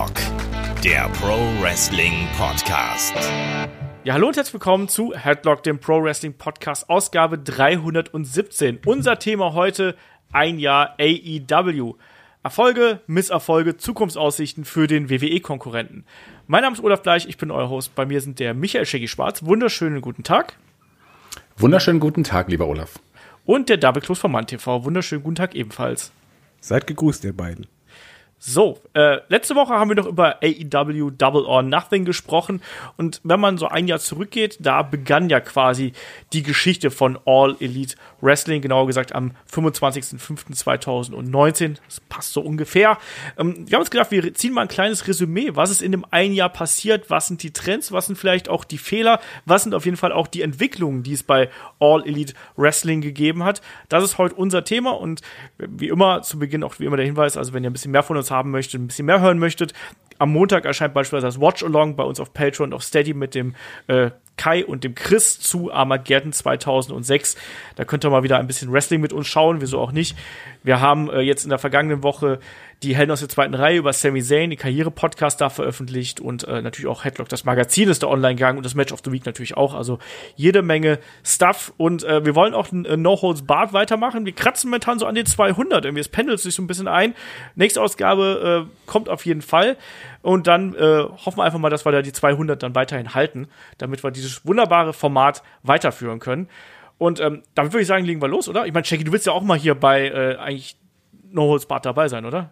[0.00, 3.14] Headlock, der Pro Wrestling Podcast.
[4.02, 8.78] Ja, hallo und herzlich willkommen zu Headlock, dem Pro Wrestling Podcast, Ausgabe 317.
[8.86, 9.94] Unser Thema heute
[10.32, 11.96] ein Jahr AEW.
[12.42, 16.06] Erfolge, Misserfolge, Zukunftsaussichten für den WWE-Konkurrenten.
[16.46, 17.94] Mein Name ist Olaf Bleich, ich bin euer Host.
[17.94, 19.42] Bei mir sind der Michael Scheggy Schwarz.
[19.42, 20.56] Wunderschönen guten Tag.
[21.58, 22.98] Wunderschönen guten Tag, lieber Olaf.
[23.44, 24.84] Und der Double Close von MannTV.
[24.84, 26.10] Wunderschönen guten Tag ebenfalls.
[26.60, 27.66] Seid gegrüßt, ihr beiden.
[28.42, 32.62] So, äh, letzte Woche haben wir noch über AEW Double or Nothing gesprochen
[32.96, 35.92] und wenn man so ein Jahr zurückgeht, da begann ja quasi
[36.32, 41.76] die Geschichte von All Elite Wrestling, genauer gesagt am 25.05.2019.
[41.84, 42.96] Das passt so ungefähr.
[43.36, 45.50] Ähm, wir haben uns gedacht, wir ziehen mal ein kleines Resümee.
[45.52, 47.10] Was ist in dem einen Jahr passiert?
[47.10, 47.92] Was sind die Trends?
[47.92, 49.20] Was sind vielleicht auch die Fehler?
[49.44, 53.44] Was sind auf jeden Fall auch die Entwicklungen, die es bei All Elite Wrestling gegeben
[53.44, 53.60] hat?
[53.90, 55.20] Das ist heute unser Thema und
[55.58, 58.02] wie immer zu Beginn auch wie immer der Hinweis, also wenn ihr ein bisschen mehr
[58.02, 59.74] von uns haben möchtet, ein bisschen mehr hören möchtet,
[60.20, 63.34] am Montag erscheint beispielsweise das Watch Along bei uns auf Patreon und auf Steady mit
[63.34, 63.54] dem
[63.86, 67.36] äh, Kai und dem Chris zu Armageddon 2006.
[67.76, 70.16] Da könnt ihr mal wieder ein bisschen Wrestling mit uns schauen, wieso auch nicht.
[70.62, 72.38] Wir haben äh, jetzt in der vergangenen Woche
[72.82, 76.62] die Helden aus der zweiten Reihe über Sami Zayn, die Karriere-Podcast da veröffentlicht und äh,
[76.62, 79.26] natürlich auch Headlock, das Magazin ist da online gegangen und das Match of the Week
[79.26, 79.74] natürlich auch.
[79.74, 79.98] Also
[80.36, 84.24] jede Menge Stuff und äh, wir wollen auch äh, No Holds Barred weitermachen.
[84.24, 87.14] Wir kratzen momentan so an den 200, irgendwie es pendelt sich so ein bisschen ein.
[87.54, 89.76] Nächste Ausgabe äh, kommt auf jeden Fall
[90.22, 93.48] und dann äh, hoffen wir einfach mal, dass wir da die 200 dann weiterhin halten,
[93.78, 96.48] damit wir dieses wunderbare Format weiterführen können.
[97.00, 98.66] Und ähm, damit würde ich sagen, legen wir los, oder?
[98.66, 100.76] Ich meine, Jackie, du willst ja auch mal hier bei äh, eigentlich
[101.30, 102.50] No Holds Barred dabei sein, oder?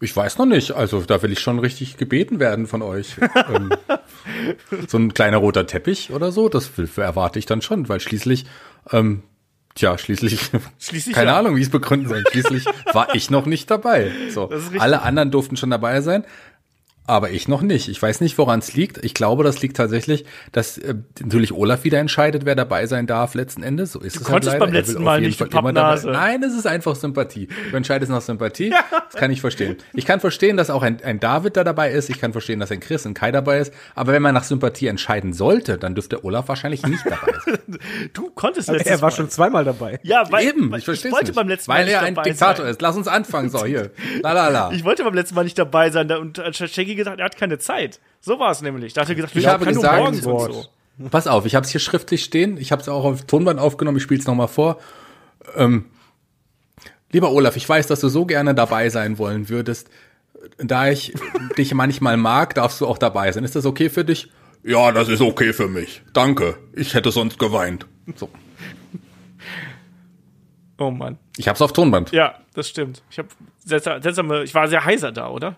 [0.00, 0.72] Ich weiß noch nicht.
[0.72, 3.16] Also da will ich schon richtig gebeten werden von euch.
[3.54, 3.70] ähm,
[4.88, 8.46] so ein kleiner roter Teppich oder so, das erwarte ich dann schon, weil schließlich,
[8.90, 9.22] ähm,
[9.74, 11.38] tja, schließlich, Schließlich keine ja.
[11.38, 12.24] Ahnung, wie ich es begründen soll.
[12.30, 14.10] Schließlich war ich noch nicht dabei.
[14.30, 16.24] So, alle anderen durften schon dabei sein.
[17.06, 17.88] Aber ich noch nicht.
[17.88, 19.04] Ich weiß nicht, woran es liegt.
[19.04, 23.34] Ich glaube, das liegt tatsächlich, dass äh, natürlich Olaf wieder entscheidet, wer dabei sein darf
[23.34, 23.92] letzten Endes.
[23.92, 24.78] So ist Du es konntest halt beim leider.
[24.78, 26.10] Er letzten will Mal nicht, Pappnase.
[26.10, 27.48] Nein, es ist einfach Sympathie.
[27.70, 28.72] Du entscheidest nach Sympathie.
[29.14, 29.76] Das kann ich verstehen.
[29.92, 32.10] Ich kann verstehen, dass auch ein, ein David da dabei ist.
[32.10, 33.72] Ich kann verstehen, dass ein Chris und Kai dabei ist.
[33.94, 37.58] Aber wenn man nach Sympathie entscheiden sollte, dann dürfte Olaf wahrscheinlich nicht dabei sein.
[38.12, 39.16] Du konntest letztes er war Mal.
[39.16, 40.00] schon zweimal dabei.
[40.02, 41.36] Ja, weil, Eben, weil ich verstehe wollte nicht.
[41.36, 42.72] beim letzten Weil Mal er nicht ein dabei Diktator sein.
[42.72, 42.82] ist.
[42.82, 43.50] Lass uns anfangen.
[43.50, 43.90] So, hier.
[44.22, 44.72] La la la.
[44.72, 46.56] Ich wollte beim letzten Mal nicht dabei sein da- und hat
[46.94, 48.00] Shaggy gesagt, er hat keine Zeit.
[48.20, 48.92] So war es nämlich.
[48.92, 50.64] Da hat er gesagt, Ich habe kann gesagt, morgens und so.
[51.10, 52.56] Pass auf, ich habe es hier schriftlich stehen.
[52.56, 53.96] Ich habe es auch auf Tonband aufgenommen.
[53.98, 54.78] Ich spiele es nochmal vor.
[55.56, 55.86] Ähm,
[57.10, 59.90] lieber Olaf, ich weiß, dass du so gerne dabei sein wollen würdest.
[60.58, 61.14] Da ich
[61.58, 63.44] dich manchmal mag, darfst du auch dabei sein.
[63.44, 64.30] Ist das okay für dich?
[64.62, 66.02] Ja, das ist okay für mich.
[66.12, 66.58] Danke.
[66.74, 67.86] Ich hätte sonst geweint.
[68.14, 68.28] So.
[70.78, 71.18] Oh Mann.
[71.36, 72.12] Ich habe es auf Tonband.
[72.12, 73.02] Ja, das stimmt.
[73.10, 73.28] Ich habe
[73.64, 75.56] seltsame, ich war sehr heiser da, oder?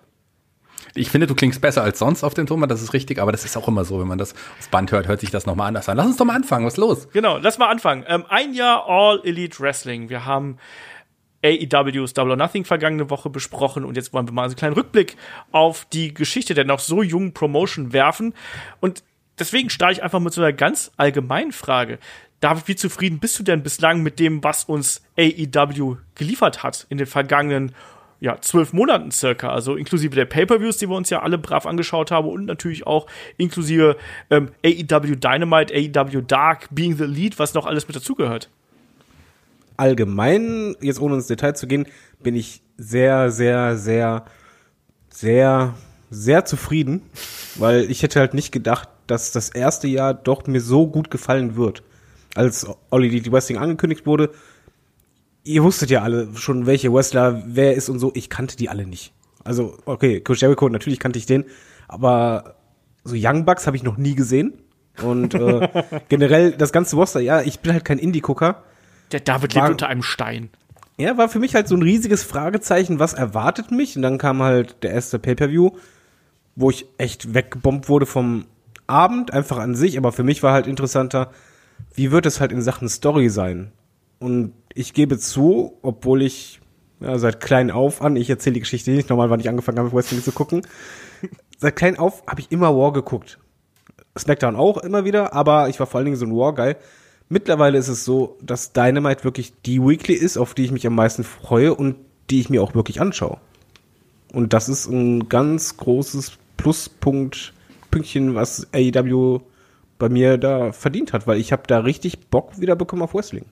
[0.97, 2.71] Ich finde, du klingst besser als sonst auf dem Tonband.
[2.71, 3.19] Das ist richtig.
[3.19, 5.47] Aber das ist auch immer so, wenn man das aufs Band hört, hört sich das
[5.47, 5.97] nochmal anders an.
[5.97, 6.67] Lass uns doch mal anfangen.
[6.67, 7.09] Was ist los?
[7.13, 8.05] Genau, lass mal anfangen.
[8.09, 10.09] Ähm, ein Jahr All Elite Wrestling.
[10.09, 10.59] Wir haben
[11.45, 15.17] AEWs Double or Nothing vergangene Woche besprochen und jetzt wollen wir mal einen kleinen Rückblick
[15.53, 18.35] auf die Geschichte der noch so jungen Promotion werfen.
[18.81, 19.05] Und
[19.39, 21.99] deswegen starte ich einfach mit so einer ganz allgemeinen Frage.
[22.41, 26.99] David, wie zufrieden bist du denn bislang mit dem, was uns AEW geliefert hat in
[26.99, 27.75] den vergangenen
[28.21, 32.11] ja, zwölf Monaten circa, also inklusive der Pay-Per-Views, die wir uns ja alle brav angeschaut
[32.11, 33.07] haben und natürlich auch
[33.37, 33.97] inklusive
[34.31, 38.49] ähm, AEW Dynamite, AEW Dark, Being the Lead, was noch alles mit dazugehört.
[39.77, 41.87] Allgemein, jetzt ohne ins Detail zu gehen,
[42.23, 44.25] bin ich sehr, sehr, sehr,
[45.11, 45.75] sehr,
[46.11, 47.03] sehr zufrieden,
[47.57, 51.57] weil ich hätte halt nicht gedacht, dass das erste Jahr doch mir so gut gefallen
[51.57, 51.83] wird.
[52.35, 54.31] Als Olli die Wrestling angekündigt wurde,
[55.47, 58.11] ihr wusstet ja alle schon, welche Wrestler wer ist und so.
[58.15, 59.13] Ich kannte die alle nicht.
[59.45, 61.45] Also, okay, Chris Jericho, natürlich kannte ich den,
[61.89, 62.57] aber
[63.05, 64.55] so Young Bucks habe ich noch nie gesehen.
[65.03, 65.69] Und äh,
[66.09, 68.63] generell das ganze Roster, ja, ich bin halt kein Indie-Gucker.
[69.13, 70.49] Der David War- lebt unter einem Stein.
[70.99, 73.95] Ja, war für mich halt so ein riesiges Fragezeichen, was erwartet mich?
[73.97, 75.71] Und dann kam halt der erste Pay-Per-View,
[76.57, 78.47] wo ich echt weggebombt wurde vom
[78.87, 79.99] Abend, einfach an sich.
[79.99, 81.31] Aber für mich war halt interessanter,
[81.95, 83.73] wie wird es halt in Sachen Story sein?
[84.19, 86.61] Und ich gebe zu, obwohl ich
[87.01, 89.93] ja, seit klein auf an, ich erzähle die Geschichte nicht nochmal, wann ich angefangen habe,
[89.93, 90.63] Wrestling zu gucken.
[91.59, 93.39] seit klein auf habe ich immer War geguckt.
[94.19, 96.77] SmackDown auch immer wieder, aber ich war vor allen Dingen so ein War-Guy.
[97.29, 100.95] Mittlerweile ist es so, dass Dynamite wirklich die Weekly ist, auf die ich mich am
[100.95, 101.97] meisten freue und
[102.31, 103.39] die ich mir auch wirklich anschaue.
[104.33, 107.55] Und das ist ein ganz großes Pluspunkt,
[107.91, 109.41] Pünktchen, was AEW
[109.99, 113.47] bei mir da verdient hat, weil ich habe da richtig Bock wieder bekommen auf Wrestling.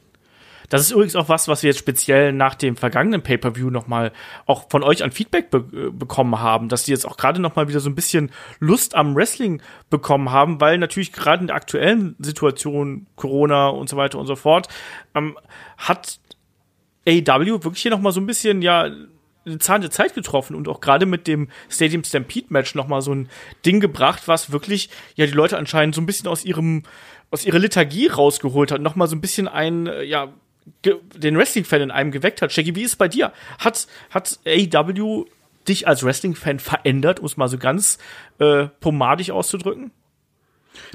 [0.69, 4.13] Das ist übrigens auch was, was wir jetzt speziell nach dem vergangenen Pay-per-View noch mal
[4.47, 7.57] auch von euch an Feedback be äh, bekommen haben, dass die jetzt auch gerade noch
[7.57, 8.31] mal wieder so ein bisschen
[8.61, 13.97] Lust am Wrestling bekommen haben, weil natürlich gerade in der aktuellen Situation Corona und so
[13.97, 14.69] weiter und so fort
[15.15, 15.37] ähm,
[15.77, 16.19] hat
[17.07, 18.89] AEW wirklich hier noch mal so ein bisschen ja
[19.47, 23.03] den Zahn der Zeit getroffen und auch gerade mit dem Stadium Stampede Match noch mal
[23.03, 23.29] so ein
[23.67, 26.85] Ding gebracht, was wirklich ja die Leute anscheinend so ein bisschen aus ihrem
[27.31, 30.33] aus ihrer Lethargie rausgeholt hat, noch mal so ein bisschen ein ja
[30.85, 32.53] den Wrestling-Fan in einem geweckt hat.
[32.53, 33.33] Shaggy, wie ist es bei dir?
[33.59, 35.27] Hat, hat AEW
[35.69, 37.99] dich als Wrestling-Fan verändert, um es mal so ganz
[38.39, 39.91] äh, pomadig auszudrücken?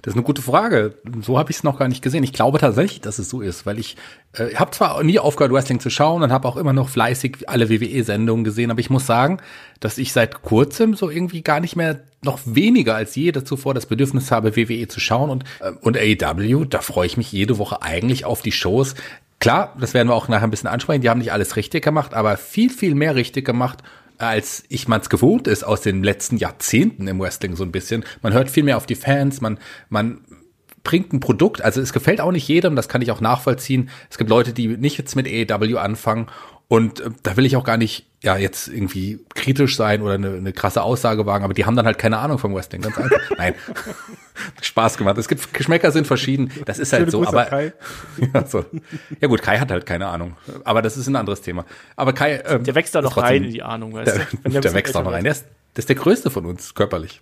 [0.01, 0.95] Das ist eine gute Frage.
[1.21, 2.23] So habe ich es noch gar nicht gesehen.
[2.23, 3.95] Ich glaube tatsächlich, dass es so ist, weil ich
[4.33, 7.69] äh, habe zwar nie aufgehört, Wrestling zu schauen und habe auch immer noch fleißig alle
[7.69, 9.39] WWE-Sendungen gesehen, aber ich muss sagen,
[9.79, 13.85] dass ich seit kurzem so irgendwie gar nicht mehr noch weniger als je zuvor das
[13.85, 17.81] Bedürfnis habe, WWE zu schauen und, äh, und AEW, da freue ich mich jede Woche
[17.81, 18.95] eigentlich auf die Shows.
[19.39, 22.13] Klar, das werden wir auch nachher ein bisschen ansprechen, die haben nicht alles richtig gemacht,
[22.13, 23.83] aber viel, viel mehr richtig gemacht
[24.19, 28.03] als ich man's gewohnt ist aus den letzten Jahrzehnten im Wrestling so ein bisschen.
[28.21, 29.57] Man hört viel mehr auf die Fans, man,
[29.87, 30.21] man
[30.83, 33.89] bringt ein Produkt, also es gefällt auch nicht jedem, das kann ich auch nachvollziehen.
[34.09, 36.27] Es gibt Leute, die nicht jetzt mit AEW anfangen
[36.69, 40.33] und äh, da will ich auch gar nicht ja jetzt irgendwie kritisch sein oder eine,
[40.33, 43.19] eine krasse Aussage wagen, aber die haben dann halt keine Ahnung vom Wrestling, ganz einfach.
[43.37, 43.55] Nein,
[44.61, 45.17] Spaß gemacht.
[45.17, 47.25] Es gibt Geschmäcker sind verschieden, das ist halt so.
[47.25, 47.73] Aber Kai.
[48.33, 48.65] ja, so.
[49.19, 51.65] ja gut, Kai hat halt keine Ahnung, aber das ist ein anderes Thema.
[51.95, 54.37] Aber Kai, ähm, der wächst da noch rein in die Ahnung, weißt der, du?
[54.49, 55.23] Der, der wächst da noch rein.
[55.23, 55.45] Der ist,
[55.75, 57.19] der ist der größte von uns körperlich,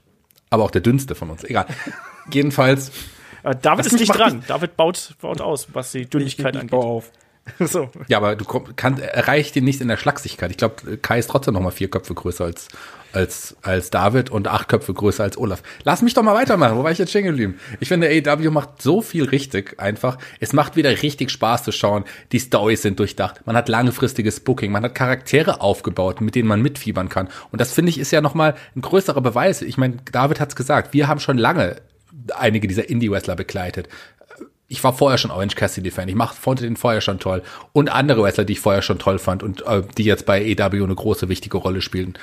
[0.50, 1.46] aber auch der dünnste von uns.
[1.46, 1.68] Egal.
[2.32, 2.92] Jedenfalls.
[3.44, 4.44] Äh, David ist nicht dran.
[4.46, 6.86] David baut, baut aus, was die Dünnlichkeit ich, ich, ich angeht.
[6.86, 7.12] auf.
[7.60, 7.90] so.
[8.08, 10.52] Ja, aber du kann, erreicht ihn nicht in der Schlagsigkeit.
[10.52, 12.68] Ich glaube, Kai ist trotzdem noch mal vier Köpfe größer als,
[13.14, 15.64] als, als David und acht Köpfe größer als Olaf.
[15.84, 16.78] Lass mich doch mal weitermachen.
[16.78, 17.60] Wo war ich jetzt stehen geblieben?
[17.80, 20.18] Ich finde, AEW macht so viel richtig einfach.
[20.40, 22.04] Es macht wieder richtig Spaß zu schauen.
[22.32, 23.42] Die Storys sind durchdacht.
[23.46, 24.72] Man hat langfristiges Booking.
[24.72, 27.30] Man hat Charaktere aufgebaut, mit denen man mitfiebern kann.
[27.52, 29.62] Und das finde ich ist ja noch mal ein größerer Beweis.
[29.62, 30.94] Ich meine, David hat's gesagt.
[30.94, 31.78] Wir haben schon lange
[32.36, 33.88] einige dieser Indie-Wrestler begleitet
[34.70, 36.10] ich war vorher schon Orange Cassidy Fan.
[36.10, 37.42] Ich fand den vorher schon toll.
[37.72, 40.84] Und andere Wrestler, die ich vorher schon toll fand und äh, die jetzt bei EW
[40.84, 42.18] eine große, wichtige Rolle spielen.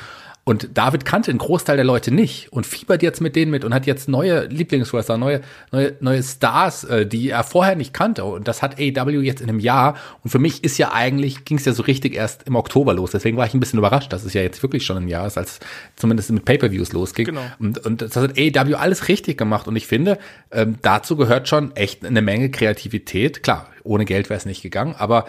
[0.47, 3.73] Und David kannte einen Großteil der Leute nicht und fiebert jetzt mit denen mit und
[3.73, 5.41] hat jetzt neue Lieblingswrestler, neue,
[5.73, 8.25] neue, neue Stars, äh, die er vorher nicht kannte.
[8.25, 9.97] Und das hat AEW jetzt in einem Jahr.
[10.23, 13.13] Und für mich ist ja eigentlich, ging es ja so richtig erst im Oktober los.
[13.13, 15.39] Deswegen war ich ein bisschen überrascht, dass es ja jetzt wirklich schon ein Jahr ist,
[15.39, 15.61] als
[15.97, 17.25] zumindest mit Pay-Per-Views losging.
[17.25, 17.43] Genau.
[17.59, 19.67] Und, und das hat AEW alles richtig gemacht.
[19.67, 20.19] Und ich finde,
[20.51, 23.43] ähm, dazu gehört schon echt eine Menge Kreativität.
[23.43, 25.25] Klar, ohne Geld wäre es nicht gegangen, aber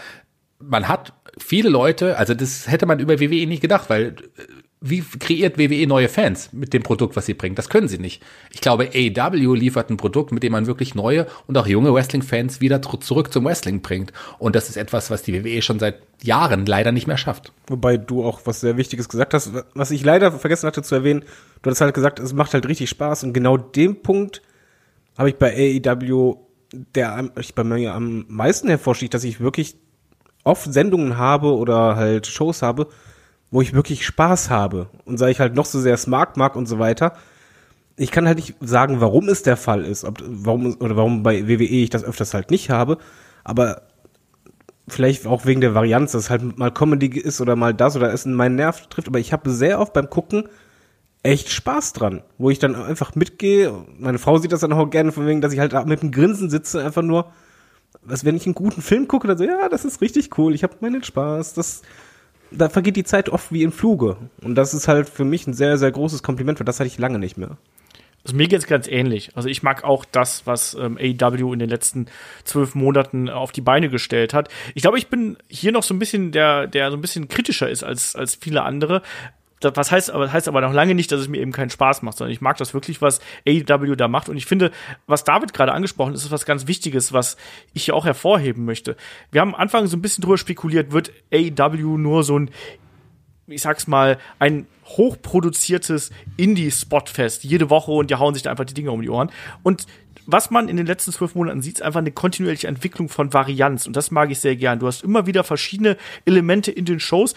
[0.60, 4.42] man hat viele Leute, also das hätte man über WWE nicht gedacht, weil äh,
[4.88, 7.58] wie kreiert WWE neue Fans mit dem Produkt, was sie bringt?
[7.58, 8.22] Das können sie nicht.
[8.52, 12.62] Ich glaube, AEW liefert ein Produkt, mit dem man wirklich neue und auch junge Wrestling-Fans
[12.62, 14.14] wieder zurück zum Wrestling bringt.
[14.38, 17.52] Und das ist etwas, was die WWE schon seit Jahren leider nicht mehr schafft.
[17.68, 21.24] Wobei du auch was sehr Wichtiges gesagt hast, was ich leider vergessen hatte zu erwähnen.
[21.64, 24.44] Du hast halt gesagt, es macht halt richtig Spaß und genau den Punkt
[25.18, 26.36] habe ich bei AEW,
[26.94, 29.78] der ich bei mir am meisten hervorsticht, dass ich wirklich
[30.44, 32.88] oft Sendungen habe oder halt Shows habe,
[33.56, 36.66] wo ich wirklich Spaß habe und sei ich halt noch so sehr smart mag und
[36.66, 37.13] so weiter.
[37.96, 41.48] Ich kann halt nicht sagen, warum es der Fall ist, ob, warum oder warum bei
[41.48, 42.98] WWE ich das öfters halt nicht habe,
[43.46, 43.84] aber
[44.89, 48.13] vielleicht auch wegen der Varianz, dass es halt mal Comedy ist oder mal das oder
[48.13, 50.50] es in meinen Nerv trifft, aber ich habe sehr oft beim Gucken
[51.24, 53.74] echt Spaß dran, wo ich dann einfach mitgehe.
[53.98, 56.50] Meine Frau sieht das dann auch gerne von wegen, dass ich halt mit dem Grinsen
[56.50, 57.32] sitze, einfach nur,
[58.01, 60.63] was wenn ich einen guten Film gucke, dann so, ja, das ist richtig cool, ich
[60.63, 61.84] habe meinen Spaß, das
[62.58, 64.18] da vergeht die Zeit oft wie im Fluge.
[64.42, 66.98] Und das ist halt für mich ein sehr, sehr großes Kompliment, weil das hatte ich
[66.98, 67.58] lange nicht mehr.
[68.26, 69.30] Also mir geht's ganz ähnlich.
[69.36, 72.08] Also ich mag auch das, was ähm, AEW in den letzten
[72.44, 74.50] zwölf Monaten auf die Beine gestellt hat.
[74.74, 77.70] Ich glaube, ich bin hier noch so ein bisschen der, der so ein bisschen kritischer
[77.70, 79.04] ist als als viele andere,
[79.62, 82.18] was heißt aber, heißt aber noch lange nicht, dass es mir eben keinen Spaß macht,
[82.18, 84.30] sondern ich mag das wirklich, was AEW da macht.
[84.30, 84.72] Und ich finde,
[85.08, 87.38] was David gerade angesprochen ist, ist was ganz Wichtiges, was
[87.74, 88.96] ich hier auch hervorheben möchte.
[89.32, 92.52] Wir haben am Anfang so ein bisschen drüber spekuliert, wird AEW nur so ein,
[93.48, 98.74] ich sag's mal, ein hochproduziertes Indie-Spotfest jede Woche und die hauen sich da einfach die
[98.74, 99.32] Dinge um die Ohren.
[99.64, 99.88] Und
[100.28, 103.88] was man in den letzten zwölf Monaten sieht, ist einfach eine kontinuierliche Entwicklung von Varianz.
[103.88, 104.80] Und das mag ich sehr gern.
[104.80, 107.36] Du hast immer wieder verschiedene Elemente in den Shows,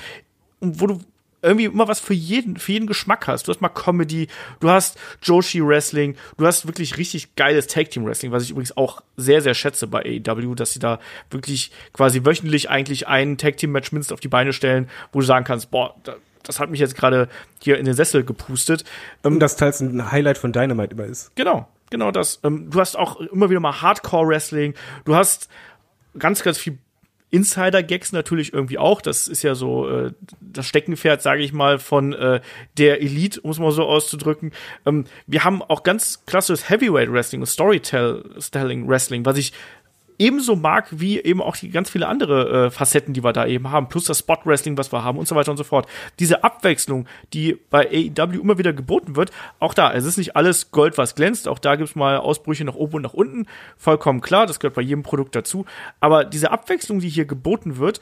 [0.61, 0.99] wo du
[1.42, 3.47] irgendwie immer was für jeden, für jeden Geschmack hast.
[3.47, 4.28] Du hast mal Comedy,
[4.61, 8.76] du hast Joshi Wrestling, du hast wirklich richtig geiles Tag Team Wrestling, was ich übrigens
[8.76, 10.99] auch sehr, sehr schätze bei AEW, dass sie da
[11.30, 15.26] wirklich quasi wöchentlich eigentlich ein Tag Team Match mindestens auf die Beine stellen, wo du
[15.26, 15.95] sagen kannst, boah,
[16.42, 17.28] das hat mich jetzt gerade
[17.61, 18.85] hier in den Sessel gepustet.
[19.23, 21.35] Und ähm, das teils ein Highlight von Dynamite immer ist.
[21.37, 22.40] Genau, genau das.
[22.42, 25.49] Ähm, du hast auch immer wieder mal Hardcore Wrestling, du hast
[26.18, 26.78] ganz, ganz viel
[27.30, 29.00] Insider-Gags natürlich irgendwie auch.
[29.00, 32.40] Das ist ja so äh, das Steckenpferd, sage ich mal, von äh,
[32.78, 34.52] der Elite, um es mal so auszudrücken.
[34.87, 39.52] Ähm, wir haben auch ganz klassisches Heavyweight Wrestling und Storytelling Wrestling, was ich
[40.19, 43.71] ebenso mag wie eben auch die ganz viele andere äh, Facetten, die wir da eben
[43.71, 45.89] haben, plus das Spot Wrestling, was wir haben und so weiter und so fort.
[46.19, 50.71] Diese Abwechslung, die bei AEW immer wieder geboten wird, auch da, es ist nicht alles
[50.71, 53.47] Gold, was glänzt, auch da gibt's mal Ausbrüche nach oben und nach unten,
[53.77, 55.65] vollkommen klar, das gehört bei jedem Produkt dazu,
[56.01, 58.01] aber diese Abwechslung, die hier geboten wird,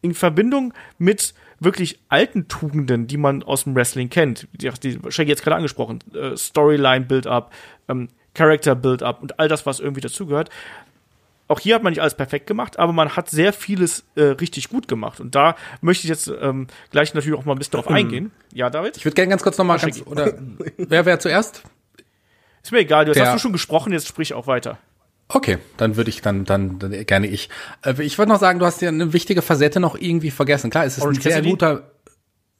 [0.00, 5.30] in Verbindung mit wirklich alten Tugenden, die man aus dem Wrestling kennt, die, die Shaggy
[5.30, 7.52] jetzt gerade angesprochen, äh, Storyline Build-up,
[7.88, 10.50] ähm, Character Build-up und all das, was irgendwie dazugehört,
[11.48, 14.68] auch hier hat man nicht alles perfekt gemacht, aber man hat sehr vieles äh, richtig
[14.68, 15.20] gut gemacht.
[15.20, 18.30] Und da möchte ich jetzt ähm, gleich natürlich auch mal ein bisschen drauf eingehen.
[18.52, 18.96] Ja, David?
[18.96, 20.34] Ich würde gerne ganz kurz nochmal ganz, oder
[20.76, 21.62] wer wäre zuerst?
[22.62, 24.78] Ist mir egal, du hast du schon gesprochen, jetzt sprich auch weiter.
[25.30, 27.50] Okay, dann würde ich dann, dann, dann gerne ich.
[27.84, 30.70] Äh, ich würde noch sagen, du hast ja eine wichtige Facette noch irgendwie vergessen.
[30.70, 31.50] Klar, es ist Orange ein sehr Cassidy?
[31.50, 31.90] guter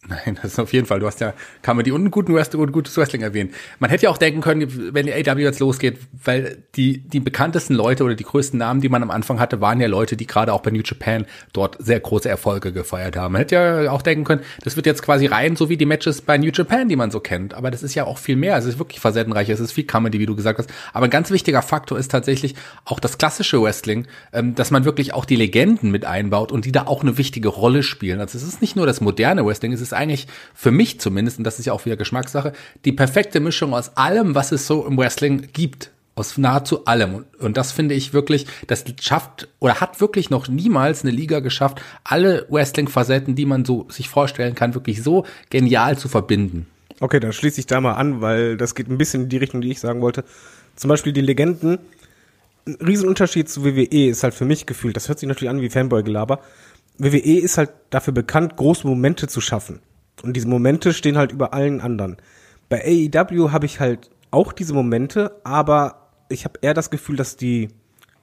[0.09, 1.01] Nein, das ist auf jeden Fall.
[1.01, 3.53] Du hast ja Comedy und einen guten Wrestling und gutes Wrestling erwähnt.
[3.79, 7.75] Man hätte ja auch denken können, wenn die AW jetzt losgeht, weil die, die bekanntesten
[7.75, 10.55] Leute oder die größten Namen, die man am Anfang hatte, waren ja Leute, die gerade
[10.55, 13.33] auch bei New Japan dort sehr große Erfolge gefeiert haben.
[13.33, 16.23] Man hätte ja auch denken können, das wird jetzt quasi rein, so wie die Matches
[16.23, 17.53] bei New Japan, die man so kennt.
[17.53, 18.57] Aber das ist ja auch viel mehr.
[18.57, 19.51] Es ist wirklich facettenreich.
[19.51, 20.71] Es ist viel Comedy, wie du gesagt hast.
[20.95, 22.55] Aber ein ganz wichtiger Faktor ist tatsächlich
[22.87, 26.73] auch das klassische Wrestling, ähm, dass man wirklich auch die Legenden mit einbaut und die
[26.73, 28.21] da auch eine wichtige Rolle spielen.
[28.21, 31.45] Also es ist nicht nur das moderne Wrestling, es ist eigentlich für mich zumindest, und
[31.45, 32.53] das ist ja auch wieder Geschmackssache,
[32.85, 35.91] die perfekte Mischung aus allem, was es so im Wrestling gibt.
[36.15, 37.27] Aus nahezu allem.
[37.39, 41.81] Und das finde ich wirklich, das schafft oder hat wirklich noch niemals eine Liga geschafft,
[42.03, 46.67] alle Wrestling-Facetten, die man so sich vorstellen kann, wirklich so genial zu verbinden.
[46.99, 49.61] Okay, dann schließe ich da mal an, weil das geht ein bisschen in die Richtung,
[49.61, 50.25] die ich sagen wollte.
[50.75, 51.79] Zum Beispiel die Legenden.
[52.67, 55.71] Ein Riesenunterschied zu WWE ist halt für mich gefühlt, das hört sich natürlich an wie
[55.71, 56.41] Fanboy-Gelaber.
[56.99, 59.81] WWE ist halt dafür bekannt, große Momente zu schaffen.
[60.23, 62.17] Und diese Momente stehen halt über allen anderen.
[62.69, 67.37] Bei AEW habe ich halt auch diese Momente, aber ich habe eher das Gefühl, dass
[67.37, 67.69] die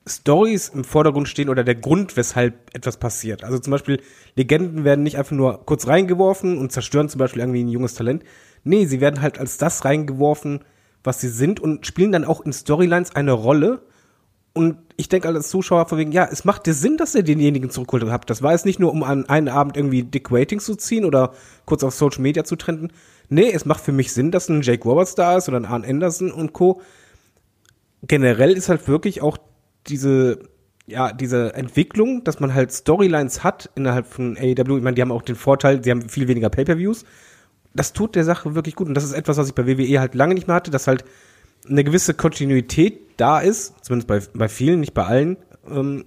[0.08, 3.44] Stories im Vordergrund stehen oder der Grund, weshalb etwas passiert.
[3.44, 4.02] Also zum Beispiel,
[4.36, 8.24] Legenden werden nicht einfach nur kurz reingeworfen und zerstören zum Beispiel irgendwie ein junges Talent.
[8.64, 10.64] Nee, sie werden halt als das reingeworfen,
[11.04, 13.82] was sie sind und spielen dann auch in Storylines eine Rolle,
[14.56, 17.70] und ich denke als Zuschauer von wegen, ja, es macht dir Sinn, dass ihr denjenigen
[17.70, 18.30] zurückholt habt.
[18.30, 21.34] Das war jetzt nicht nur, um an einen Abend irgendwie Dick Ratings zu ziehen oder
[21.66, 22.94] kurz auf Social Media zu trenden.
[23.28, 25.86] Nee, es macht für mich Sinn, dass ein Jake Roberts da ist oder ein Arne
[25.86, 26.80] Anderson und Co.
[28.04, 29.38] Generell ist halt wirklich auch
[29.88, 30.40] diese,
[30.88, 34.78] ja, diese Entwicklung, dass man halt Storylines hat innerhalb von AEW.
[34.78, 37.04] Ich meine, die haben auch den Vorteil, sie haben viel weniger Pay-Per-Views.
[37.74, 38.88] Das tut der Sache wirklich gut.
[38.88, 41.04] Und das ist etwas, was ich bei WWE halt lange nicht mehr hatte, dass halt
[41.70, 45.38] eine gewisse Kontinuität da ist, zumindest bei, bei vielen, nicht bei allen
[45.70, 46.06] ähm,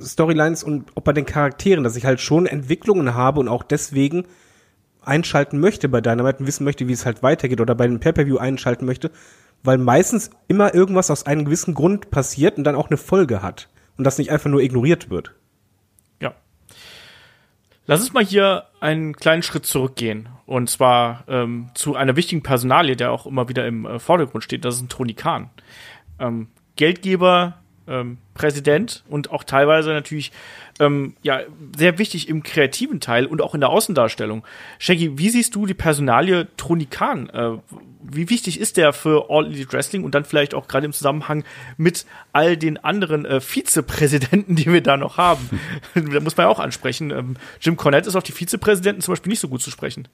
[0.00, 4.26] Storylines und auch bei den Charakteren, dass ich halt schon Entwicklungen habe und auch deswegen
[5.02, 8.38] einschalten möchte bei Dynamite und wissen möchte, wie es halt weitergeht oder bei dem Pay-Per-View
[8.38, 9.10] einschalten möchte,
[9.62, 13.68] weil meistens immer irgendwas aus einem gewissen Grund passiert und dann auch eine Folge hat
[13.96, 15.34] und das nicht einfach nur ignoriert wird.
[17.86, 20.28] Lass uns mal hier einen kleinen Schritt zurückgehen.
[20.46, 24.64] Und zwar ähm, zu einer wichtigen Personalie, der auch immer wieder im äh, Vordergrund steht.
[24.64, 25.50] Das ist ein Khan.
[26.18, 30.32] Ähm, Geldgeber, ähm, Präsident und auch teilweise natürlich
[30.80, 31.40] ähm, ja
[31.76, 34.44] sehr wichtig im kreativen Teil und auch in der Außendarstellung.
[34.78, 37.28] Shaggy, wie siehst du die Personalie Tony Khan?
[37.30, 37.58] Äh,
[38.02, 41.44] wie wichtig ist der für All Elite Wrestling und dann vielleicht auch gerade im Zusammenhang
[41.76, 45.48] mit all den anderen äh, Vizepräsidenten, die wir da noch haben?
[45.94, 47.10] da muss man ja auch ansprechen.
[47.10, 50.08] Ähm, Jim Cornette ist auf die Vizepräsidenten zum Beispiel nicht so gut zu sprechen.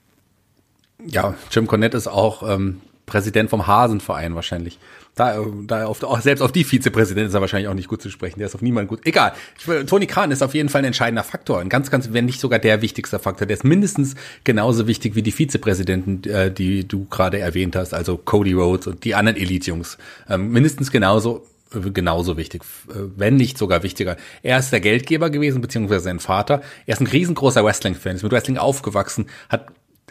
[1.07, 4.78] Ja, Jim Cornette ist auch ähm, Präsident vom Hasenverein wahrscheinlich.
[5.16, 8.38] Da, da auf, selbst auf die Vizepräsident ist er wahrscheinlich auch nicht gut zu sprechen.
[8.38, 9.00] Der ist auf niemanden gut.
[9.04, 9.33] Egal.
[9.59, 11.61] Ich, Toni Kahn ist auf jeden Fall ein entscheidender Faktor.
[11.61, 13.47] Ein ganz, ganz, wenn nicht sogar der wichtigste Faktor.
[13.47, 14.14] Der ist mindestens
[14.45, 17.92] genauso wichtig wie die Vizepräsidenten, äh, die du gerade erwähnt hast.
[17.92, 19.99] Also Cody Rhodes und die anderen Elite-Jungs.
[20.28, 24.16] Ähm, mindestens genauso äh, genauso wichtig, äh, wenn nicht sogar wichtiger.
[24.42, 26.62] Er ist der Geldgeber gewesen, beziehungsweise sein Vater.
[26.87, 29.66] Er ist ein riesengroßer Wrestling-Fan, ist mit Wrestling aufgewachsen, hat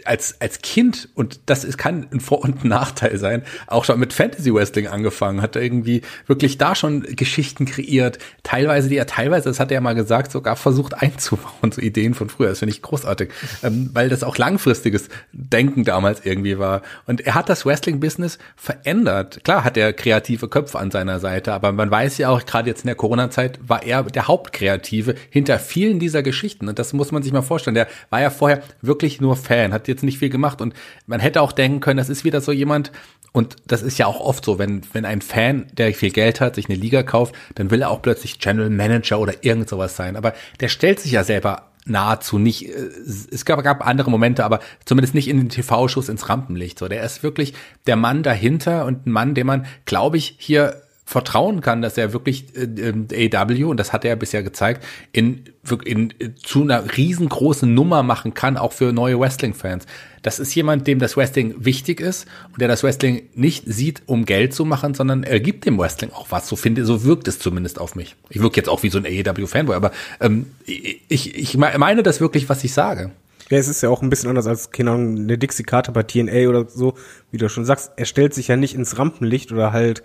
[0.05, 4.13] als, als Kind, und das ist, kann ein Vor- und Nachteil sein, auch schon mit
[4.13, 9.59] Fantasy Wrestling angefangen, hat irgendwie wirklich da schon Geschichten kreiert, teilweise, die er teilweise, das
[9.59, 12.49] hat er ja mal gesagt, sogar versucht einzubauen, so Ideen von früher.
[12.49, 13.29] Das finde ich großartig,
[13.63, 16.81] ähm, weil das auch langfristiges Denken damals irgendwie war.
[17.05, 19.43] Und er hat das Wrestling-Business verändert.
[19.43, 22.81] Klar hat er kreative Köpfe an seiner Seite, aber man weiß ja auch, gerade jetzt
[22.81, 26.67] in der Corona-Zeit war er der Hauptkreative hinter vielen dieser Geschichten.
[26.67, 27.75] Und das muss man sich mal vorstellen.
[27.75, 30.73] Der war ja vorher wirklich nur Fan, hat jetzt nicht viel gemacht und
[31.07, 32.91] man hätte auch denken können, das ist wieder so jemand,
[33.31, 36.55] Und das ist ja auch oft so, wenn, wenn ein Fan, der viel Geld hat,
[36.55, 40.15] sich eine Liga kauft, dann will er auch plötzlich General Manager oder irgend sowas sein.
[40.15, 42.67] Aber der stellt sich ja selber nahezu nicht.
[42.67, 42.89] äh,
[43.31, 46.79] Es gab, gab andere Momente, aber zumindest nicht in den TV-Shows ins Rampenlicht.
[46.79, 47.53] So, der ist wirklich
[47.85, 52.13] der Mann dahinter und ein Mann, dem man, glaube ich, hier vertrauen kann, dass er
[52.13, 55.43] wirklich äh, AW, und das hat er bisher gezeigt, in,
[55.83, 59.87] in, in zu einer riesengroßen Nummer machen kann, auch für neue Wrestling-Fans.
[60.21, 64.25] Das ist jemand, dem das Wrestling wichtig ist und der das Wrestling nicht sieht, um
[64.25, 66.47] Geld zu machen, sondern er gibt dem Wrestling auch was.
[66.47, 68.15] So finde, so wirkt es zumindest auf mich.
[68.29, 69.89] Ich wirke jetzt auch wie so ein AEW-Fanboy, aber
[70.21, 73.09] ähm, ich, ich meine das wirklich, was ich sage.
[73.49, 76.49] Ja, es ist ja auch ein bisschen anders als, keine Ahnung, eine Dixie-Karte bei TNA
[76.49, 76.93] oder so,
[77.31, 77.93] wie du schon sagst.
[77.95, 80.03] Er stellt sich ja nicht ins Rampenlicht oder halt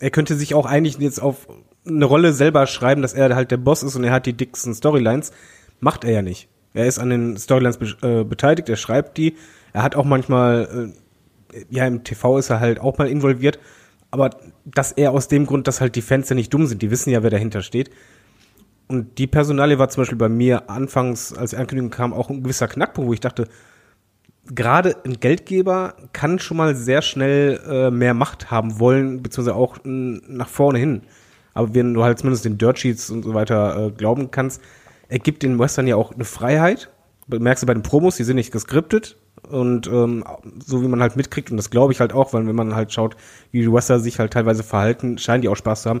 [0.00, 1.46] er könnte sich auch eigentlich jetzt auf
[1.86, 4.74] eine Rolle selber schreiben, dass er halt der Boss ist und er hat die dicksten
[4.74, 5.30] Storylines.
[5.78, 6.48] Macht er ja nicht.
[6.74, 9.36] Er ist an den Storylines be äh, beteiligt, er schreibt die.
[9.72, 10.92] Er hat auch manchmal,
[11.52, 13.58] äh, ja, im TV ist er halt auch mal involviert.
[14.10, 14.30] Aber
[14.64, 17.10] dass er aus dem Grund, dass halt die Fans ja nicht dumm sind, die wissen
[17.10, 17.90] ja, wer dahinter steht.
[18.88, 22.42] Und die Personalie war zum Beispiel bei mir anfangs, als die Ankündigung kam, auch ein
[22.42, 23.46] gewisser Knackpunkt, wo ich dachte,
[24.54, 29.84] gerade ein Geldgeber kann schon mal sehr schnell äh, mehr Macht haben wollen, beziehungsweise auch
[29.84, 31.02] n, nach vorne hin.
[31.54, 34.60] Aber wenn du halt zumindest den Dirt Sheets und so weiter äh, glauben kannst,
[35.08, 36.90] er gibt den Western ja auch eine Freiheit.
[37.26, 39.16] Merkst du bei den Promos, die sind nicht geskriptet
[39.48, 40.24] und ähm,
[40.64, 42.92] so wie man halt mitkriegt, und das glaube ich halt auch, weil wenn man halt
[42.92, 43.16] schaut,
[43.52, 46.00] wie die Wrestler sich halt teilweise verhalten, scheinen die auch Spaß zu haben,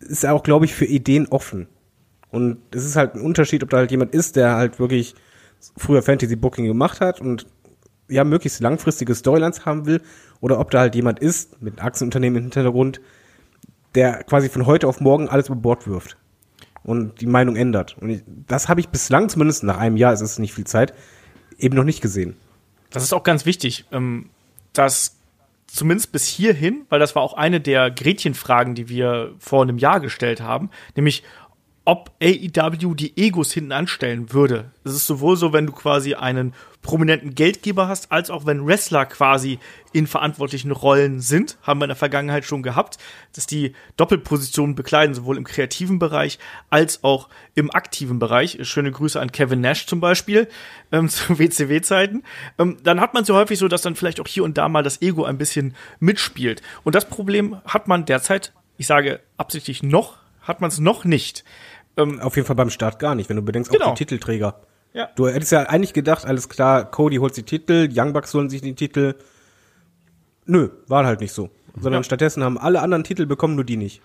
[0.00, 1.68] ist er auch, glaube ich, für Ideen offen.
[2.30, 5.14] Und es ist halt ein Unterschied, ob da halt jemand ist, der halt wirklich
[5.76, 7.46] früher Fantasy Booking gemacht hat und
[8.08, 10.02] ja, möglichst langfristige Storylines haben will,
[10.40, 13.00] oder ob da halt jemand ist mit Aktienunternehmen im Hintergrund,
[13.94, 16.16] der quasi von heute auf morgen alles über Bord wirft
[16.82, 17.96] und die Meinung ändert.
[17.98, 20.94] Und ich, das habe ich bislang, zumindest nach einem Jahr, es ist nicht viel Zeit,
[21.58, 22.36] eben noch nicht gesehen.
[22.90, 24.30] Das ist auch ganz wichtig, ähm,
[24.72, 25.16] dass
[25.66, 30.00] zumindest bis hierhin, weil das war auch eine der Gretchenfragen, die wir vor einem Jahr
[30.00, 31.22] gestellt haben, nämlich
[31.84, 34.70] ob AEW die Egos hinten anstellen würde.
[34.84, 39.06] Es ist sowohl so, wenn du quasi einen prominenten Geldgeber hast, als auch wenn Wrestler
[39.06, 39.58] quasi
[39.92, 41.56] in verantwortlichen Rollen sind.
[41.62, 42.98] Haben wir in der Vergangenheit schon gehabt,
[43.34, 46.38] dass die Doppelpositionen bekleiden, sowohl im kreativen Bereich
[46.70, 48.58] als auch im aktiven Bereich.
[48.62, 50.48] Schöne Grüße an Kevin Nash zum Beispiel
[50.92, 52.22] ähm, zu WCW-Zeiten.
[52.58, 54.82] Ähm, dann hat man so häufig so, dass dann vielleicht auch hier und da mal
[54.82, 56.62] das Ego ein bisschen mitspielt.
[56.84, 61.44] Und das Problem hat man derzeit, ich sage absichtlich noch, hat man es noch nicht.
[61.96, 63.86] Ähm, Auf jeden Fall beim Start gar nicht, wenn du bedenkst, Genau.
[63.86, 64.60] auch die Titelträger.
[64.94, 65.08] Ja.
[65.16, 68.60] Du hättest ja eigentlich gedacht, alles klar, Cody holt sich Titel, Young Bucks holen sich
[68.62, 69.14] den Titel.
[70.46, 71.50] Nö, war halt nicht so.
[71.74, 72.04] Sondern Ja.
[72.04, 74.02] stattdessen haben alle anderen Titel bekommen, nur die nicht.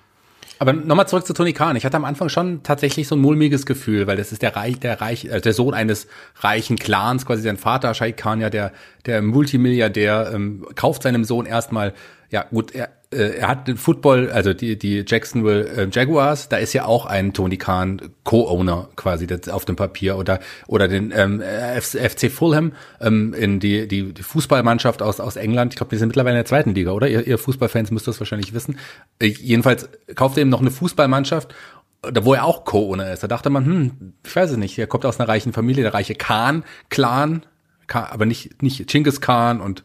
[0.60, 1.76] Aber nochmal zurück zu Tony Khan.
[1.76, 4.80] Ich hatte am Anfang schon tatsächlich so ein mulmiges Gefühl, weil das ist der Reich,
[4.80, 6.08] der Reich, äh, der Sohn eines
[6.40, 8.72] reichen Clans, quasi sein Vater, Sheikh Khan, ja, der,
[9.06, 11.94] der Multimilliardär, ähm, kauft seinem Sohn erstmal,
[12.32, 16.74] ja gut, er, er hat den Football, also die, die Jacksonville äh, Jaguars, da ist
[16.74, 21.42] ja auch ein Tony Khan Co-Owner quasi auf dem Papier oder oder den ähm,
[21.80, 25.74] FC Fulham ähm, in die, die die Fußballmannschaft aus aus England.
[25.74, 27.08] Ich glaube, die sind mittlerweile in der zweiten Liga, oder?
[27.08, 28.78] Ihr, ihr Fußballfans müsst das wahrscheinlich wissen.
[29.20, 31.54] Äh, jedenfalls kauft er eben noch eine Fußballmannschaft
[32.02, 33.24] da wo er auch Co-Owner ist.
[33.24, 35.94] Da dachte man, hm, ich weiß es nicht, er kommt aus einer reichen Familie, der
[35.94, 37.44] reiche Khan, Clan,
[37.88, 39.84] Khan, aber nicht, nicht Genghis Khan und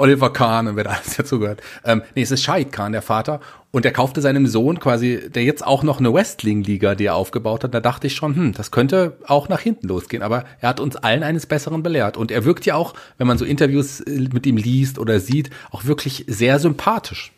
[0.00, 1.60] Oliver Kahn und wer da alles dazugehört.
[1.84, 3.40] Ähm, nee, es ist Shahid Khan, der Vater.
[3.70, 7.62] Und der kaufte seinem Sohn quasi, der jetzt auch noch eine Wrestling-Liga, die er aufgebaut
[7.62, 7.72] hat.
[7.72, 10.22] Da dachte ich schon, hm, das könnte auch nach hinten losgehen.
[10.22, 12.16] Aber er hat uns allen eines Besseren belehrt.
[12.16, 15.50] Und er wirkt ja auch, wenn man so Interviews äh, mit ihm liest oder sieht,
[15.70, 17.32] auch wirklich sehr sympathisch.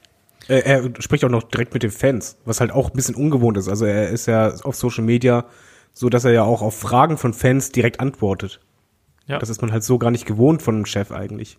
[0.48, 3.68] Er spricht auch noch direkt mit den Fans, was halt auch ein bisschen ungewohnt ist.
[3.68, 5.44] Also er ist ja auf Social Media
[5.92, 8.60] so, dass er ja auch auf Fragen von Fans direkt antwortet.
[9.26, 9.38] Ja.
[9.38, 11.58] Das ist man halt so gar nicht gewohnt von einem Chef eigentlich.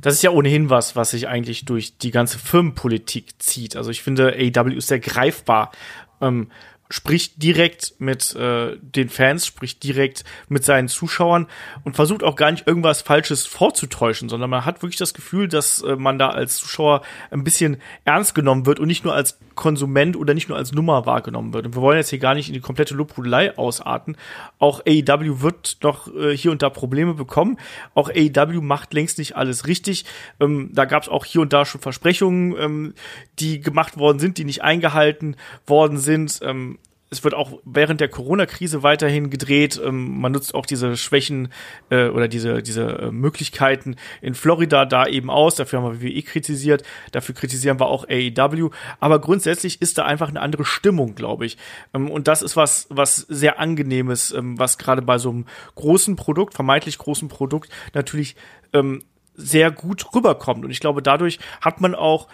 [0.00, 3.76] Das ist ja ohnehin was, was sich eigentlich durch die ganze Firmenpolitik zieht.
[3.76, 5.72] Also ich finde, AEW ist sehr greifbar.
[6.20, 6.50] Ähm,
[6.90, 11.46] spricht direkt mit äh, den Fans, spricht direkt mit seinen Zuschauern
[11.84, 15.82] und versucht auch gar nicht irgendwas Falsches vorzutäuschen, sondern man hat wirklich das Gefühl, dass
[15.82, 20.16] äh, man da als Zuschauer ein bisschen ernst genommen wird und nicht nur als Konsument
[20.16, 21.66] oder nicht nur als Nummer wahrgenommen wird.
[21.66, 24.16] Und wir wollen jetzt hier gar nicht in die komplette Lobhudelei ausarten.
[24.58, 27.56] Auch AEW wird noch äh, hier und da Probleme bekommen.
[27.94, 30.06] Auch AEW macht längst nicht alles richtig.
[30.40, 32.94] Ähm, da gab es auch hier und da schon Versprechungen, ähm,
[33.38, 36.40] die gemacht worden sind, die nicht eingehalten worden sind.
[36.42, 36.79] Ähm,
[37.10, 39.80] es wird auch während der Corona-Krise weiterhin gedreht.
[39.84, 41.52] Ähm, man nutzt auch diese Schwächen
[41.90, 45.56] äh, oder diese, diese äh, Möglichkeiten in Florida da eben aus.
[45.56, 46.84] Dafür haben wir WWE kritisiert.
[47.10, 48.70] Dafür kritisieren wir auch AEW.
[49.00, 51.58] Aber grundsätzlich ist da einfach eine andere Stimmung, glaube ich.
[51.92, 56.14] Ähm, und das ist was, was sehr angenehmes, ähm, was gerade bei so einem großen
[56.14, 58.36] Produkt, vermeintlich großen Produkt natürlich
[58.72, 59.02] ähm,
[59.34, 60.64] sehr gut rüberkommt.
[60.64, 62.28] Und ich glaube, dadurch hat man auch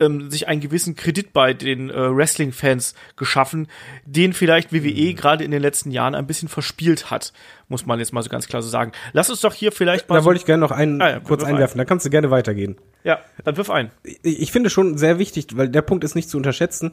[0.00, 3.68] ähm, sich einen gewissen Kredit bei den äh, Wrestling-Fans geschaffen,
[4.04, 5.16] den vielleicht WWE mhm.
[5.16, 7.32] gerade in den letzten Jahren ein bisschen verspielt hat,
[7.68, 8.92] muss man jetzt mal so ganz klar so sagen.
[9.12, 10.16] Lass uns doch hier vielleicht mal.
[10.16, 11.84] Da so wollte ich gerne noch einen ah, ja, kurz einwerfen, ein.
[11.84, 12.76] da kannst du gerne weitergehen.
[13.04, 13.90] Ja, dann wirf ein.
[14.02, 16.92] Ich, ich finde schon sehr wichtig, weil der Punkt ist nicht zu unterschätzen.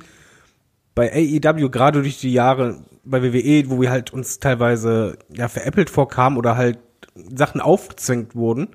[0.95, 5.89] Bei AEW, gerade durch die Jahre bei WWE, wo wir halt uns teilweise ja veräppelt
[5.89, 6.77] vorkamen oder halt
[7.15, 8.69] Sachen aufgezwängt wurden,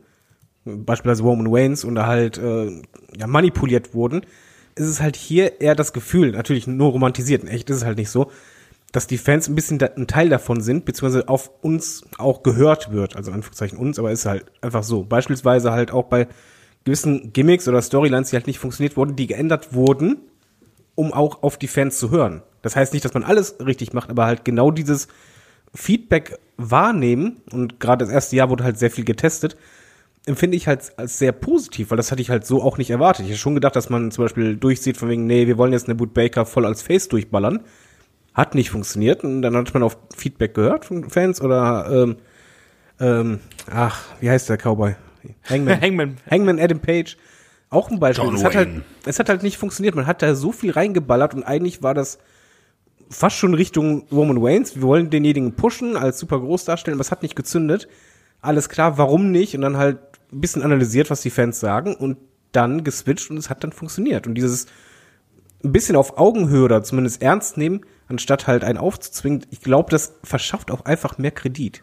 [0.77, 2.83] beispielsweise Roman Reigns oder halt äh,
[3.17, 4.23] ja, manipuliert wurden,
[4.75, 7.99] ist es halt hier eher das Gefühl, natürlich nur romantisiert, in echt ist es halt
[7.99, 8.31] nicht so,
[8.93, 12.91] dass die Fans ein bisschen da, ein Teil davon sind, beziehungsweise auf uns auch gehört
[12.93, 15.05] wird, also Anführungszeichen uns, aber ist halt einfach so.
[15.05, 16.27] Beispielsweise halt auch bei
[16.85, 20.19] gewissen Gimmicks oder Storylines, die halt nicht funktioniert wurden, die geändert wurden,
[20.95, 22.43] um auch auf die Fans zu hören.
[22.63, 25.09] Das heißt nicht, dass man alles richtig macht, aber halt genau dieses
[25.75, 29.57] Feedback wahrnehmen und gerade das erste Jahr wurde halt sehr viel getestet,
[30.27, 33.25] empfinde ich halt als sehr positiv, weil das hatte ich halt so auch nicht erwartet.
[33.25, 35.87] Ich hätte schon gedacht, dass man zum Beispiel durchsieht von wegen, nee, wir wollen jetzt
[35.87, 37.61] eine Boot Baker voll als Face durchballern.
[38.35, 42.17] Hat nicht funktioniert und dann hat man auf Feedback gehört von Fans oder ähm,
[43.01, 44.95] ähm, ach, wie heißt der Cowboy?
[45.49, 45.81] Hangman.
[45.81, 46.17] Hangman.
[46.31, 47.17] Hangman Adam Page.
[47.71, 48.35] Auch ein Beispiel.
[48.35, 48.69] es hat, halt,
[49.05, 49.95] es hat halt nicht funktioniert.
[49.95, 52.19] Man hat da so viel reingeballert und eigentlich war das
[53.11, 54.75] fast schon Richtung Roman Reigns.
[54.75, 57.89] Wir wollen denjenigen pushen, als super groß darstellen, aber es hat nicht gezündet.
[58.41, 59.55] Alles klar, warum nicht?
[59.55, 59.99] Und dann halt
[60.33, 62.19] ein bisschen analysiert, was die Fans sagen und
[62.53, 64.27] dann geswitcht und es hat dann funktioniert.
[64.27, 64.67] Und dieses
[65.65, 70.15] ein bisschen auf Augenhöhe oder zumindest ernst nehmen, anstatt halt einen aufzuzwingen, ich glaube, das
[70.23, 71.83] verschafft auch einfach mehr Kredit.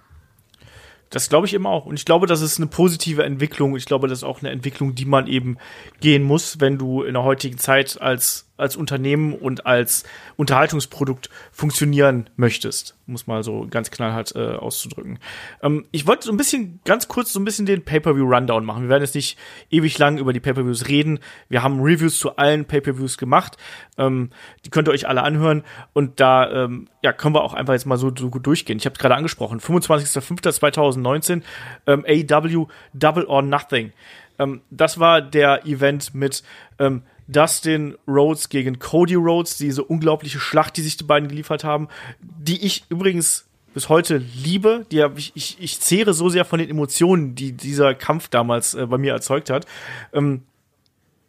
[1.10, 1.86] Das glaube ich immer auch.
[1.86, 3.76] Und ich glaube, das ist eine positive Entwicklung.
[3.76, 5.58] Ich glaube, das ist auch eine Entwicklung, die man eben
[6.00, 10.04] gehen muss, wenn du in der heutigen Zeit als als Unternehmen und als
[10.38, 15.20] Unterhaltungsprodukt funktionieren möchtest, muss mal so ganz knallhart äh, auszudrücken.
[15.62, 18.84] Ähm, ich wollte so ein bisschen, ganz kurz so ein bisschen den Pay-Per-View-Rundown machen.
[18.84, 19.38] Wir werden jetzt nicht
[19.70, 21.20] ewig lang über die Pay-Per-Views reden.
[21.50, 23.58] Wir haben Reviews zu allen Pay-Per-Views gemacht.
[23.98, 24.30] Ähm,
[24.66, 25.64] die könnt ihr euch alle anhören
[25.94, 28.78] und da ähm, ja, können wir auch einfach jetzt mal so, so gut durchgehen.
[28.78, 31.42] Ich habe gerade angesprochen, 25.05.2019
[31.88, 33.92] ähm, AW Double or Nothing.
[34.40, 36.44] Ähm, das war der Event mit
[36.80, 41.88] ähm, Dustin Rhodes gegen Cody Rhodes, diese unglaubliche Schlacht, die sich die beiden geliefert haben,
[42.22, 44.86] die ich übrigens bis heute liebe.
[44.92, 48.74] Die hab ich, ich, ich zehre so sehr von den Emotionen, die dieser Kampf damals
[48.74, 49.66] äh, bei mir erzeugt hat.
[50.14, 50.44] Ähm,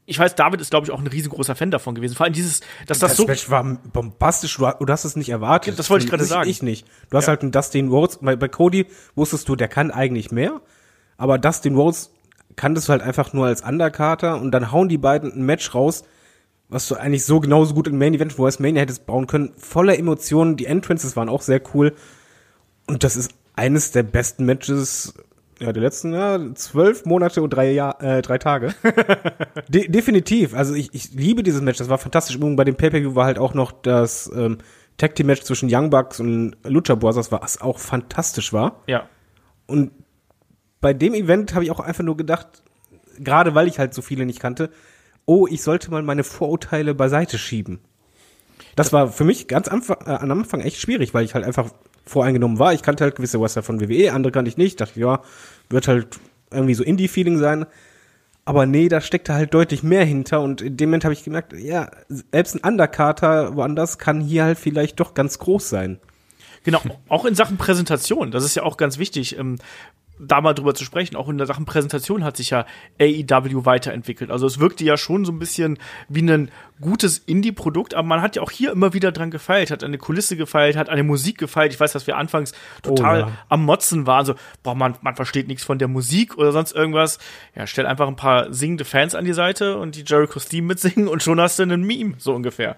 [0.08, 2.14] ich weiß, David ist, glaube ich, auch ein riesengroßer Fan davon gewesen.
[2.14, 3.26] Vor allem dieses, dass das, das so.
[3.26, 5.76] Match war bombastisch, du, hast es nicht erwartet.
[5.78, 6.48] Das wollte ich gerade sagen.
[6.48, 6.86] Ich nicht.
[7.10, 7.30] Du hast ja.
[7.30, 10.60] halt einen Dustin Rhodes, bei, bei Cody wusstest du, der kann eigentlich mehr,
[11.16, 12.12] aber Dustin Rhodes
[12.56, 16.04] kanntest du halt einfach nur als Undercarter und dann hauen die beiden ein Match raus,
[16.68, 19.52] was du eigentlich so genauso gut im Main Event, wo es Mania hättest bauen können,
[19.56, 20.56] voller Emotionen.
[20.56, 21.94] Die Entrances waren auch sehr cool.
[22.88, 25.14] Und das ist eines der besten Matches
[25.58, 28.74] ja, der letzten ja, zwölf Monate und drei, Jahr, äh, drei Tage.
[29.68, 30.54] De definitiv.
[30.54, 31.78] Also ich, ich liebe dieses Match.
[31.78, 32.38] Das war fantastisch.
[32.38, 34.58] Bei dem Pay-Per-View war halt auch noch das ähm,
[34.98, 38.82] Tag Team Match zwischen Young Bucks und Lucha Brothers, was auch fantastisch war.
[38.86, 39.08] Ja.
[39.66, 39.92] Und
[40.80, 42.62] bei dem Event habe ich auch einfach nur gedacht,
[43.18, 44.70] gerade weil ich halt so viele nicht kannte,
[45.24, 47.80] oh, ich sollte mal meine Vorurteile beiseite schieben.
[48.76, 51.70] Das war für mich ganz am, äh, am Anfang echt schwierig, weil ich halt einfach
[52.04, 52.72] voreingenommen war.
[52.72, 54.80] Ich kannte halt gewisse Wrestler von WWE, andere kannte ich nicht.
[54.80, 55.22] Dachte, ja,
[55.68, 56.18] wird halt
[56.50, 57.66] irgendwie so Indie-Feeling sein.
[58.44, 61.52] Aber nee, da steckte halt deutlich mehr hinter und in dem Moment habe ich gemerkt,
[61.52, 65.98] ja, selbst ein Undercarter woanders kann hier halt vielleicht doch ganz groß sein.
[66.62, 69.36] Genau, auch in Sachen Präsentation, das ist ja auch ganz wichtig.
[70.18, 72.64] Da mal drüber zu sprechen, auch in der Sachen Präsentation hat sich ja
[73.00, 74.30] AEW weiterentwickelt.
[74.30, 76.50] Also es wirkte ja schon so ein bisschen wie ein
[76.80, 80.36] gutes Indie-Produkt, aber man hat ja auch hier immer wieder dran gefeilt, hat eine Kulisse
[80.36, 81.72] gefeilt, hat eine Musik gefeilt.
[81.72, 82.52] Ich weiß, dass wir anfangs
[82.82, 83.32] total oh, ja.
[83.48, 87.18] am Motzen waren, so, boah, man, man versteht nichts von der Musik oder sonst irgendwas.
[87.54, 91.08] Ja, stell einfach ein paar singende Fans an die Seite und die Jericho's Theme mitsingen
[91.08, 92.76] und schon hast du einen Meme, so ungefähr.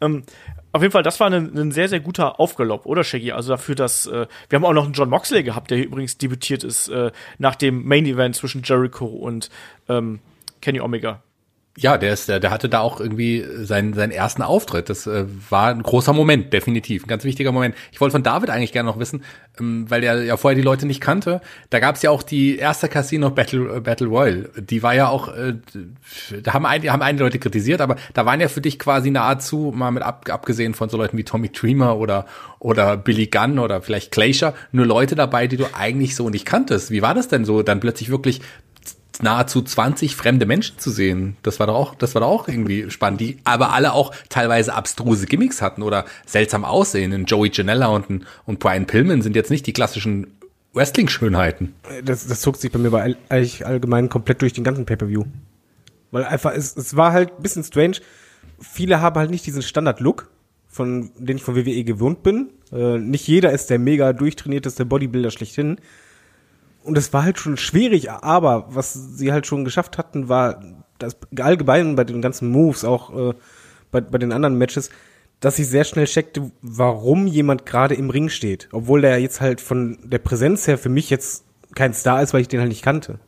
[0.00, 0.24] Ähm,
[0.72, 3.32] auf jeden Fall, das war ein, ein sehr, sehr guter Aufgalopp, oder Shaggy?
[3.32, 6.64] Also dafür, dass äh, wir haben auch noch einen John Moxley gehabt, der übrigens debütiert
[6.64, 9.50] ist äh, nach dem Main Event zwischen Jericho und
[9.88, 10.20] ähm,
[10.60, 11.22] Kenny Omega
[11.80, 14.90] ja, der ist, der, der hatte da auch irgendwie seinen, seinen ersten Auftritt.
[14.90, 17.76] Das äh, war ein großer Moment, definitiv, ein ganz wichtiger Moment.
[17.92, 19.22] Ich wollte von David eigentlich gerne noch wissen,
[19.60, 21.40] ähm, weil er ja vorher die Leute nicht kannte.
[21.70, 24.50] Da gab es ja auch die erste Casino Battle äh, Battle Royale.
[24.56, 25.54] Die war ja auch, äh,
[26.42, 29.72] da haben einige, haben einige Leute kritisiert, aber da waren ja für dich quasi nahezu
[29.74, 32.26] mal mit ab, abgesehen von so Leuten wie Tommy Dreamer oder
[32.58, 36.90] oder Billy Gunn oder vielleicht Glacier, nur Leute dabei, die du eigentlich so nicht kanntest.
[36.90, 38.40] Wie war das denn so, dann plötzlich wirklich
[39.22, 41.36] nahezu 20 fremde Menschen zu sehen.
[41.42, 44.74] Das war doch auch, das war doch auch irgendwie spannend, die aber alle auch teilweise
[44.74, 47.24] abstruse Gimmicks hatten oder seltsam aussehen.
[47.24, 50.26] Joey Janella und, und Brian Pillman sind jetzt nicht die klassischen
[50.74, 51.74] Wrestling-Schönheiten.
[52.04, 55.24] Das, das zog sich bei mir bei eigentlich allgemein komplett durch den ganzen Pay-Per-View.
[56.10, 57.96] Weil einfach, es, es war halt ein bisschen strange.
[58.60, 60.30] Viele haben halt nicht diesen Standard-Look,
[60.66, 62.50] von den ich von WWE gewohnt bin.
[62.72, 65.78] Äh, nicht jeder ist der mega durchtrainierteste Bodybuilder schlechthin.
[66.88, 70.62] Und es war halt schon schwierig, aber was sie halt schon geschafft hatten, war
[70.98, 73.34] das allgemein bei den ganzen Moves, auch äh,
[73.90, 74.88] bei, bei den anderen Matches,
[75.40, 78.70] dass ich sehr schnell checkte, warum jemand gerade im Ring steht.
[78.72, 82.40] Obwohl der jetzt halt von der Präsenz her für mich jetzt kein Star ist, weil
[82.40, 83.18] ich den halt nicht kannte.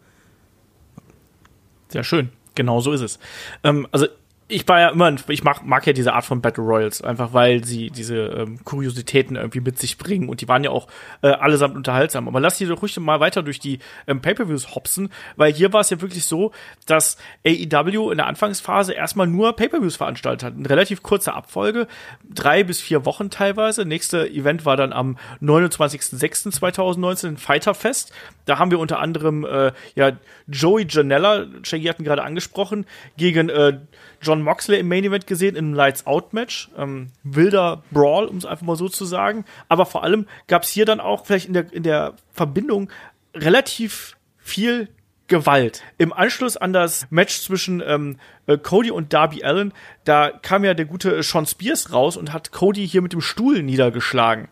[1.88, 2.30] Sehr schön.
[2.54, 3.18] Genau so ist es.
[3.62, 4.06] Ähm, also
[4.50, 7.64] ich war ja immer, ich mag, mag ja diese Art von Battle Royals, einfach weil
[7.64, 10.88] sie diese ähm, Kuriositäten irgendwie mit sich bringen und die waren ja auch
[11.22, 12.26] äh, allesamt unterhaltsam.
[12.28, 15.80] Aber lass die doch ruhig mal weiter durch die ähm, Pay-Per-Views hopsen, weil hier war
[15.80, 16.52] es ja wirklich so,
[16.86, 20.54] dass AEW in der Anfangsphase erstmal nur Pay-Per-Views veranstaltet hat.
[20.56, 21.86] Eine relativ kurze Abfolge,
[22.28, 23.84] drei bis vier Wochen teilweise.
[23.84, 28.12] Nächste Event war dann am 29.06.2019 in Fighter Fest.
[28.46, 30.12] Da haben wir unter anderem äh, ja
[30.48, 32.86] Joey Janella, Shaggy hatten gerade angesprochen,
[33.16, 33.78] gegen äh,
[34.22, 36.70] John Moxley im Main Event gesehen einem Lights Out Match.
[36.76, 39.44] Ähm, wilder Brawl, um es einfach mal so zu sagen.
[39.68, 42.90] Aber vor allem gab es hier dann auch vielleicht in der, in der Verbindung
[43.34, 44.88] relativ viel
[45.30, 45.82] Gewalt.
[45.96, 49.72] Im Anschluss an das Match zwischen ähm, äh, Cody und Darby Allen,
[50.04, 53.62] da kam ja der gute Sean Spears raus und hat Cody hier mit dem Stuhl
[53.62, 54.48] niedergeschlagen.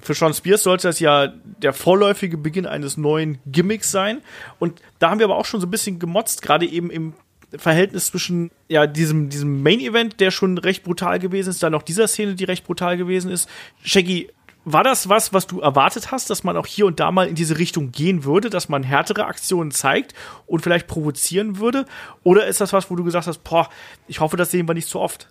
[0.00, 4.22] Für Sean Spears sollte das ja der vorläufige Beginn eines neuen Gimmicks sein.
[4.58, 7.12] Und da haben wir aber auch schon so ein bisschen gemotzt, gerade eben im
[7.58, 11.82] Verhältnis zwischen ja diesem diesem Main Event, der schon recht brutal gewesen ist, dann noch
[11.82, 13.48] dieser Szene, die recht brutal gewesen ist.
[13.82, 14.30] Shaggy,
[14.64, 17.34] war das was, was du erwartet hast, dass man auch hier und da mal in
[17.34, 20.14] diese Richtung gehen würde, dass man härtere Aktionen zeigt
[20.46, 21.84] und vielleicht provozieren würde?
[22.22, 23.68] Oder ist das was, wo du gesagt hast, boah,
[24.08, 25.28] ich hoffe, das sehen wir nicht zu oft?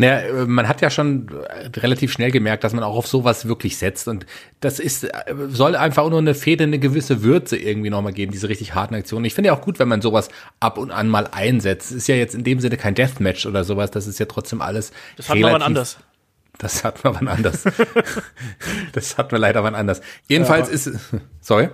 [0.00, 1.28] Naja, äh, man hat ja schon
[1.76, 4.08] relativ schnell gemerkt, dass man auch auf sowas wirklich setzt.
[4.08, 4.26] Und
[4.60, 5.10] das ist, äh,
[5.48, 9.26] soll einfach nur eine Fehde, eine gewisse Würze irgendwie nochmal geben, diese richtig harten Aktionen.
[9.26, 11.92] Ich finde ja auch gut, wenn man sowas ab und an mal einsetzt.
[11.92, 13.90] Ist ja jetzt in dem Sinne kein Deathmatch oder sowas.
[13.90, 14.92] Das ist ja trotzdem alles.
[15.16, 15.98] Das hat man anders.
[16.58, 17.64] Das hat man wann anders.
[18.92, 20.02] das hat man leider wann anders.
[20.28, 20.90] Jedenfalls ja, ist,
[21.40, 21.70] sorry.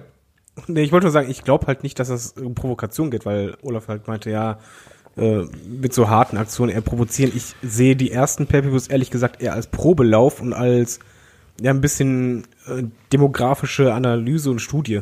[0.69, 3.57] Nee, ich wollte nur sagen, ich glaube halt nicht, dass es um Provokation geht, weil
[3.63, 4.59] Olaf halt meinte, ja,
[5.17, 7.33] äh, mit so harten Aktionen eher provozieren.
[7.35, 11.01] Ich sehe die ersten pay ehrlich gesagt eher als Probelauf und als
[11.61, 15.01] ja ein bisschen äh, demografische Analyse und Studie,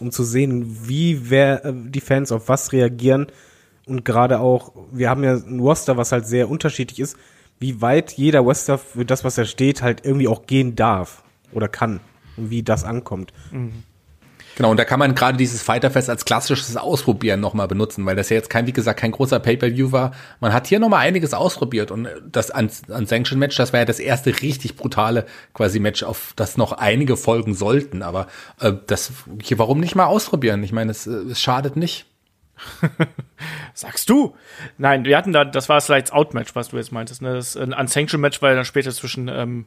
[0.00, 3.28] um zu sehen, wie wer, äh, die Fans auf was reagieren
[3.86, 7.16] und gerade auch, wir haben ja ein Roster, was halt sehr unterschiedlich ist,
[7.58, 11.68] wie weit jeder Roster für das, was er steht, halt irgendwie auch gehen darf oder
[11.68, 12.00] kann
[12.36, 13.32] und wie das ankommt.
[13.50, 13.82] Mhm.
[14.58, 18.28] Genau, und da kann man gerade dieses Fighterfest als klassisches Ausprobieren nochmal benutzen, weil das
[18.28, 20.10] ja jetzt kein, wie gesagt, kein großer Pay-Per-View war.
[20.40, 23.86] Man hat hier nochmal einiges ausprobiert und das an, an Sanction Match, das war ja
[23.86, 28.02] das erste richtig brutale quasi Match, auf das noch einige folgen sollten.
[28.02, 28.26] Aber
[28.58, 30.64] äh, das, hier, warum nicht mal ausprobieren?
[30.64, 32.06] Ich meine, es, äh, es schadet nicht.
[33.74, 34.34] Sagst du?
[34.76, 37.22] Nein, wir hatten da, das war das Lights Out Match, was du jetzt meintest.
[37.22, 37.32] Ne?
[37.34, 39.66] Das ein Unsanctioned Match war ja dann später zwischen ähm,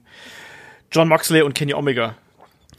[0.91, 2.15] John Moxley und Kenny Omega.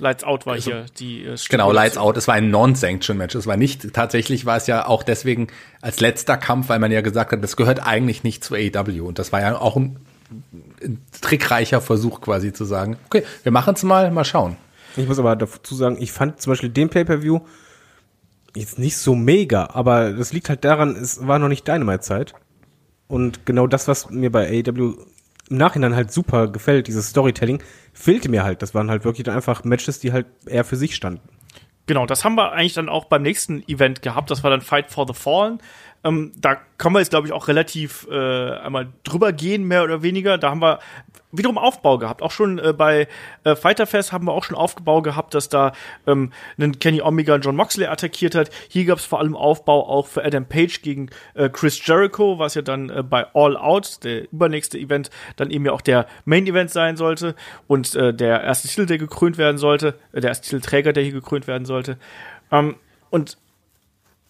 [0.02, 3.36] Lights Out war also, hier die äh, Genau, Lights Out, es war ein Non-Sanction-Match.
[3.36, 5.46] Es war nicht, tatsächlich war es ja auch deswegen
[5.80, 9.06] als letzter Kampf, weil man ja gesagt hat, das gehört eigentlich nicht zu AEW.
[9.06, 9.96] Und das war ja auch ein,
[10.82, 14.56] ein trickreicher Versuch quasi zu sagen, okay, wir machen es mal, mal schauen.
[14.96, 17.40] Ich muss aber dazu sagen, ich fand zum Beispiel den Pay-Per-View
[18.54, 22.34] jetzt nicht so mega, aber das liegt halt daran, es war noch nicht Dynamite-Zeit.
[23.06, 24.94] Und genau das, was mir bei AEW
[25.48, 28.62] im Nachhinein halt super gefällt, dieses Storytelling, fehlte mir halt.
[28.62, 31.28] Das waren halt wirklich dann einfach Matches, die halt eher für sich standen.
[31.86, 34.30] Genau, das haben wir eigentlich dann auch beim nächsten Event gehabt.
[34.30, 35.58] Das war dann Fight for the Fallen.
[36.04, 40.02] Ähm, da können wir jetzt, glaube ich, auch relativ äh, einmal drüber gehen, mehr oder
[40.02, 40.36] weniger.
[40.36, 40.80] Da haben wir
[41.30, 42.22] wiederum Aufbau gehabt.
[42.22, 43.08] Auch schon äh, bei
[43.44, 45.72] äh, Fighter Fest haben wir auch schon Aufbau gehabt, dass da
[46.06, 48.50] ähm, einen Kenny Omega John Moxley attackiert hat.
[48.68, 52.54] Hier gab es vor allem Aufbau auch für Adam Page gegen äh, Chris Jericho, was
[52.54, 56.46] ja dann äh, bei All Out, der übernächste Event, dann eben ja auch der Main
[56.46, 57.34] Event sein sollte
[57.66, 61.12] und äh, der erste Titel, der gekrönt werden sollte, äh, der erste Titelträger, der hier
[61.12, 61.96] gekrönt werden sollte.
[62.50, 62.76] Ähm,
[63.10, 63.36] und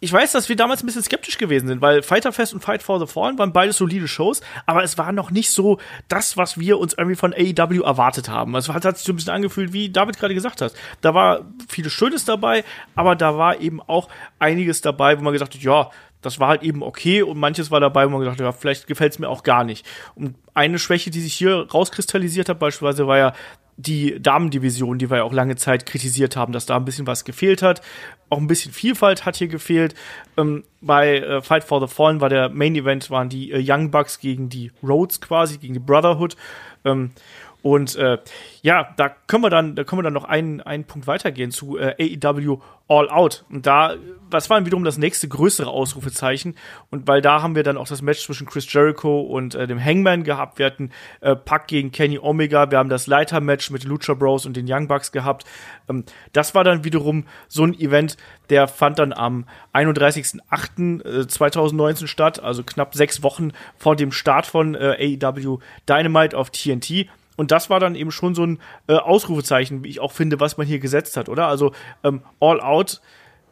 [0.02, 2.82] ich weiß, dass wir damals ein bisschen skeptisch gewesen sind, weil Fighter Fest und Fight
[2.82, 6.58] for the Fallen waren beide solide Shows, aber es war noch nicht so das, was
[6.58, 8.56] wir uns irgendwie von AEW erwartet haben.
[8.56, 10.74] Es hat, hat sich so ein bisschen angefühlt, wie David gerade gesagt hat.
[11.02, 12.64] Da war vieles Schönes dabei,
[12.96, 14.08] aber da war eben auch
[14.40, 15.88] einiges dabei, wo man gesagt hat, ja,
[16.22, 18.86] das war halt eben okay und manches war dabei, wo man gedacht hat, ja, vielleicht
[18.86, 19.86] gefällt es mir auch gar nicht.
[20.14, 23.32] Und eine Schwäche, die sich hier rauskristallisiert hat, beispielsweise war ja
[23.76, 27.24] die Damendivision, die wir ja auch lange Zeit kritisiert haben, dass da ein bisschen was
[27.24, 27.80] gefehlt hat.
[28.28, 29.94] Auch ein bisschen Vielfalt hat hier gefehlt.
[30.36, 33.90] Ähm, bei äh, Fight for the Fallen war der Main Event, waren die äh, Young
[33.90, 36.36] Bucks gegen die Rhodes quasi, gegen die Brotherhood.
[36.84, 37.12] Ähm,
[37.62, 38.18] Und äh,
[38.62, 41.78] ja, da können wir dann, da können wir dann noch einen, einen Punkt weitergehen zu
[41.78, 43.44] äh, AEW All Out.
[43.48, 43.94] Und da,
[44.28, 46.56] das war dann wiederum das nächste größere Ausrufezeichen.
[46.90, 49.82] Und weil da haben wir dann auch das Match zwischen Chris Jericho und äh, dem
[49.82, 50.58] Hangman gehabt.
[50.58, 52.70] Wir hatten äh, Pac gegen Kenny Omega.
[52.70, 55.44] Wir haben das Leiter-Match mit Lucha Bros und den Young Bucks gehabt.
[55.88, 58.18] Ähm, das war dann wiederum so ein Event,
[58.50, 65.16] der fand dann am 31.08.2019 statt, also knapp sechs Wochen vor dem Start von äh,
[65.22, 67.06] AEW Dynamite auf TNT.
[67.36, 70.56] Und das war dann eben schon so ein äh, Ausrufezeichen, wie ich auch finde, was
[70.58, 71.46] man hier gesetzt hat, oder?
[71.46, 71.72] Also
[72.04, 73.00] ähm, All Out,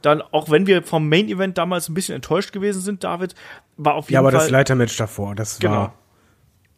[0.03, 3.35] dann, auch wenn wir vom Main Event damals ein bisschen enttäuscht gewesen sind, David,
[3.77, 4.41] war auf jeden Ja, aber Fall.
[4.41, 5.73] das Leitermatch davor, das Genau.
[5.75, 5.95] war.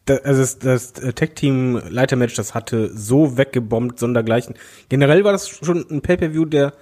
[0.05, 4.55] Da, also das, das Tech-Team Leitermatch, das hatte so weggebombt, sondergleichen.
[4.89, 6.73] Generell war das schon ein Pay-Per-View, der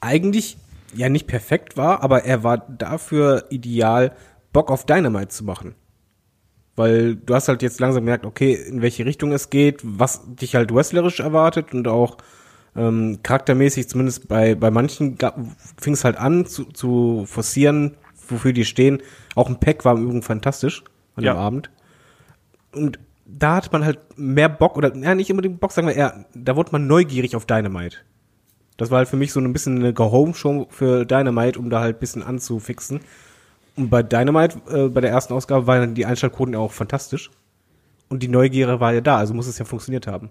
[0.00, 0.56] eigentlich
[0.94, 4.12] ja nicht perfekt war, aber er war dafür ideal,
[4.54, 5.74] Bock auf Dynamite zu machen.
[6.76, 10.54] Weil du hast halt jetzt langsam gemerkt, okay, in welche Richtung es geht, was dich
[10.54, 12.18] halt wrestlerisch erwartet und auch
[12.76, 15.16] ähm, charaktermäßig, zumindest bei, bei manchen,
[15.80, 17.96] fing es halt an zu, zu forcieren,
[18.28, 19.02] wofür die stehen.
[19.34, 20.84] Auch ein Pack war im Übrigen fantastisch
[21.14, 21.32] an Ja.
[21.32, 21.70] dem Abend.
[22.74, 26.26] Und da hat man halt mehr Bock, oder ja, nicht unbedingt Bock, sagen wir eher,
[26.34, 27.96] da wurde man neugierig auf Dynamite.
[28.76, 31.96] Das war halt für mich so ein bisschen eine Go-Home-Show für Dynamite, um da halt
[31.96, 33.00] ein bisschen anzufixen.
[33.76, 37.30] Und bei Dynamite, äh, bei der ersten Ausgabe, waren die Einschaltquoten ja auch fantastisch.
[38.08, 40.30] Und die Neugierde war ja da, also muss es ja funktioniert haben.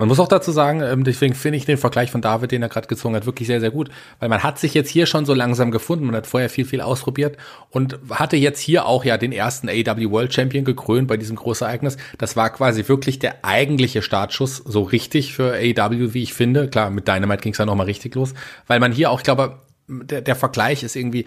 [0.00, 2.70] Man muss auch dazu sagen, ähm, deswegen finde ich den Vergleich von David, den er
[2.70, 3.90] gerade gezogen hat, wirklich sehr, sehr gut.
[4.18, 6.80] Weil man hat sich jetzt hier schon so langsam gefunden, man hat vorher viel, viel
[6.80, 7.36] ausprobiert
[7.68, 11.66] und hatte jetzt hier auch ja den ersten AW World Champion gekrönt bei diesem großen
[11.66, 11.98] Ereignis.
[12.16, 16.68] Das war quasi wirklich der eigentliche Startschuss, so richtig für AW, wie ich finde.
[16.68, 18.32] Klar, mit Dynamite ging es ja nochmal richtig los,
[18.68, 19.58] weil man hier auch, ich glaube,
[19.90, 21.26] der, der Vergleich ist irgendwie,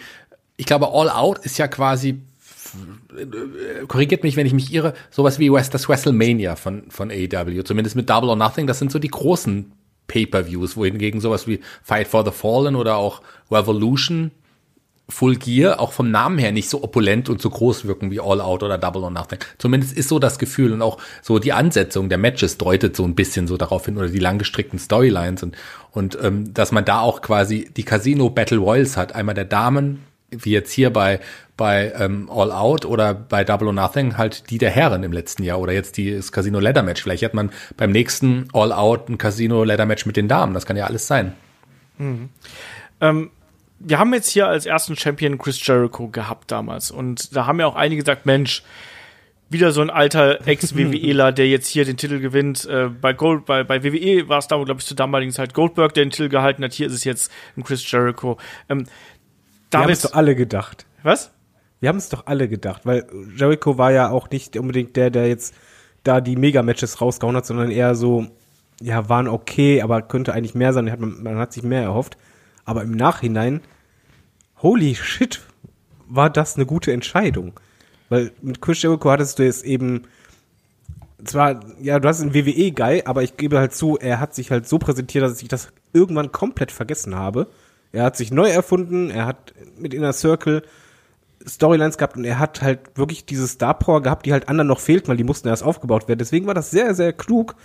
[0.57, 2.21] ich glaube, All Out ist ja quasi
[3.87, 7.95] korrigiert mich, wenn ich mich irre, sowas wie West, das WrestleMania von, von AEW, zumindest
[7.95, 9.71] mit Double or Nothing, das sind so die großen
[10.07, 14.31] Pay-Per-Views, wohingegen sowas wie Fight for the Fallen oder auch Revolution,
[15.09, 18.39] Full Gear auch vom Namen her nicht so opulent und so groß wirken wie All
[18.39, 19.39] Out oder Double or Nothing.
[19.57, 23.13] Zumindest ist so das Gefühl und auch so die Ansetzung der Matches deutet so ein
[23.13, 25.57] bisschen so darauf hin oder die langgestrickten Storylines und,
[25.91, 29.99] und ähm, dass man da auch quasi die Casino Battle Royals hat, einmal der Damen,
[30.39, 31.19] wie jetzt hier bei,
[31.57, 35.43] bei ähm, All Out oder bei Double or Nothing halt die der Herren im letzten
[35.43, 37.03] Jahr oder jetzt die, das Casino Leather Match.
[37.03, 40.53] Vielleicht hat man beim nächsten All Out ein Casino Leather Match mit den Damen.
[40.53, 41.33] Das kann ja alles sein.
[43.01, 43.31] Ähm,
[43.79, 46.91] wir haben jetzt hier als ersten Champion Chris Jericho gehabt damals.
[46.91, 48.63] Und da haben ja auch einige gesagt, Mensch,
[49.49, 52.65] wieder so ein alter Ex-WWEler, der jetzt hier den Titel gewinnt.
[52.65, 55.93] Äh, bei Gold, bei, bei WWE war es da, glaube ich, zur damaligen Zeit Goldberg,
[55.93, 56.73] der den Titel gehalten hat.
[56.73, 58.37] Hier ist es jetzt ein Chris Jericho.
[58.67, 58.85] Ähm,
[59.73, 60.85] Wir haben es doch alle gedacht.
[61.03, 61.31] was?
[61.79, 63.05] Wir haben es doch alle gedacht, weil
[63.35, 65.53] Jericho war ja auch nicht unbedingt der, der jetzt
[66.03, 68.27] da die Mega-Matches rausgehauen hat, sondern eher so,
[68.81, 70.85] ja, waren okay, aber könnte eigentlich mehr sein.
[70.85, 72.17] Man, man hat sich mehr erhofft.
[72.65, 73.61] Aber im Nachhinein,
[74.61, 75.41] holy shit,
[76.07, 77.59] war das eine gute Entscheidung.
[78.09, 80.03] Weil mit Chris Jericho hattest du jetzt eben,
[81.25, 84.67] zwar, ja, du hast einen WWE-Guy, aber ich gebe halt zu, er hat sich halt
[84.67, 87.47] so präsentiert, dass ich das irgendwann komplett vergessen habe.
[87.93, 90.63] Er hat sich neu erfunden, er hat mit Inner Circle
[91.45, 94.79] Storylines gehabt und er hat halt wirklich diese Star Power gehabt, die halt anderen noch
[94.79, 96.19] fehlt, weil die mussten erst aufgebaut werden.
[96.19, 97.55] Deswegen war das sehr, sehr klug,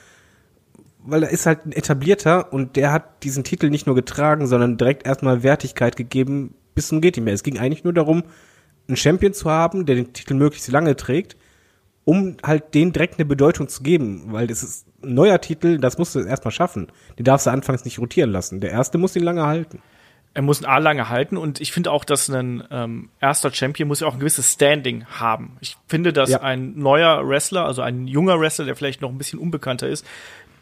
[0.99, 4.77] weil er ist halt ein etablierter und der hat diesen Titel nicht nur getragen, sondern
[4.77, 7.35] direkt erstmal Wertigkeit gegeben bis zum geht nicht mehr.
[7.35, 8.23] Es ging eigentlich nur darum,
[8.87, 11.37] einen Champion zu haben, der den Titel möglichst lange trägt,
[12.05, 15.99] um halt den direkt eine Bedeutung zu geben, weil das ist ein neuer Titel, das
[15.99, 16.87] musst du erstmal schaffen.
[17.19, 18.61] Den darfst du anfangs nicht rotieren lassen.
[18.61, 19.81] Der erste muss ihn lange halten.
[20.35, 23.89] Er muss ein A lange halten und ich finde auch, dass ein ähm, erster Champion
[23.89, 25.57] muss ja auch ein gewisses Standing haben.
[25.61, 26.43] Ich finde, dass Ja.
[26.43, 30.07] ein neuer Wrestler, also ein junger Wrestler, der vielleicht noch ein bisschen unbekannter ist,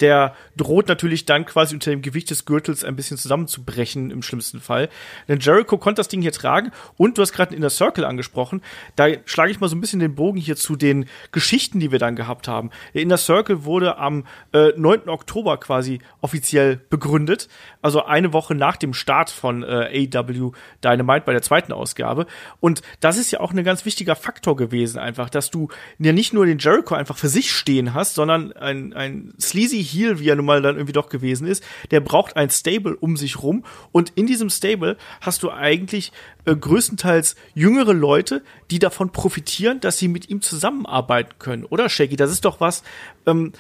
[0.01, 4.61] der droht natürlich dann quasi unter dem Gewicht des Gürtels ein bisschen zusammenzubrechen im schlimmsten
[4.61, 4.89] Fall.
[5.29, 8.63] Denn Jericho konnte das Ding hier tragen und du hast gerade in der Circle angesprochen.
[8.97, 11.99] Da schlage ich mal so ein bisschen den Bogen hier zu den Geschichten, die wir
[11.99, 12.71] dann gehabt haben.
[12.95, 15.09] Der Inner Circle wurde am äh, 9.
[15.09, 17.49] Oktober quasi offiziell begründet,
[17.83, 20.51] also eine Woche nach dem Start von äh, AW
[20.85, 22.27] Dynamite bei der zweiten Ausgabe.
[22.61, 25.69] Und das ist ja auch ein ganz wichtiger Faktor gewesen, einfach, dass du
[25.99, 30.19] ja nicht nur den Jericho einfach für sich stehen hast, sondern ein, ein sleazy Heel,
[30.19, 33.43] wie er nun mal dann irgendwie doch gewesen ist, der braucht ein Stable um sich
[33.43, 33.65] rum.
[33.93, 36.13] Und in diesem Stable hast du eigentlich
[36.45, 41.65] äh, größtenteils jüngere Leute, die davon profitieren, dass sie mit ihm zusammenarbeiten können.
[41.65, 42.17] Oder, Shaggy?
[42.17, 42.83] Das ist doch was,
[43.27, 43.53] ähm,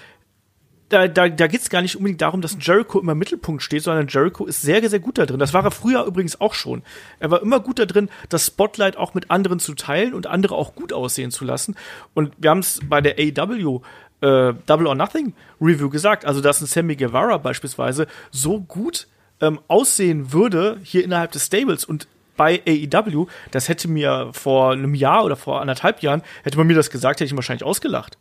[0.89, 3.83] da, da, da geht es gar nicht unbedingt darum, dass Jericho immer im Mittelpunkt steht,
[3.83, 5.41] sondern Jericho ist sehr, sehr gut da drin.
[5.41, 6.83] Das war er früher übrigens auch schon.
[7.19, 10.55] Er war immer gut da drin, das Spotlight auch mit anderen zu teilen und andere
[10.55, 11.75] auch gut aussehen zu lassen.
[12.15, 13.81] Und wir haben es bei der AW
[14.21, 16.25] äh, Double or Nothing Review gesagt.
[16.25, 19.07] Also, dass ein Sammy Guevara beispielsweise so gut
[19.41, 24.95] ähm, aussehen würde hier innerhalb des Stables und bei AEW, das hätte mir vor einem
[24.95, 28.19] Jahr oder vor anderthalb Jahren, hätte man mir das gesagt, hätte ich ihn wahrscheinlich ausgelacht.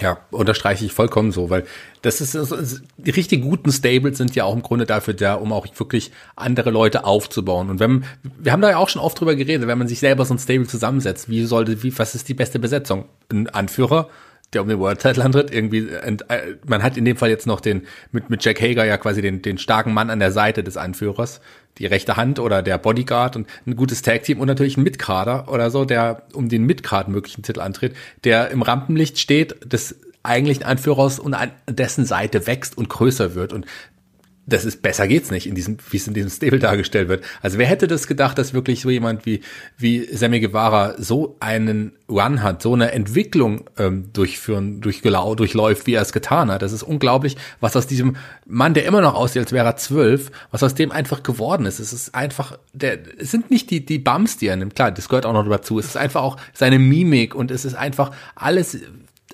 [0.00, 1.64] Ja, unterstreiche ich vollkommen so, weil
[2.02, 5.52] das ist, das die richtig guten Stables sind ja auch im Grunde dafür da, um
[5.52, 7.70] auch wirklich andere Leute aufzubauen.
[7.70, 8.04] Und wenn
[8.40, 10.40] wir haben da ja auch schon oft drüber geredet, wenn man sich selber so ein
[10.40, 13.04] Stable zusammensetzt, wie sollte, wie was ist die beste Besetzung?
[13.30, 14.08] Ein Anführer,
[14.52, 16.16] der um den World Title antritt, irgendwie äh,
[16.66, 17.82] man hat in dem Fall jetzt noch den
[18.12, 21.40] mit mit Jack Hager ja quasi den den starken Mann an der Seite des Anführers,
[21.78, 25.48] die rechte Hand oder der Bodyguard und ein gutes Tag Team und natürlich ein Mitkader
[25.52, 30.64] oder so, der um den Midcard möglichen Titel antritt, der im Rampenlicht steht, des eigentlichen
[30.64, 33.52] Anführers und an dessen Seite wächst und größer wird.
[33.52, 33.66] Und
[34.46, 37.24] das ist besser geht's nicht in diesem, wie es in diesem Stable dargestellt wird.
[37.40, 39.40] Also wer hätte das gedacht, dass wirklich so jemand wie
[39.78, 45.94] wie Sammy Guevara so einen Run hat, so eine Entwicklung ähm, durchführen, durchgelau, durchläuft, wie
[45.94, 46.60] er es getan hat.
[46.60, 48.16] Das ist unglaublich, was aus diesem
[48.46, 51.80] Mann, der immer noch aussieht, als wäre er zwölf, was aus dem einfach geworden ist.
[51.80, 54.74] Es ist einfach, der, es sind nicht die die Bums, die er nimmt.
[54.74, 55.78] Klar, das gehört auch noch dazu.
[55.78, 58.78] Es ist einfach auch seine Mimik und es ist einfach alles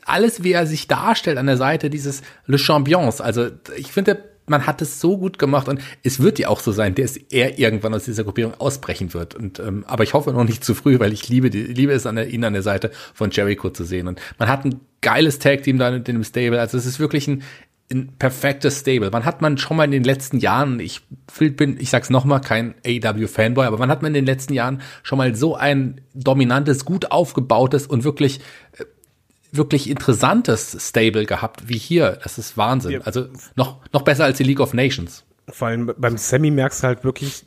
[0.07, 3.21] alles, wie er sich darstellt an der Seite dieses Le Champions.
[3.21, 6.73] Also ich finde, man hat es so gut gemacht und es wird ja auch so
[6.73, 9.35] sein, dass er irgendwann aus dieser Gruppierung ausbrechen wird.
[9.35, 12.05] Und ähm, aber ich hoffe noch nicht zu früh, weil ich liebe die, liebe es
[12.05, 14.09] an der, ihn an der Seite von Jericho zu sehen.
[14.09, 16.61] Und man hat ein geiles Tag Team da in dem Stable.
[16.61, 17.43] Also es ist wirklich ein
[17.93, 19.11] ein perfektes Stable.
[19.11, 21.01] Man hat man schon mal in den letzten Jahren, ich
[21.37, 24.81] bin, ich sag's nochmal, kein AW Fanboy, aber man hat man in den letzten Jahren
[25.03, 28.39] schon mal so ein dominantes, gut aufgebautes und wirklich
[28.79, 28.85] äh,
[29.53, 32.19] wirklich interessantes Stable gehabt wie hier.
[32.23, 32.93] Das ist Wahnsinn.
[32.93, 33.01] Ja.
[33.01, 33.27] Also
[33.57, 35.25] noch, noch besser als die League of Nations.
[35.49, 37.45] Vor allem beim Sammy merkst du halt wirklich,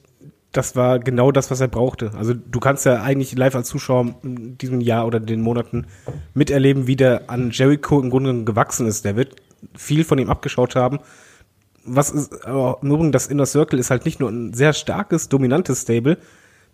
[0.51, 2.11] das war genau das, was er brauchte.
[2.15, 5.87] Also du kannst ja eigentlich live als Zuschauer in diesem Jahr oder den Monaten
[6.33, 9.05] miterleben, wie der an Jericho im Grunde gewachsen ist.
[9.05, 9.35] Der wird
[9.75, 10.99] viel von ihm abgeschaut haben.
[11.85, 15.27] Was ist, aber im Übrigen, das Inner Circle ist halt nicht nur ein sehr starkes,
[15.27, 16.17] dominantes Stable,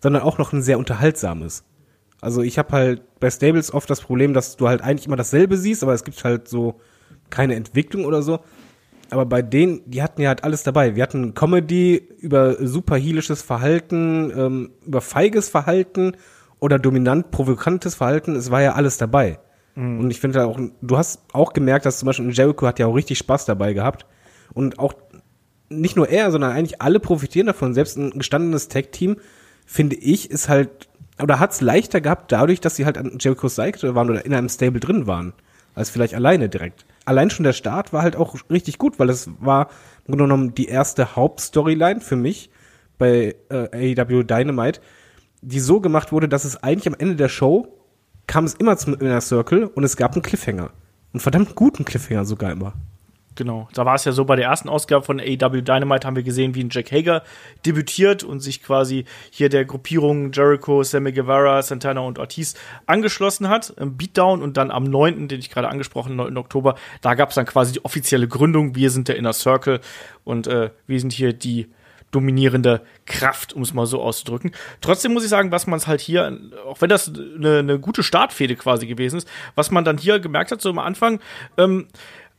[0.02, 1.64] sondern auch noch ein sehr unterhaltsames.
[2.22, 5.58] Also ich habe halt bei Stables oft das Problem, dass du halt eigentlich immer dasselbe
[5.58, 6.80] siehst, aber es gibt halt so
[7.30, 8.40] keine Entwicklung oder so.
[9.12, 10.96] Aber bei denen, die hatten ja halt alles dabei.
[10.96, 16.14] Wir hatten Comedy über super heelisches Verhalten, ähm, über feiges Verhalten
[16.60, 18.36] oder dominant provokantes Verhalten.
[18.36, 19.40] Es war ja alles dabei.
[19.76, 20.02] Mhm.
[20.02, 22.96] Und ich finde auch, du hast auch gemerkt, dass zum Beispiel Jericho hat ja auch
[22.96, 24.06] richtig Spaß dabei gehabt.
[24.54, 24.94] Und auch
[25.70, 27.74] nicht nur er, sondern eigentlich alle profitieren davon.
[27.74, 29.18] Selbst ein gestandenes Tag-Team,
[29.66, 30.89] finde ich, ist halt
[31.22, 34.50] oder hat's leichter gehabt dadurch, dass sie halt an Jericho's Seite waren oder in einem
[34.50, 35.34] Stable drin waren,
[35.76, 36.86] als vielleicht alleine direkt.
[37.06, 39.70] Allein schon der Start war halt auch richtig gut, weil es war
[40.06, 42.50] im Grunde genommen die erste Hauptstoryline für mich
[42.98, 44.82] bei äh, AEW Dynamite,
[45.42, 47.68] die so gemacht wurde, dass es eigentlich am Ende der Show
[48.28, 50.70] kam es immer zum Inner Circle und es gab einen Cliffhanger.
[51.14, 52.74] Einen verdammt guten Cliffhanger sogar immer.
[53.40, 56.24] Genau, da war es ja so, bei der ersten Ausgabe von AW Dynamite haben wir
[56.24, 57.24] gesehen, wie ein Jack Hager
[57.66, 63.70] debütiert und sich quasi hier der Gruppierung Jericho, Sammy Guevara, Santana und Ortiz angeschlossen hat,
[63.78, 66.36] im Beatdown und dann am 9., den ich gerade angesprochen, 9.
[66.36, 69.80] Oktober, da gab es dann quasi die offizielle Gründung, wir sind der Inner Circle
[70.26, 71.70] und äh, wir sind hier die
[72.12, 74.52] dominierende Kraft, um es mal so auszudrücken.
[74.82, 76.38] Trotzdem muss ich sagen, was man es halt hier,
[76.68, 80.52] auch wenn das eine, eine gute Startfehde quasi gewesen ist, was man dann hier gemerkt
[80.52, 81.20] hat, so am Anfang,
[81.58, 81.88] ähm,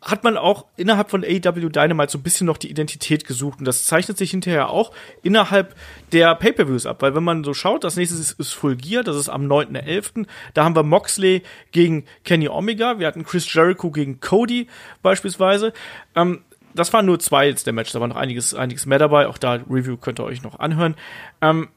[0.03, 3.59] hat man auch innerhalb von AEW Dynamite so ein bisschen noch die Identität gesucht.
[3.59, 4.93] Und das zeichnet sich hinterher auch
[5.23, 5.75] innerhalb
[6.13, 7.03] der Pay-Per-Views ab.
[7.03, 10.27] Weil wenn man so schaut, das nächste ist, ist Full Gear, das ist am 9.11.
[10.55, 11.43] Da haben wir Moxley
[11.73, 12.99] gegen Kenny Omega.
[12.99, 14.69] Wir hatten Chris Jericho gegen Cody
[15.03, 15.75] beispielsweise.
[16.15, 17.93] Ähm, das waren nur zwei jetzt der Match.
[17.93, 19.27] Da war noch einiges, einiges mehr dabei.
[19.27, 20.95] Auch da Review könnt ihr euch noch anhören.
[21.43, 21.69] Ähm,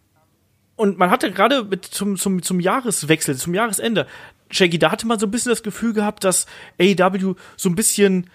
[0.75, 4.07] und man hatte gerade zum, zum, zum Jahreswechsel, zum Jahresende,
[4.53, 6.45] Shaggy, da hatte man so ein bisschen das Gefühl gehabt, dass
[6.79, 8.29] AEW so ein bisschen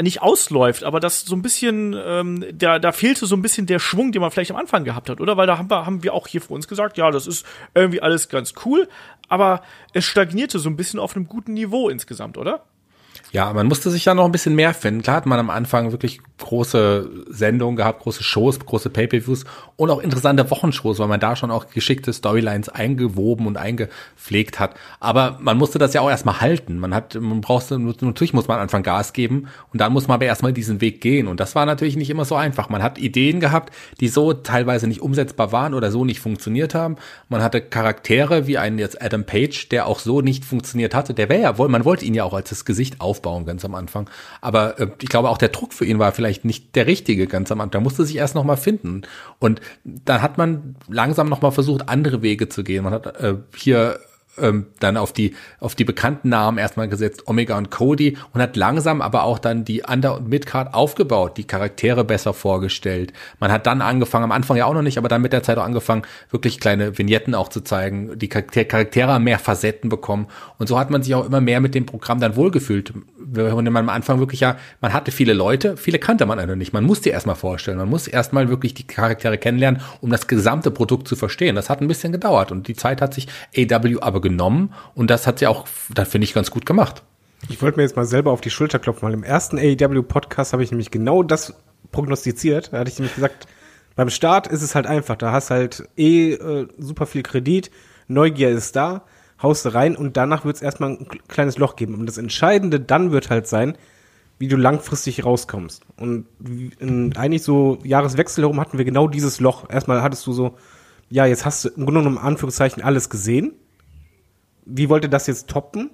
[0.00, 3.78] nicht ausläuft, aber das so ein bisschen, ähm, da, da fehlte so ein bisschen der
[3.78, 5.36] Schwung, den man vielleicht am Anfang gehabt hat, oder?
[5.36, 8.02] Weil da haben wir, haben wir auch hier für uns gesagt, ja, das ist irgendwie
[8.02, 8.88] alles ganz cool,
[9.28, 9.62] aber
[9.92, 12.64] es stagnierte so ein bisschen auf einem guten Niveau insgesamt, oder?
[13.32, 15.02] Ja, man musste sich ja noch ein bisschen mehr finden.
[15.02, 19.44] Klar hat man am Anfang wirklich große Sendungen gehabt, große Shows, große Pay-Per-Views
[19.76, 24.74] und auch interessante Wochenshows, weil man da schon auch geschickte Storylines eingewoben und eingepflegt hat.
[25.00, 26.78] Aber man musste das ja auch erstmal halten.
[26.78, 30.16] Man hat, man braucht, natürlich muss man am Anfang Gas geben und dann muss man
[30.16, 31.26] aber erstmal diesen Weg gehen.
[31.26, 32.68] Und das war natürlich nicht immer so einfach.
[32.68, 36.96] Man hat Ideen gehabt, die so teilweise nicht umsetzbar waren oder so nicht funktioniert haben.
[37.28, 41.12] Man hatte Charaktere wie einen jetzt Adam Page, der auch so nicht funktioniert hatte.
[41.12, 44.08] Der wäre ja, man wollte ihn ja auch als das Gesicht aufbauen ganz am Anfang.
[44.40, 47.50] Aber äh, ich glaube auch der Druck für ihn war vielleicht nicht der richtige ganz
[47.50, 47.70] am Anfang.
[47.70, 49.02] Da musste sich erst noch mal finden.
[49.38, 52.84] Und dann hat man langsam noch mal versucht, andere Wege zu gehen.
[52.84, 53.98] Man hat äh, hier
[54.38, 58.56] ähm, dann auf die, auf die bekannten Namen erstmal gesetzt, Omega und Cody, und hat
[58.56, 63.12] langsam aber auch dann die Under- und Midcard aufgebaut, die Charaktere besser vorgestellt.
[63.40, 65.58] Man hat dann angefangen, am Anfang ja auch noch nicht, aber dann mit der Zeit
[65.58, 68.18] auch angefangen, wirklich kleine Vignetten auch zu zeigen.
[68.18, 70.26] Die Charaktere haben mehr Facetten bekommen.
[70.58, 72.92] Und so hat man sich auch immer mehr mit dem Programm dann wohlgefühlt.
[73.18, 76.72] Wenn man am Anfang wirklich ja, man hatte viele Leute, viele kannte man noch nicht.
[76.72, 77.78] Man musste erstmal vorstellen.
[77.78, 81.56] Man muss erstmal wirklich die Charaktere kennenlernen, um das gesamte Produkt zu verstehen.
[81.56, 85.26] Das hat ein bisschen gedauert und die Zeit hat sich AW aber genommen und das
[85.26, 87.02] hat sie auch, da finde ich, ganz gut gemacht.
[87.48, 90.64] Ich wollte mir jetzt mal selber auf die Schulter klopfen, weil im ersten AEW-Podcast habe
[90.64, 91.54] ich nämlich genau das
[91.92, 92.72] prognostiziert.
[92.72, 93.46] Da hatte ich nämlich gesagt,
[93.94, 95.16] beim Start ist es halt einfach.
[95.16, 97.70] Da hast halt eh äh, super viel Kredit,
[98.08, 99.04] Neugier ist da,
[99.42, 101.94] haust rein und danach wird es erstmal ein kleines Loch geben.
[101.94, 103.76] Und das Entscheidende dann wird halt sein,
[104.38, 105.82] wie du langfristig rauskommst.
[105.96, 106.26] Und
[106.78, 109.68] in, eigentlich so Jahreswechsel herum hatten wir genau dieses Loch.
[109.70, 110.56] Erstmal hattest du so,
[111.08, 113.52] ja, jetzt hast du im Grunde genommen Anführungszeichen alles gesehen
[114.66, 115.90] wie wollte das jetzt toppen?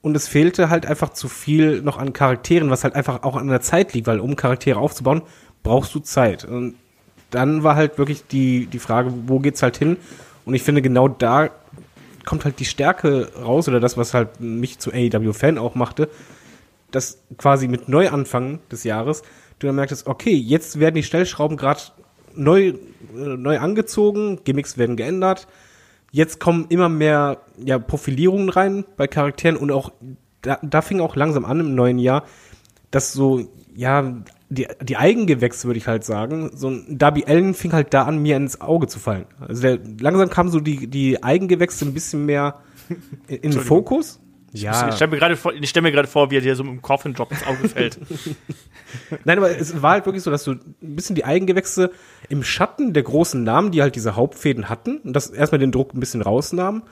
[0.00, 3.48] Und es fehlte halt einfach zu viel noch an Charakteren, was halt einfach auch an
[3.48, 5.22] der Zeit liegt, weil um Charaktere aufzubauen,
[5.62, 6.44] brauchst du Zeit.
[6.44, 6.74] Und
[7.30, 9.96] dann war halt wirklich die, die Frage, wo geht's halt hin?
[10.44, 11.50] Und ich finde, genau da
[12.24, 16.08] kommt halt die Stärke raus, oder das, was halt mich zu AEW-Fan auch machte,
[16.90, 19.22] dass quasi mit Neuanfang des Jahres
[19.58, 21.80] du dann merktest, okay, jetzt werden die Stellschrauben gerade
[22.34, 22.74] neu, äh,
[23.14, 25.48] neu angezogen, Gimmicks werden geändert,
[26.10, 29.92] jetzt kommen immer mehr ja, Profilierungen rein bei Charakteren und auch
[30.42, 32.24] da, da fing auch langsam an im neuen Jahr,
[32.90, 37.72] dass so, ja, die, die Eigengewächse, würde ich halt sagen, so ein Darby Allen fing
[37.72, 39.26] halt da an, mir ins Auge zu fallen.
[39.40, 42.60] Also der, langsam kam so die, die Eigengewächse ein bisschen mehr
[43.28, 44.20] in den Fokus.
[44.62, 44.88] Ja.
[44.88, 46.72] Ich stelle mir gerade vor, ich stell mir gerade vor, wie er dir so mit
[46.72, 47.98] dem Coffin Drop ins Auge fällt.
[49.24, 51.90] Nein, aber es war halt wirklich so, dass du ein bisschen die Eigengewächse
[52.28, 55.94] im Schatten der großen Namen, die halt diese Hauptfäden hatten, und das erstmal den Druck
[55.94, 56.82] ein bisschen rausnahmen,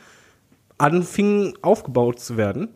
[0.78, 2.68] anfingen aufgebaut zu werden.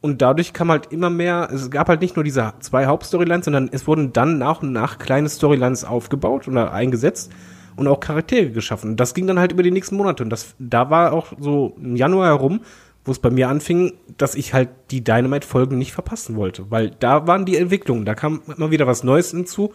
[0.00, 3.68] Und dadurch kam halt immer mehr, es gab halt nicht nur diese zwei Hauptstorylines, sondern
[3.70, 7.30] es wurden dann nach und nach kleine Storylines aufgebaut oder eingesetzt
[7.76, 8.90] und auch Charaktere geschaffen.
[8.90, 10.22] Und das ging dann halt über die nächsten Monate.
[10.22, 12.60] Und das, da war auch so im Januar herum,
[13.04, 17.26] wo es bei mir anfing, dass ich halt die Dynamite-Folgen nicht verpassen wollte, weil da
[17.26, 19.72] waren die Entwicklungen, da kam immer wieder was Neues hinzu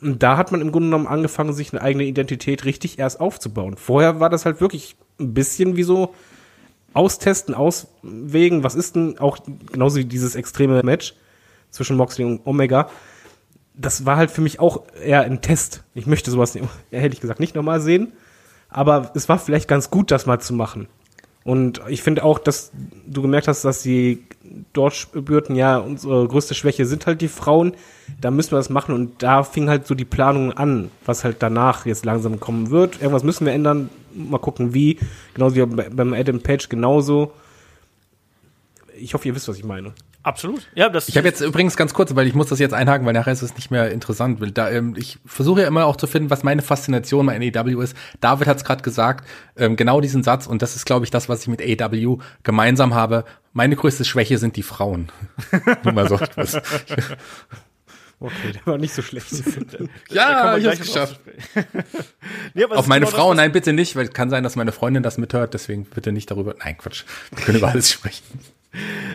[0.00, 3.76] und da hat man im Grunde genommen angefangen, sich eine eigene Identität richtig erst aufzubauen.
[3.76, 6.14] Vorher war das halt wirklich ein bisschen wie so
[6.92, 9.38] austesten, auswägen, was ist denn auch
[9.72, 11.14] genauso wie dieses extreme Match
[11.70, 12.88] zwischen Moxley und Omega.
[13.74, 15.84] Das war halt für mich auch eher ein Test.
[15.94, 16.68] Ich möchte sowas, hätte
[17.14, 18.12] ich gesagt, nicht nochmal sehen.
[18.68, 20.88] Aber es war vielleicht ganz gut, das mal zu machen.
[21.46, 22.72] Und ich finde auch, dass
[23.06, 24.24] du gemerkt hast, dass die
[24.72, 27.74] Dortbürten ja unsere größte Schwäche sind halt die Frauen.
[28.20, 31.36] Da müssen wir das machen und da fing halt so die Planung an, was halt
[31.38, 33.00] danach jetzt langsam kommen wird.
[33.00, 33.90] Irgendwas müssen wir ändern.
[34.12, 34.98] Mal gucken, wie.
[35.34, 37.30] Genauso wie beim Adam Page genauso.
[38.98, 39.92] Ich hoffe, ihr wisst, was ich meine.
[40.26, 40.66] Absolut.
[40.74, 43.12] Ja, das ich habe jetzt übrigens ganz kurz, weil ich muss das jetzt einhaken, weil
[43.12, 44.40] nachher ist es nicht mehr interessant.
[44.40, 47.80] Weil da, ähm, ich versuche ja immer auch zu finden, was meine Faszination bei NEW
[47.80, 47.96] ist.
[48.20, 49.24] David hat es gerade gesagt,
[49.56, 52.92] ähm, genau diesen Satz, und das ist, glaube ich, das, was ich mit AEW gemeinsam
[52.92, 53.24] habe.
[53.52, 55.12] Meine größte Schwäche sind die Frauen.
[55.84, 56.18] Nur mal so.
[58.18, 59.26] Okay, der war nicht so schlecht.
[60.10, 61.20] ja, ich hab's geschafft.
[62.54, 64.72] nee, Auf meine genau Frau, das, nein, bitte nicht, weil es kann sein, dass meine
[64.72, 66.54] Freundin das mithört, deswegen bitte nicht darüber.
[66.58, 67.04] Nein, Quatsch.
[67.30, 68.24] Wir können über alles sprechen.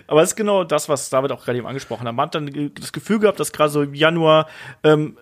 [0.08, 2.16] Aber es ist genau das, was David auch gerade eben angesprochen hat.
[2.16, 4.48] Man hat dann das Gefühl gehabt, dass gerade so im Januar,
[4.84, 5.18] ähm,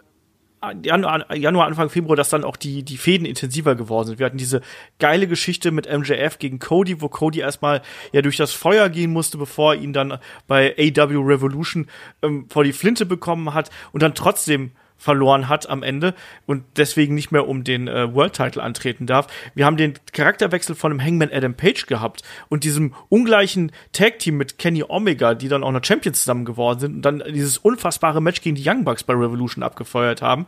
[0.83, 4.19] Januar, Januar, Anfang Februar, dass dann auch die, die Fäden intensiver geworden sind.
[4.19, 4.61] Wir hatten diese
[4.99, 7.81] geile Geschichte mit MJF gegen Cody, wo Cody erstmal
[8.11, 11.87] ja durch das Feuer gehen musste, bevor er ihn dann bei AW Revolution
[12.21, 16.13] ähm, vor die Flinte bekommen hat und dann trotzdem verloren hat am Ende
[16.45, 19.27] und deswegen nicht mehr um den äh, World Title antreten darf.
[19.55, 24.37] Wir haben den Charakterwechsel von dem Hangman Adam Page gehabt und diesem ungleichen Tag Team
[24.37, 28.21] mit Kenny Omega, die dann auch noch Champions zusammen geworden sind und dann dieses unfassbare
[28.21, 30.45] Match gegen die Young Bucks bei Revolution abgefeuert haben.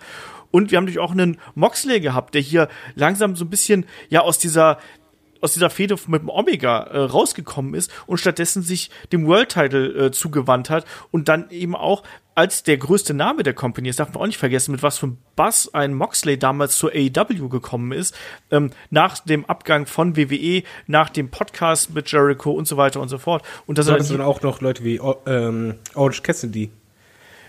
[0.52, 4.20] Und wir haben natürlich auch einen Moxley gehabt, der hier langsam so ein bisschen ja
[4.22, 4.78] aus dieser
[5.42, 10.06] aus dieser Fehde mit dem Omega äh, rausgekommen ist und stattdessen sich dem World Title
[10.06, 12.04] äh, zugewandt hat und dann eben auch
[12.36, 15.08] als der größte Name der Company, das darf man auch nicht vergessen, mit was für
[15.08, 18.16] einem Bass ein Moxley damals zur AEW gekommen ist,
[18.52, 23.10] ähm, nach dem Abgang von WWE, nach dem Podcast mit Jericho und so weiter und
[23.10, 23.44] so fort.
[23.68, 26.72] Und das, sind auch noch Leute wie ähm, Orange Cassidy,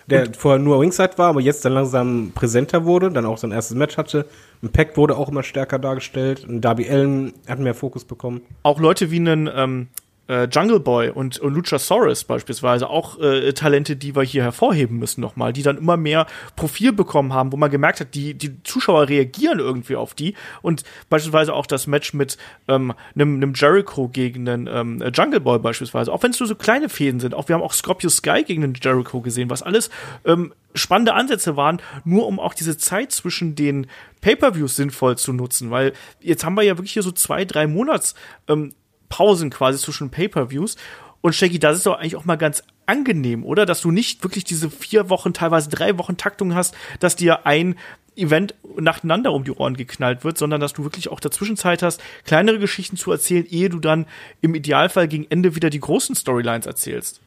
[0.07, 3.53] der und vorher nur Ringside war, aber jetzt dann langsam präsenter wurde, dann auch sein
[3.53, 4.27] erstes Match hatte.
[4.63, 6.45] Impact wurde auch immer stärker dargestellt.
[6.45, 8.43] Und Darby Allen hat mehr Fokus bekommen.
[8.63, 9.89] Auch Leute wie einen ähm,
[10.29, 15.21] äh, Jungle Boy und, und Luchasaurus beispielsweise auch äh, Talente, die wir hier hervorheben müssen
[15.21, 19.09] nochmal, die dann immer mehr Profil bekommen haben, wo man gemerkt hat, die, die Zuschauer
[19.09, 20.35] reagieren irgendwie auf die.
[20.63, 25.59] Und beispielsweise auch das Match mit ähm, einem, einem Jericho gegen einen ähm, Jungle Boy
[25.59, 28.45] beispielsweise, auch wenn es nur so kleine Fäden sind, auch wir haben auch Scorpio Sky
[28.45, 29.91] gegen den Jericho gesehen, was alles
[30.25, 33.87] ähm, spannende Ansätze waren, nur um auch diese Zeit zwischen den
[34.21, 38.15] Pay-per-Views sinnvoll zu nutzen, weil jetzt haben wir ja wirklich hier so zwei, drei Monats
[38.49, 38.73] ähm,
[39.13, 40.77] Pausen quasi zwischen Pay-per-Views.
[41.21, 43.67] Und Shaggy, das ist doch eigentlich auch mal ganz angenehm, oder?
[43.67, 47.77] Dass du nicht wirklich diese vier Wochen, teilweise drei Wochen Taktung hast, dass dir ein
[48.17, 52.01] Event nacheinander um die Ohren geknallt wird, sondern dass du wirklich auch dazwischen Zeit hast,
[52.25, 54.07] kleinere Geschichten zu erzählen, ehe du dann
[54.41, 57.21] im Idealfall gegen Ende wieder die großen Storylines erzählst.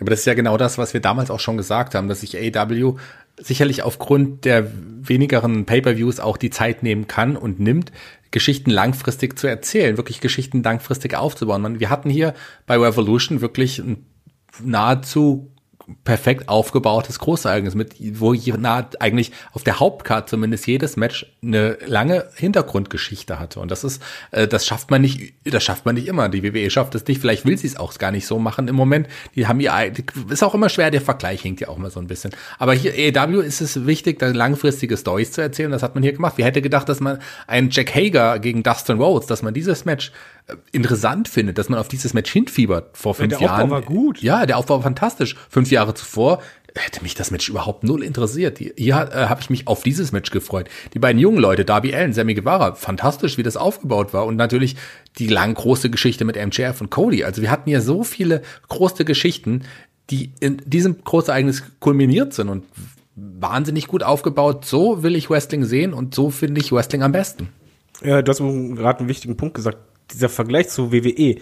[0.00, 2.36] Aber das ist ja genau das, was wir damals auch schon gesagt haben, dass sich
[2.36, 2.96] AW
[3.38, 4.70] sicherlich aufgrund der
[5.08, 7.92] wenigeren Pay-per-Views auch die Zeit nehmen kann und nimmt,
[8.30, 11.80] Geschichten langfristig zu erzählen, wirklich Geschichten langfristig aufzubauen.
[11.80, 12.34] Wir hatten hier
[12.66, 14.06] bei Revolution wirklich ein
[14.62, 15.52] nahezu
[16.04, 22.28] perfekt aufgebautes Großereignis mit, wo nah eigentlich auf der Hauptcard zumindest jedes Match eine lange
[22.34, 23.60] Hintergrundgeschichte hatte.
[23.60, 26.28] Und das ist, äh, das schafft man nicht, das schafft man nicht immer.
[26.28, 27.20] Die WWE schafft es nicht.
[27.20, 29.08] Vielleicht will sie es auch gar nicht so machen im Moment.
[29.36, 29.72] Die haben ihr,
[30.28, 30.90] ist auch immer schwer.
[30.90, 32.32] Der Vergleich hinkt ja auch mal so ein bisschen.
[32.58, 35.70] Aber hier AEW ist es wichtig, da langfristige Stories zu erzählen.
[35.70, 36.34] Das hat man hier gemacht.
[36.36, 40.10] Wer hätte gedacht, dass man einen Jack Hager gegen Dustin Rhodes, dass man dieses Match
[40.72, 43.62] interessant findet, dass man auf dieses Match hinfiebert vor fünf der Jahren.
[43.62, 44.22] Aufbau war gut.
[44.22, 45.36] Ja, der Aufbau war fantastisch.
[45.48, 46.40] Fünf Jahre zuvor
[46.74, 48.58] hätte mich das Match überhaupt null interessiert.
[48.58, 50.68] Hier äh, habe ich mich auf dieses Match gefreut.
[50.94, 54.26] Die beiden jungen Leute, Darby Allen, Sammy Guevara, fantastisch, wie das aufgebaut war.
[54.26, 54.76] Und natürlich
[55.18, 57.24] die lang große Geschichte mit MJF und Cody.
[57.24, 59.62] Also wir hatten ja so viele große Geschichten,
[60.10, 62.64] die in diesem Großereignis kulminiert sind und
[63.16, 64.64] wahnsinnig gut aufgebaut.
[64.64, 67.48] So will ich Wrestling sehen und so finde ich Wrestling am besten.
[68.04, 69.78] Ja, du hast gerade einen wichtigen Punkt gesagt
[70.12, 71.36] dieser Vergleich zu WWE,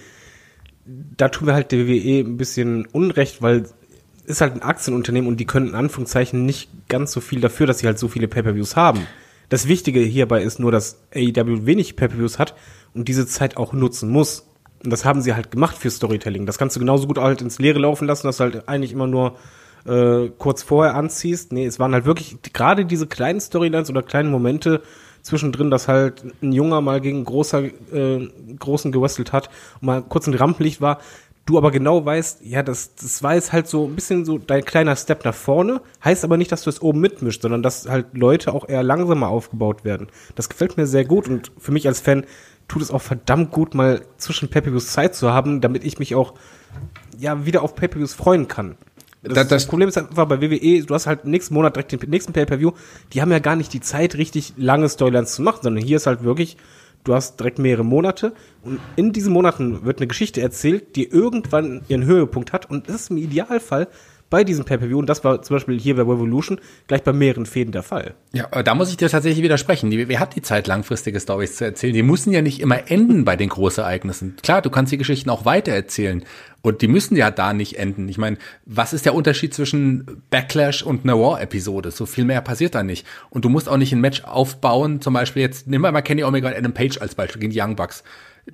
[0.87, 3.65] da tun wir halt der WWE ein bisschen Unrecht, weil
[4.27, 7.81] ist halt ein Aktienunternehmen und die können in Anführungszeichen nicht ganz so viel dafür, dass
[7.81, 9.07] sie halt so viele Pay-per-Views haben.
[9.51, 12.55] Das Wichtige hierbei ist nur, dass AEW wenig Pay-per-Views hat
[12.95, 14.49] und diese Zeit auch nutzen muss.
[14.83, 16.47] Und das haben sie halt gemacht für Storytelling.
[16.47, 19.07] Das kannst du genauso gut halt ins Leere laufen lassen, dass du halt eigentlich immer
[19.07, 19.37] nur
[19.87, 21.53] äh, kurz vorher anziehst.
[21.53, 24.83] Nee, es waren halt wirklich gerade diese kleinen Storylines oder kleinen Momente,
[25.25, 29.49] zwischendrin, dass halt ein Junger mal gegen großer, äh, großen gewrestelt hat
[29.81, 31.01] und mal kurz ein Rampenlicht war,
[31.47, 34.65] du aber genau weißt, ja, das, das war jetzt halt so ein bisschen so dein
[34.65, 38.07] kleiner Step nach vorne, heißt aber nicht, dass du es oben mitmischt, sondern dass halt
[38.13, 40.09] Leute auch eher langsamer aufgebaut werden.
[40.35, 42.25] Das gefällt mir sehr gut und für mich als Fan
[42.69, 46.35] tut es auch verdammt gut, mal zwischen pay Zeit zu haben, damit ich mich auch
[47.19, 48.77] ja wieder auf pay freuen kann.
[49.25, 52.33] Das, das, Problem ist einfach bei WWE, du hast halt nächsten Monat direkt den nächsten
[52.33, 52.73] Pay-Per-View,
[53.13, 56.07] die haben ja gar nicht die Zeit, richtig lange Storylines zu machen, sondern hier ist
[56.07, 56.59] halt wirklich,
[57.05, 58.35] du hast direkt mehrere Monate.
[58.63, 62.69] Und in diesen Monaten wird eine Geschichte erzählt, die irgendwann ihren Höhepunkt hat.
[62.69, 63.89] Und das ist im Idealfall
[64.31, 67.73] bei diesem Pay-Per-View, und das war zum Beispiel hier bei Revolution, gleich bei mehreren Fäden
[67.73, 68.15] der Fall.
[68.33, 69.91] Ja, da muss ich dir tatsächlich widersprechen.
[69.91, 71.95] Die WWE hat die Zeit, langfristige Stories zu erzählen.
[71.95, 74.37] Die müssen ja nicht immer enden bei den Großereignissen.
[74.43, 76.25] Klar, du kannst die Geschichten auch weitererzählen.
[76.63, 78.09] Und die müssen ja da nicht enden.
[78.09, 81.91] Ich meine, was ist der Unterschied zwischen Backlash und einer War-Episode?
[81.91, 83.07] So viel mehr passiert da nicht.
[83.29, 86.49] Und du musst auch nicht ein Match aufbauen, zum Beispiel jetzt, nimm mal Kenny Omega
[86.49, 88.03] und Adam Page als Beispiel gegen die Young Bucks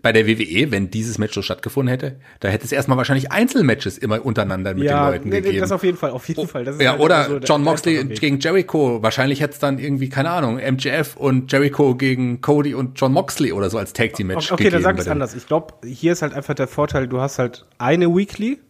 [0.02, 3.98] bei der WWE, wenn dieses Match so stattgefunden hätte, da hätte es erstmal wahrscheinlich Einzelmatches
[3.98, 5.60] immer untereinander mit ja, den Leuten nee, gegeben.
[5.60, 6.64] das auf jeden Fall, auf jeden Fall.
[6.80, 9.02] ja, halt oder so John Moxley gegen Jericho.
[9.02, 13.52] Wahrscheinlich hätte es dann irgendwie, keine Ahnung, MJF und Jericho gegen Cody und John Moxley
[13.52, 15.34] oder so als Tag Team Match Okay, dann sag ich es anders.
[15.34, 18.60] Ich glaube, hier ist halt einfach der Vorteil, du hast halt eine Weekly,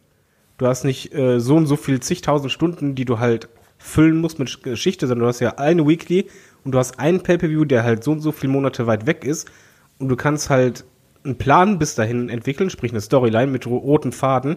[0.57, 4.39] du hast nicht äh, so und so viel zigtausend Stunden, die du halt füllen musst
[4.39, 6.29] mit Geschichte, sondern du hast ja eine Weekly
[6.65, 9.51] und du hast einen Pay-Per-View, der halt so und so viele Monate weit weg ist
[9.99, 10.85] und du kannst halt
[11.25, 14.57] einen Plan bis dahin entwickeln, sprich eine Storyline mit roten Faden.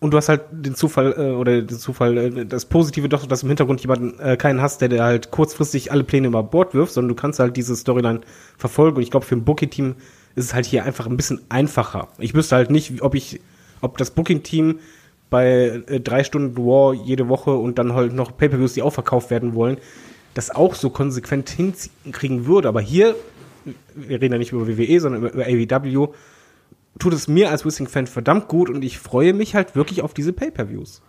[0.00, 3.42] Und du hast halt den Zufall, äh, oder den Zufall, äh, das Positive doch, dass
[3.42, 6.94] im Hintergrund jemanden äh, keinen hast, der, der halt kurzfristig alle Pläne über Bord wirft,
[6.94, 8.20] sondern du kannst halt diese Storyline
[8.56, 8.96] verfolgen.
[8.96, 9.96] Und ich glaube, für ein Booking-Team
[10.36, 12.08] ist es halt hier einfach ein bisschen einfacher.
[12.18, 13.40] Ich wüsste halt nicht, ob ich,
[13.82, 14.78] ob das Booking-Team
[15.28, 19.30] bei äh, drei Stunden War jede Woche und dann halt noch Pay-Per-Views, die auch verkauft
[19.30, 19.76] werden wollen,
[20.32, 22.68] das auch so konsequent hinkriegen würde.
[22.68, 23.16] Aber hier
[23.94, 26.08] wir reden ja nicht über WWE, sondern über, über AEW,
[26.98, 30.32] tut es mir als Wrestling-Fan verdammt gut und ich freue mich halt wirklich auf diese
[30.32, 31.02] Pay-Per-Views.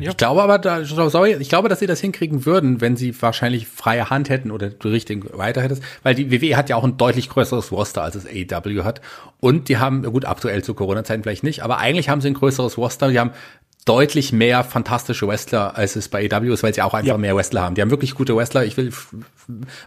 [0.00, 0.10] Ja.
[0.10, 3.68] Ich glaube aber, da, sorry, ich glaube, dass sie das hinkriegen würden, wenn sie wahrscheinlich
[3.68, 6.96] freie Hand hätten oder du richtig weiter hättest, weil die WWE hat ja auch ein
[6.96, 9.00] deutlich größeres Roster, als es AEW hat.
[9.40, 12.76] Und die haben, gut, aktuell zu Corona-Zeiten vielleicht nicht, aber eigentlich haben sie ein größeres
[12.76, 13.08] Roster.
[13.10, 13.30] Die haben
[13.88, 17.18] deutlich mehr fantastische Wrestler, als es bei EW ist, weil sie auch einfach ja.
[17.18, 17.74] mehr Wrestler haben.
[17.74, 18.64] Die haben wirklich gute Wrestler.
[18.64, 18.92] Ich will,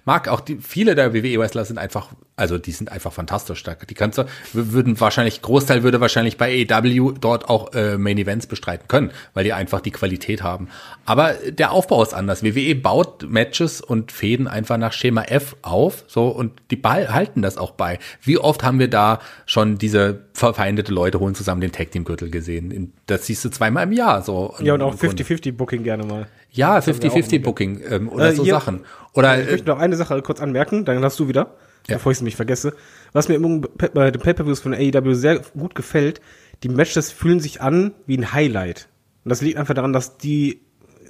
[0.06, 2.10] mag auch die, viele der WWE-Wrestler sind einfach
[2.42, 3.88] Also die sind einfach fantastisch stark.
[3.88, 8.48] Die kannst du, würden wahrscheinlich, Großteil würde wahrscheinlich bei AEW dort auch äh, Main Events
[8.48, 10.68] bestreiten können, weil die einfach die Qualität haben.
[11.06, 12.44] Aber der Aufbau ist anders.
[12.44, 17.44] WWE baut Matches und Fäden einfach nach Schema F auf, so und die Ball halten
[17.44, 18.00] das auch bei.
[18.24, 22.32] Wie oft haben wir da schon diese verfeindete Leute holen zusammen den Tag Team Gürtel
[22.32, 22.92] gesehen?
[23.06, 24.56] Das siehst du zweimal im Jahr, so.
[24.60, 26.28] Ja, und auch 50-50 Booking gerne mal.
[26.50, 28.82] Ja, 50-50 Booking ähm, oder Äh, so hier- Sachen.
[29.14, 31.54] Oder Ich äh, möchte noch eine Sache kurz anmerken, dann hast du wieder,
[31.88, 31.95] Ja.
[31.95, 32.75] bevor ich es nämlich vergesse.
[33.11, 36.21] Was mir bei den Pay-Per-Views von AEW sehr gut gefällt,
[36.63, 38.88] die Matches fühlen sich an wie ein Highlight.
[39.23, 40.61] Und das liegt einfach daran, dass die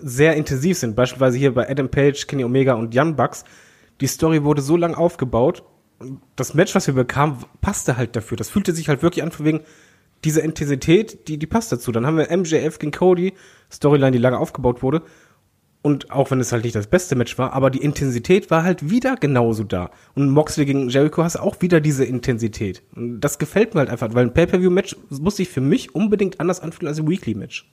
[0.02, 0.96] sehr intensiv sind.
[0.96, 3.44] Beispielsweise hier bei Adam Page, Kenny Omega und Young Bucks.
[4.00, 5.64] Die Story wurde so lang aufgebaut.
[6.00, 8.38] und Das Match, was wir bekamen, passte halt dafür.
[8.38, 9.62] Das fühlte sich halt wirklich an, von wegen
[10.24, 11.92] dieser Intensität, die, die passt dazu.
[11.92, 13.34] Dann haben wir MJF gegen Cody,
[13.72, 15.02] Storyline, die lange aufgebaut wurde.
[15.84, 18.92] Und auch wenn es halt nicht das beste Match war, aber die Intensität war halt
[18.92, 19.90] wieder genauso da.
[20.14, 22.84] Und Moxley gegen Jericho hast auch wieder diese Intensität.
[22.96, 26.60] Und das gefällt mir halt einfach, weil ein Pay-Per-View-Match muss sich für mich unbedingt anders
[26.60, 27.66] anfühlen als ein Weekly-Match.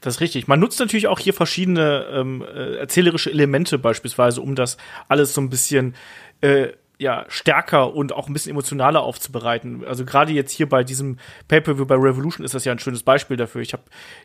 [0.00, 0.48] Das ist richtig.
[0.48, 4.76] Man nutzt natürlich auch hier verschiedene ähm, äh, erzählerische Elemente beispielsweise, um das
[5.08, 5.94] alles so ein bisschen
[6.40, 6.70] äh,
[7.02, 9.84] ja, stärker und auch ein bisschen emotionaler aufzubereiten.
[9.84, 13.36] Also gerade jetzt hier bei diesem Pay-Per-View bei Revolution ist das ja ein schönes Beispiel
[13.36, 13.60] dafür.
[13.60, 13.82] Ich habe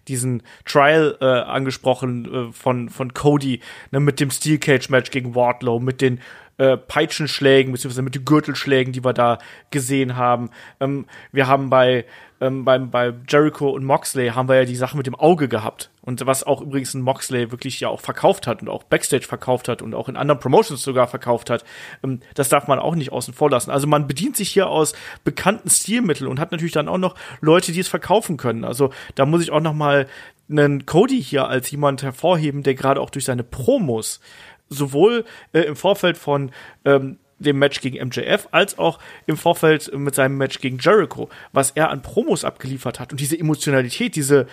[0.07, 3.61] diesen Trial äh, angesprochen äh, von, von Cody
[3.91, 6.21] ne, mit dem Steel Cage Match gegen Wardlow, mit den
[6.57, 9.39] äh, Peitschenschlägen, beziehungsweise mit den Gürtelschlägen, die wir da
[9.71, 10.51] gesehen haben.
[10.79, 12.05] Ähm, wir haben bei,
[12.39, 15.89] ähm, beim, bei Jericho und Moxley haben wir ja die Sache mit dem Auge gehabt.
[16.01, 19.67] Und was auch übrigens ein Moxley wirklich ja auch verkauft hat und auch Backstage verkauft
[19.67, 21.65] hat und auch in anderen Promotions sogar verkauft hat.
[22.03, 23.71] Ähm, das darf man auch nicht außen vor lassen.
[23.71, 27.71] Also man bedient sich hier aus bekannten Stilmitteln und hat natürlich dann auch noch Leute,
[27.71, 28.63] die es verkaufen können.
[28.63, 30.07] Also da muss ich auch noch mal
[30.49, 34.21] einen Cody hier als jemand hervorheben, der gerade auch durch seine Promos
[34.69, 36.51] sowohl äh, im Vorfeld von
[36.85, 41.71] ähm, dem Match gegen MJF als auch im Vorfeld mit seinem Match gegen Jericho, was
[41.71, 43.11] er an Promos abgeliefert hat.
[43.11, 44.47] Und diese Emotionalität, diese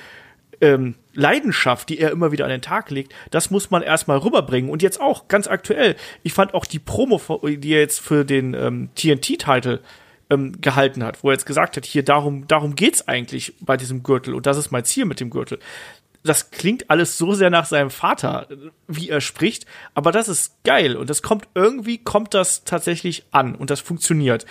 [0.61, 4.71] ähm, Leidenschaft, die er immer wieder an den Tag legt, das muss man erstmal rüberbringen.
[4.71, 8.55] Und jetzt auch, ganz aktuell, ich fand auch die Promo, die er jetzt für den
[8.55, 9.81] ähm, TNT-Titel
[10.31, 14.03] ähm, gehalten hat, wo er jetzt gesagt hat, hier darum, darum geht's eigentlich bei diesem
[14.03, 14.35] Gürtel.
[14.35, 15.59] Und das ist mein Ziel mit dem Gürtel
[16.25, 18.49] das klingt alles so sehr nach seinem Vater,
[18.89, 23.55] wie er spricht, aber das ist geil und das kommt irgendwie kommt das tatsächlich an
[23.55, 24.47] und das funktioniert.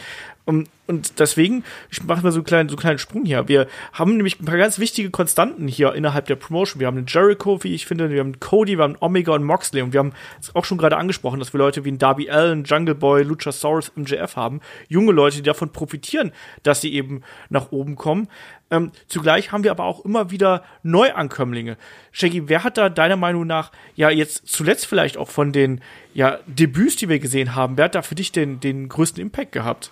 [0.45, 3.47] Und, und deswegen, ich mache mal so einen kleinen, so einen kleinen Sprung hier.
[3.47, 6.81] Wir haben nämlich ein paar ganz wichtige Konstanten hier innerhalb der Promotion.
[6.81, 9.81] Wir haben den Jericho, wie ich finde, wir haben Cody, wir haben Omega und Moxley
[9.81, 12.65] und wir haben es auch schon gerade angesprochen, dass wir Leute wie ein Darby Allen,
[12.65, 14.59] Jungle Boy, Luchasaurus, MJF haben.
[14.89, 16.33] Junge Leute, die davon profitieren,
[16.63, 18.27] dass sie eben nach oben kommen.
[18.69, 21.77] Ähm, zugleich haben wir aber auch immer wieder Neuankömmlinge.
[22.11, 25.79] Shaggy, wer hat da deiner Meinung nach ja jetzt zuletzt vielleicht auch von den
[26.13, 29.53] ja, Debüts, die wir gesehen haben, wer hat da für dich den, den größten Impact
[29.53, 29.89] gehabt?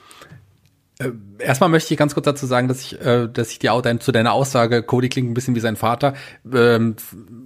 [1.40, 4.34] Erstmal möchte ich ganz kurz dazu sagen, dass ich, äh, dass ich die zu deiner
[4.34, 6.14] Aussage, Cody klingt ein bisschen wie sein Vater,
[6.52, 6.96] ähm,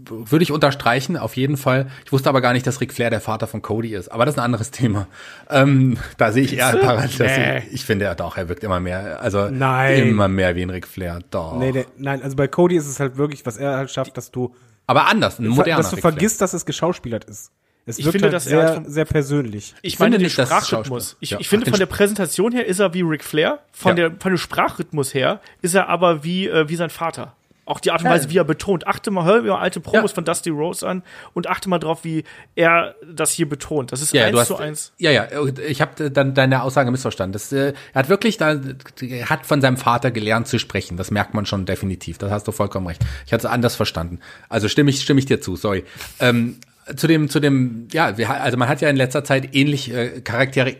[0.08, 1.88] würde ich unterstreichen, auf jeden Fall.
[2.06, 4.10] Ich wusste aber gar nicht, dass Ric Flair der Vater von Cody ist.
[4.10, 5.08] Aber das ist ein anderes Thema.
[5.49, 7.10] Ähm, da sehe ich eher parallel.
[7.18, 7.64] dass Nee.
[7.72, 10.08] Ich, finde ja doch, er wirkt immer mehr, also Nein.
[10.08, 11.20] immer mehr wie ein Ric Flair.
[11.32, 11.58] Doch.
[11.58, 14.32] Nee, nee, nein, also bei Cody ist es halt wirklich, was er halt schafft, dass
[14.32, 14.53] du,
[14.88, 17.51] Aber anders, ein moderner dass du vergisst, dass es geschauspielert ist.
[17.88, 19.75] Es Ich wirkt finde, halt dass er sehr, vom- sehr persönlich.
[19.81, 21.17] Ich, Ich meine finde den Sprachrhythmus.
[21.19, 21.39] Ich, Ja.
[21.39, 24.09] ich finde Ach, von der Präsentation her ist er wie Ric Flair, von Ja.
[24.09, 27.33] der von dem Sprachrhythmus her ist er aber wie äh, wie sein Vater.
[27.67, 28.86] Auch die Art und Weise, wie er betont.
[28.86, 30.15] Achte mal, hör mir alte Promos Ja.
[30.15, 31.01] von Dusty Rose an
[31.33, 32.23] und achte mal drauf, wie
[32.53, 33.91] er das hier betont.
[33.91, 34.91] Das ist Ja, eins du hast, zu eins.
[34.99, 35.27] ja, ja,
[35.67, 37.33] ich habe dann deine Aussage missverstanden.
[37.33, 38.59] Das, äh, er hat wirklich da,
[39.01, 40.95] er hat von seinem Vater gelernt zu sprechen.
[40.95, 42.19] Das merkt man schon definitiv.
[42.19, 43.01] Das hast du vollkommen recht.
[43.25, 44.19] Ich hatte es anders verstanden.
[44.47, 45.55] Also stimme ich, stimme ich dir zu.
[45.55, 45.86] Sorry.
[46.19, 46.57] Ähm,
[46.95, 50.21] zu dem, zu dem, ja, wir, also man hat ja in letzter Zeit ähnlich äh,
[50.21, 50.75] Charaktere.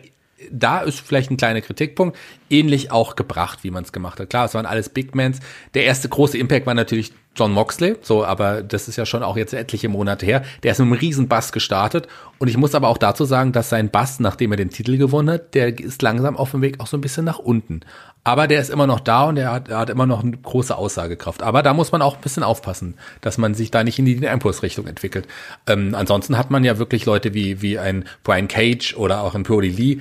[0.50, 2.16] Da ist vielleicht ein kleiner Kritikpunkt,
[2.50, 4.30] ähnlich auch gebracht, wie man es gemacht hat.
[4.30, 5.40] Klar, es waren alles Big Mans.
[5.74, 9.36] Der erste große Impact war natürlich John Moxley, so, aber das ist ja schon auch
[9.36, 10.42] jetzt etliche Monate her.
[10.62, 12.08] Der ist mit einem riesen Bass gestartet
[12.38, 15.30] und ich muss aber auch dazu sagen, dass sein Bass, nachdem er den Titel gewonnen
[15.30, 17.80] hat, der ist langsam auf dem Weg auch so ein bisschen nach unten.
[18.24, 20.76] Aber der ist immer noch da und er hat, er hat immer noch eine große
[20.76, 21.42] Aussagekraft.
[21.42, 24.16] Aber da muss man auch ein bisschen aufpassen, dass man sich da nicht in die
[24.16, 25.28] Impulsrichtung entwickelt.
[25.68, 29.44] Ähm, ansonsten hat man ja wirklich Leute wie, wie ein Brian Cage oder auch ein
[29.44, 30.00] Brody Lee,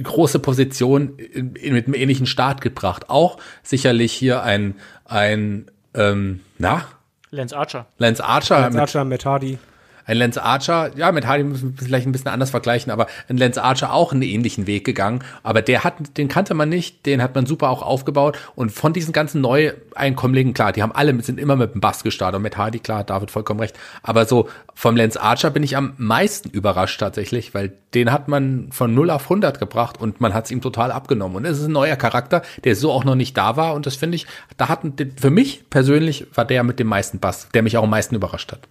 [0.00, 3.10] große Position mit einem ähnlichen Start gebracht.
[3.10, 6.84] Auch sicherlich hier ein, ein ähm, na,
[7.30, 7.86] Lance Archer.
[7.98, 8.60] Lance Archer.
[8.60, 9.58] Lance mit, Archer, Matt Hardy.
[10.06, 13.38] Ein Lance Archer, ja, mit Hardy müssen wir vielleicht ein bisschen anders vergleichen, aber ein
[13.38, 15.24] Lance Archer auch einen ähnlichen Weg gegangen.
[15.42, 18.38] Aber der hat, den kannte man nicht, den hat man super auch aufgebaut.
[18.54, 22.36] Und von diesen ganzen Neueinkommlingen, klar, die haben alle, sind immer mit dem Bass gestartet.
[22.36, 23.78] Und mit Hardy, klar, David vollkommen recht.
[24.02, 28.68] Aber so vom Lance Archer bin ich am meisten überrascht tatsächlich, weil den hat man
[28.72, 31.36] von 0 auf 100 gebracht und man hat es ihm total abgenommen.
[31.36, 33.74] Und es ist ein neuer Charakter, der so auch noch nicht da war.
[33.74, 34.26] Und das finde ich,
[34.56, 37.90] da hatten, für mich persönlich war der mit dem meisten Bass, der mich auch am
[37.90, 38.68] meisten überrascht hat.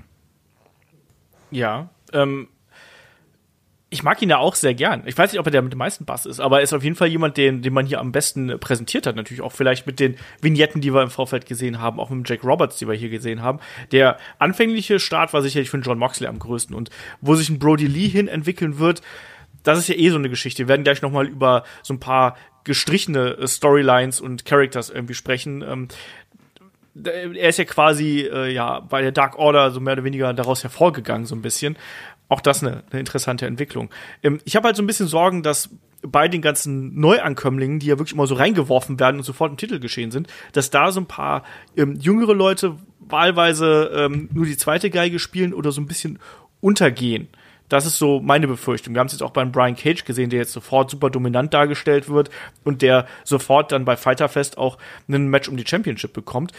[1.53, 2.47] Ja, ähm,
[3.93, 5.03] ich mag ihn ja auch sehr gern.
[5.05, 6.83] Ich weiß nicht, ob er der mit dem meisten Bass ist, aber er ist auf
[6.83, 9.15] jeden Fall jemand, den, den man hier am besten präsentiert hat.
[9.15, 12.43] Natürlich auch vielleicht mit den Vignetten, die wir im Vorfeld gesehen haben, auch mit Jack
[12.43, 13.59] Roberts, die wir hier gesehen haben.
[13.91, 16.89] Der anfängliche Start war sicherlich für John Moxley am größten und
[17.21, 19.03] wo sich ein Brody Lee hin entwickeln wird,
[19.61, 20.63] das ist ja eh so eine Geschichte.
[20.63, 25.13] Wir werden gleich noch mal über so ein paar gestrichene äh, Storylines und Characters irgendwie
[25.13, 25.89] sprechen.
[26.95, 30.63] Er ist ja quasi äh, ja bei der Dark Order so mehr oder weniger daraus
[30.63, 31.77] hervorgegangen so ein bisschen.
[32.29, 33.89] Auch das eine, eine interessante Entwicklung.
[34.21, 35.69] Ähm, ich habe halt so ein bisschen Sorgen, dass
[36.05, 39.79] bei den ganzen Neuankömmlingen, die ja wirklich immer so reingeworfen werden und sofort im Titel
[39.79, 41.43] geschehen sind, dass da so ein paar
[41.77, 46.19] ähm, jüngere Leute wahlweise ähm, nur die zweite Geige spielen oder so ein bisschen
[46.61, 47.29] untergehen.
[47.69, 48.93] Das ist so meine Befürchtung.
[48.93, 52.09] Wir haben es jetzt auch beim Brian Cage gesehen, der jetzt sofort super dominant dargestellt
[52.09, 52.29] wird
[52.63, 56.51] und der sofort dann bei Fighter Fest auch ein Match um die Championship bekommt.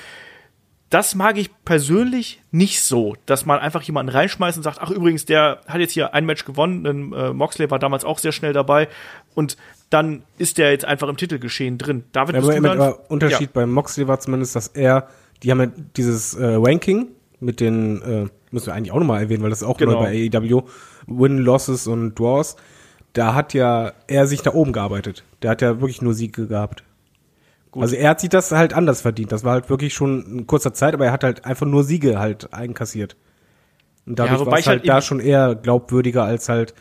[0.90, 5.24] Das mag ich persönlich nicht so, dass man einfach jemanden reinschmeißt und sagt, ach übrigens,
[5.24, 8.52] der hat jetzt hier ein Match gewonnen, denn äh, Moxley war damals auch sehr schnell
[8.52, 8.88] dabei
[9.34, 9.56] und
[9.90, 12.04] dann ist der jetzt einfach im Titelgeschehen drin.
[12.12, 15.08] David, Ja, aber, du aber, Unterschied beim Moxley war zumindest, dass er,
[15.42, 17.08] die haben ja dieses äh, Ranking
[17.40, 19.94] mit den, äh, müssen wir eigentlich auch nochmal erwähnen, weil das ist auch Genau.
[19.94, 20.62] neu bei AEW,
[21.06, 22.56] Win, Losses und Draws.
[23.12, 25.24] Da hat ja er sich nach oben gearbeitet.
[25.42, 26.82] Der hat ja wirklich nur Siege gehabt.
[27.70, 27.82] Gut.
[27.82, 29.32] Also er hat sich das halt anders verdient.
[29.32, 32.18] Das war halt wirklich schon in kurzer Zeit, aber er hat halt einfach nur Siege
[32.18, 33.16] halt einkassiert.
[34.06, 36.74] Und dadurch wobei war ich es halt, halt da schon eher glaubwürdiger als halt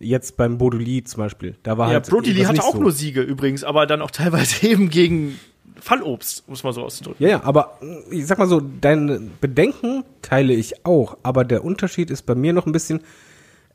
[0.00, 1.56] jetzt beim Bodoli zum Beispiel.
[1.62, 2.80] Da war Ja, halt Brody Lee hatte auch so.
[2.80, 5.38] nur Siege übrigens, aber dann auch teilweise eben gegen
[5.80, 7.24] Fallobst, muss man so auszudrücken.
[7.24, 11.64] Ja, ja, aber äh, ich sag mal so, deine Bedenken teile ich auch, aber der
[11.64, 13.00] Unterschied ist bei mir noch ein bisschen,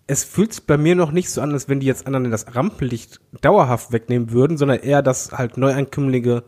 [0.08, 2.56] es fühlt sich bei mir noch nicht so an, als wenn die jetzt anderen das
[2.56, 6.43] Rampenlicht dauerhaft wegnehmen würden, sondern eher, dass halt Neuankömmlinge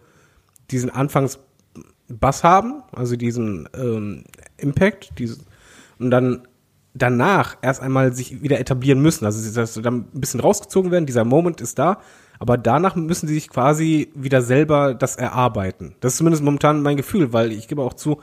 [0.72, 4.24] diesen Anfangsbass haben, also diesen ähm,
[4.58, 5.46] Impact, diesen,
[6.00, 6.48] und dann
[6.94, 9.26] danach erst einmal sich wieder etablieren müssen.
[9.26, 12.00] Also dass sie dann ein bisschen rausgezogen werden, dieser Moment ist da,
[12.40, 15.96] aber danach müssen sie sich quasi wieder selber das erarbeiten.
[16.02, 18.20] Das ist zumindest momentan mein Gefühl, weil ich gebe auch zu,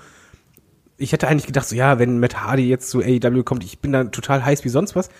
[1.02, 3.92] ich hätte eigentlich gedacht, so ja, wenn Matt Hardy jetzt zu AEW kommt, ich bin
[3.92, 5.10] da total heiß wie sonst was.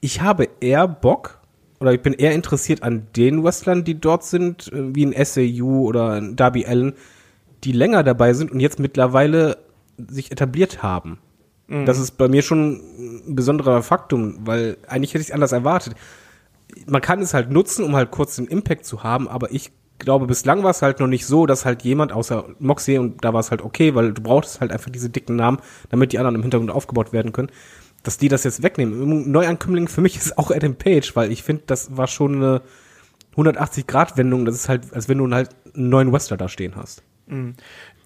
[0.00, 1.40] Ich habe eher Bock
[1.80, 5.86] oder ich bin eher interessiert an den Wrestlern, die dort sind, äh, wie ein SAU
[5.86, 6.94] oder ein Darby Allen,
[7.64, 9.58] die länger dabei sind und jetzt mittlerweile
[9.96, 11.18] sich etabliert haben.
[11.84, 12.80] Das ist bei mir schon
[13.28, 15.94] ein besonderer Faktum, weil eigentlich hätte ich es anders erwartet.
[16.86, 20.26] Man kann es halt nutzen, um halt kurz den Impact zu haben, aber ich glaube,
[20.26, 23.40] bislang war es halt noch nicht so, dass halt jemand außer Moxie, und da war
[23.40, 25.58] es halt okay, weil du brauchst halt einfach diese dicken Namen,
[25.90, 27.50] damit die anderen im Hintergrund aufgebaut werden können,
[28.02, 29.30] dass die das jetzt wegnehmen.
[29.30, 32.62] Neuankömmling für mich ist auch Adam Page, weil ich finde, das war schon eine
[33.36, 34.44] 180-Grad-Wendung.
[34.44, 37.02] Das ist halt, als wenn du halt einen neuen Wrestler da stehen hast.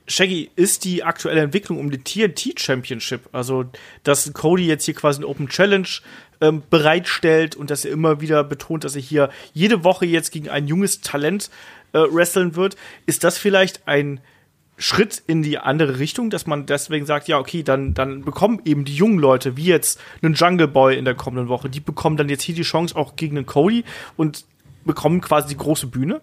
[0.09, 3.65] Shaggy, ist die aktuelle Entwicklung um die TNT Championship, also
[4.03, 5.89] dass Cody jetzt hier quasi eine Open Challenge
[6.41, 10.49] ähm, bereitstellt und dass er immer wieder betont, dass er hier jede Woche jetzt gegen
[10.49, 11.51] ein junges Talent
[11.93, 12.77] äh, wresteln wird,
[13.07, 14.21] ist das vielleicht ein
[14.79, 18.85] Schritt in die andere Richtung, dass man deswegen sagt, ja, okay, dann, dann bekommen eben
[18.85, 22.29] die jungen Leute, wie jetzt einen Jungle Boy in der kommenden Woche, die bekommen dann
[22.29, 23.85] jetzt hier die Chance auch gegen einen Cody
[24.17, 24.45] und
[24.85, 26.21] bekommen quasi die große Bühne?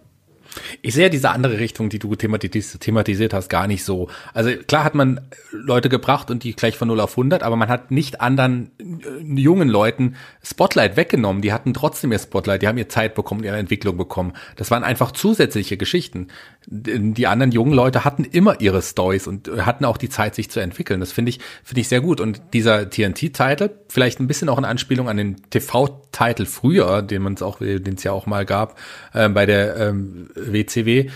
[0.81, 4.09] Ich sehe diese andere Richtung, die du thematis thematisiert hast, gar nicht so.
[4.33, 5.21] Also klar hat man
[5.51, 9.39] Leute gebracht und die gleich von 0 auf 100, aber man hat nicht anderen äh,
[9.39, 11.41] jungen Leuten Spotlight weggenommen.
[11.41, 14.33] Die hatten trotzdem ihr Spotlight, die haben ihr Zeit bekommen, ihre Entwicklung bekommen.
[14.55, 16.27] Das waren einfach zusätzliche Geschichten.
[16.71, 20.59] Die anderen jungen Leute hatten immer ihre Stories und hatten auch die Zeit, sich zu
[20.59, 20.99] entwickeln.
[20.99, 22.21] Das finde ich, finde ich sehr gut.
[22.21, 27.33] Und dieser TNT-Title, vielleicht ein bisschen auch in Anspielung an den TV-Titel früher, den man
[27.33, 28.77] es auch, den es ja auch mal gab,
[29.13, 31.09] äh, bei der ähm, WCW.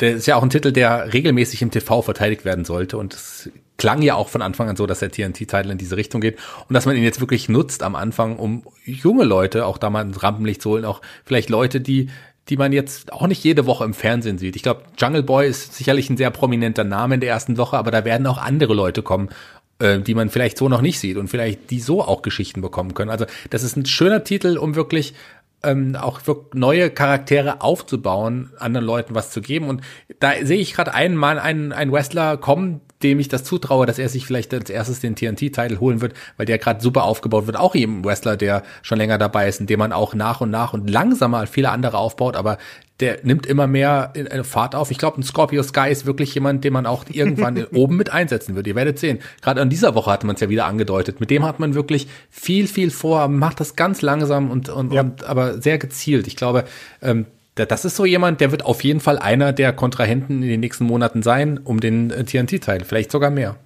[0.00, 3.50] Der ist ja auch ein Titel, der regelmäßig im TV verteidigt werden sollte und es
[3.76, 6.38] klang ja auch von Anfang an so, dass der TNT-Titel in diese Richtung geht
[6.68, 10.02] und dass man ihn jetzt wirklich nutzt am Anfang, um junge Leute auch da mal
[10.02, 12.08] ins Rampenlicht zu holen, auch vielleicht Leute, die
[12.48, 14.56] die man jetzt auch nicht jede Woche im Fernsehen sieht.
[14.56, 17.90] Ich glaube, Jungle Boy ist sicherlich ein sehr prominenter Name in der ersten Woche, aber
[17.90, 19.30] da werden auch andere Leute kommen,
[19.78, 22.94] äh, die man vielleicht so noch nicht sieht und vielleicht die so auch Geschichten bekommen
[22.94, 23.10] können.
[23.10, 25.14] Also das ist ein schöner Titel, um wirklich
[25.62, 26.20] ähm, auch
[26.52, 29.68] neue Charaktere aufzubauen, anderen Leuten was zu geben.
[29.68, 29.82] Und
[30.20, 33.98] da sehe ich gerade einen Mann, einen, einen Wrestler kommen, dem ich das zutraue, dass
[33.98, 37.56] er sich vielleicht als erstes den TNT-Titel holen wird, weil der gerade super aufgebaut wird.
[37.56, 40.72] Auch eben Wrestler, der schon länger dabei ist, in dem man auch nach und nach
[40.72, 42.58] und langsamer als viele andere aufbaut, aber
[43.00, 44.92] der nimmt immer mehr eine Fahrt auf.
[44.92, 48.54] Ich glaube, ein Scorpio Sky ist wirklich jemand, den man auch irgendwann oben mit einsetzen
[48.54, 48.68] wird.
[48.68, 49.18] Ihr werdet sehen.
[49.42, 51.18] Gerade an dieser Woche hatte man es ja wieder angedeutet.
[51.18, 55.00] Mit dem hat man wirklich viel, viel vor, macht das ganz langsam und, und, ja.
[55.00, 56.28] und aber sehr gezielt.
[56.28, 56.64] Ich glaube,
[57.02, 60.60] ähm, das ist so jemand, der wird auf jeden Fall einer der Kontrahenten in den
[60.60, 62.84] nächsten Monaten sein, um den äh, TNT-Teil.
[62.84, 63.56] Vielleicht sogar mehr.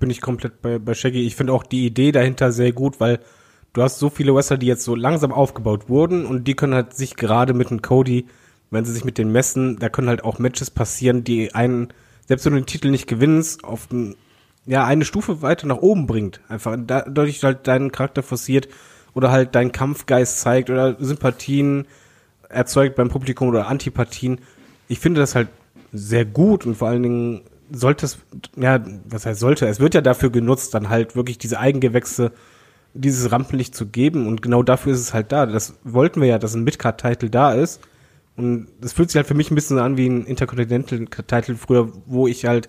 [0.00, 1.26] Bin ich komplett bei, bei Shaggy.
[1.26, 3.20] Ich finde auch die Idee dahinter sehr gut, weil
[3.72, 6.94] du hast so viele Wrestler, die jetzt so langsam aufgebaut wurden und die können halt
[6.94, 8.26] sich gerade mit einem Cody
[8.74, 11.88] wenn sie sich mit den messen, da können halt auch Matches passieren, die einen,
[12.26, 14.16] selbst wenn du den Titel nicht gewinnst, auf ein,
[14.66, 16.40] ja, eine Stufe weiter nach oben bringt.
[16.48, 18.68] Einfach dadurch halt deinen Charakter forciert
[19.14, 21.86] oder halt deinen Kampfgeist zeigt oder Sympathien
[22.54, 24.38] erzeugt beim Publikum oder Antipathien.
[24.88, 25.48] Ich finde das halt
[25.92, 28.18] sehr gut und vor allen Dingen sollte es,
[28.56, 32.32] ja, was heißt sollte, es wird ja dafür genutzt, dann halt wirklich diese Eigengewächse,
[32.92, 35.46] dieses Rampenlicht zu geben und genau dafür ist es halt da.
[35.46, 37.80] Das wollten wir ja, dass ein Midcard-Titel da ist
[38.36, 42.26] und das fühlt sich halt für mich ein bisschen an wie ein Intercontinental-Title früher, wo
[42.26, 42.68] ich halt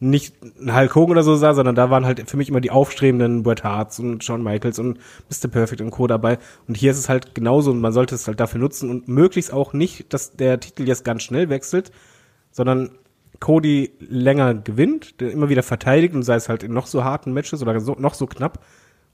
[0.00, 2.70] nicht ein Hulk Hogan oder so sah, sondern da waren halt für mich immer die
[2.70, 4.98] aufstrebenden Bret Harts und Shawn Michaels und
[5.28, 5.48] Mr.
[5.48, 6.06] Perfect und Co.
[6.06, 6.38] dabei.
[6.66, 9.52] Und hier ist es halt genauso und man sollte es halt dafür nutzen und möglichst
[9.52, 11.92] auch nicht, dass der Titel jetzt ganz schnell wechselt,
[12.50, 12.90] sondern
[13.40, 17.32] Cody länger gewinnt, der immer wieder verteidigt und sei es halt in noch so harten
[17.32, 18.64] Matches oder so, noch so knapp.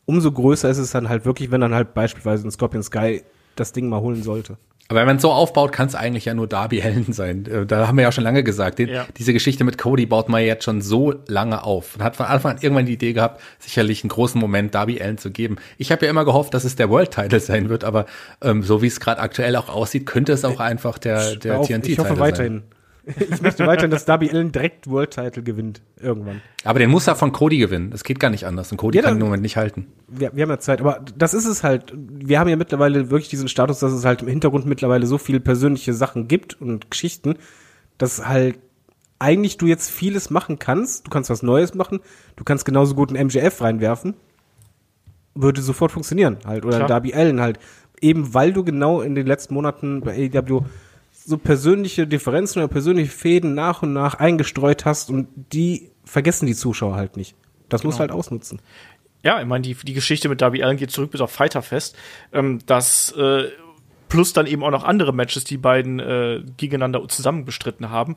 [0.04, 3.22] Umso größer ist es dann halt wirklich, wenn dann halt beispielsweise ein Scorpion Sky
[3.56, 4.56] das Ding mal holen sollte.
[4.88, 7.46] Aber wenn man so aufbaut, kann es eigentlich ja nur Darby Allen sein.
[7.46, 8.78] Äh, da haben wir ja schon lange gesagt.
[8.78, 9.06] Den, ja.
[9.16, 11.98] Diese Geschichte mit Cody baut man jetzt schon so lange auf.
[11.98, 15.18] Man hat von Anfang an irgendwann die Idee gehabt, sicherlich einen großen Moment Darby Allen
[15.18, 15.56] zu geben.
[15.78, 18.06] Ich habe ja immer gehofft, dass es der World Title sein wird, aber
[18.42, 21.82] ähm, so wie es gerade aktuell auch aussieht, könnte es auch einfach der, der TNT-Title
[21.82, 21.82] sein.
[21.84, 22.62] Ich hoffe weiterhin.
[23.30, 25.80] ich möchte weiterhin, dass Darby Allen direkt World Title gewinnt.
[26.00, 26.42] Irgendwann.
[26.64, 27.90] Aber den muss er von Cody gewinnen.
[27.90, 28.72] Das geht gar nicht anders.
[28.72, 29.86] Und Cody ja, kann den Moment nicht halten.
[30.08, 30.80] Wir, wir haben ja Zeit.
[30.80, 31.92] Aber das ist es halt.
[31.94, 35.38] Wir haben ja mittlerweile wirklich diesen Status, dass es halt im Hintergrund mittlerweile so viele
[35.38, 37.36] persönliche Sachen gibt und Geschichten,
[37.96, 38.58] dass halt
[39.20, 41.06] eigentlich du jetzt vieles machen kannst.
[41.06, 42.00] Du kannst was Neues machen.
[42.34, 44.14] Du kannst genauso gut einen MJF reinwerfen.
[45.36, 46.64] Würde sofort funktionieren halt.
[46.64, 46.88] Oder Klar.
[46.88, 47.60] Darby Allen halt.
[48.00, 50.64] Eben weil du genau in den letzten Monaten bei AEW
[51.26, 56.54] so persönliche Differenzen oder persönliche Fäden nach und nach eingestreut hast und die vergessen die
[56.54, 57.34] Zuschauer halt nicht.
[57.68, 57.88] Das genau.
[57.88, 58.62] musst du halt ausnutzen.
[59.24, 61.96] Ja, ich meine, die, die Geschichte mit Darby Allen geht zurück bis auf Fighterfest.
[62.32, 63.48] Ähm, das äh,
[64.08, 68.16] plus dann eben auch noch andere Matches, die beiden äh, gegeneinander zusammen bestritten haben.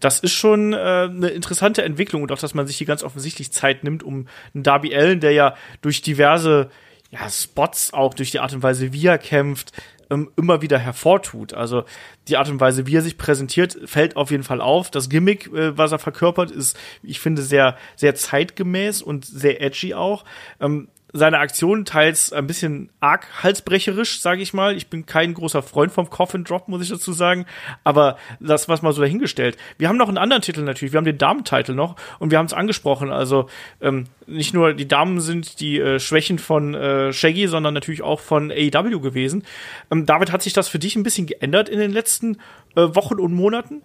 [0.00, 3.52] Das ist schon äh, eine interessante Entwicklung und auch, dass man sich hier ganz offensichtlich
[3.52, 6.70] Zeit nimmt, um einen Darby Allen, der ja durch diverse
[7.10, 9.72] ja, Spots, auch durch die Art und Weise, wie er kämpft,
[10.10, 11.54] ähm, immer wieder hervortut.
[11.54, 11.84] Also
[12.28, 14.90] die Art und Weise, wie er sich präsentiert, fällt auf jeden Fall auf.
[14.90, 19.94] Das Gimmick, äh, was er verkörpert, ist, ich finde, sehr, sehr zeitgemäß und sehr edgy
[19.94, 20.24] auch.
[20.60, 24.76] Ähm, seine Aktion teils ein bisschen arg halsbrecherisch, sage ich mal.
[24.76, 27.46] Ich bin kein großer Freund vom Coffin Drop, muss ich dazu sagen.
[27.84, 29.56] Aber das was mal so dahingestellt.
[29.78, 30.92] Wir haben noch einen anderen Titel natürlich.
[30.92, 33.10] Wir haben den Damen-Titel noch und wir haben es angesprochen.
[33.10, 33.48] Also
[33.80, 38.20] ähm, nicht nur die Damen sind die äh, Schwächen von äh, Shaggy, sondern natürlich auch
[38.20, 39.44] von AEW gewesen.
[39.90, 42.38] Ähm, David, hat sich das für dich ein bisschen geändert in den letzten
[42.74, 43.82] äh, Wochen und Monaten?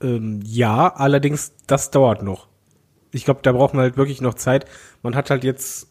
[0.00, 2.48] Ähm, ja, allerdings das dauert noch.
[3.12, 4.66] Ich glaube, da braucht man halt wirklich noch Zeit.
[5.02, 5.89] Man hat halt jetzt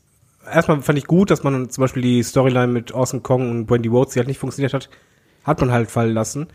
[0.53, 3.89] erstmal fand ich gut, dass man zum Beispiel die Storyline mit Awesome Kong und Wendy
[3.89, 4.89] Rhodes, die halt nicht funktioniert hat,
[5.43, 6.47] hat man halt fallen lassen.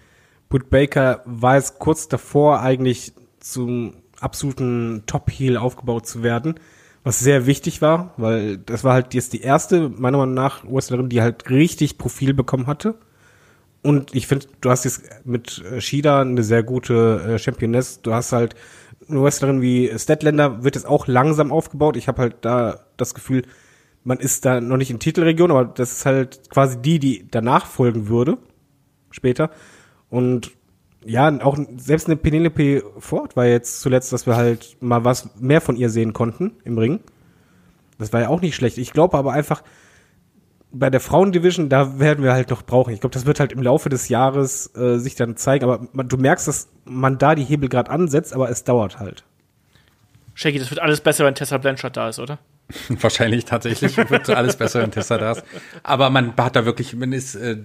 [0.49, 6.55] Britt Baker war es kurz davor, eigentlich zum absoluten Top-Heel aufgebaut zu werden,
[7.03, 11.09] was sehr wichtig war, weil das war halt jetzt die erste, meiner Meinung nach, Wrestlerin,
[11.09, 12.95] die halt richtig Profil bekommen hatte.
[13.83, 18.01] Und ich finde, du hast jetzt mit Shida eine sehr gute äh, Championess.
[18.01, 18.55] Du hast halt
[19.09, 21.99] eine Wrestlerin wie Statlander, wird jetzt auch langsam aufgebaut.
[21.99, 23.43] Ich habe halt da das Gefühl,
[24.05, 27.67] man ist da noch nicht in Titelregion, aber das ist halt quasi die, die danach
[27.67, 28.39] folgen würde,
[29.11, 29.51] später.
[30.11, 30.53] Und
[31.05, 35.61] ja, auch selbst eine Penelope Ford war jetzt zuletzt, dass wir halt mal was mehr
[35.61, 37.01] von ihr sehen konnten im Ring.
[37.99, 38.79] Das war ja auch nicht schlecht.
[38.79, 39.63] Ich glaube aber einfach,
[40.73, 42.93] bei der Frauendivision, da werden wir halt noch brauchen.
[42.93, 45.65] Ich glaube, das wird halt im Laufe des Jahres äh, sich dann zeigen.
[45.65, 49.25] Aber man, du merkst, dass man da die Hebel gerade ansetzt, aber es dauert halt.
[50.35, 52.41] Shaggy, das wird alles besser, wenn Tessa Blanchard da ist, oder?
[52.89, 55.43] Wahrscheinlich tatsächlich wird alles besser in Tessadas.
[55.83, 57.59] Aber man hat da wirklich, man ist äh,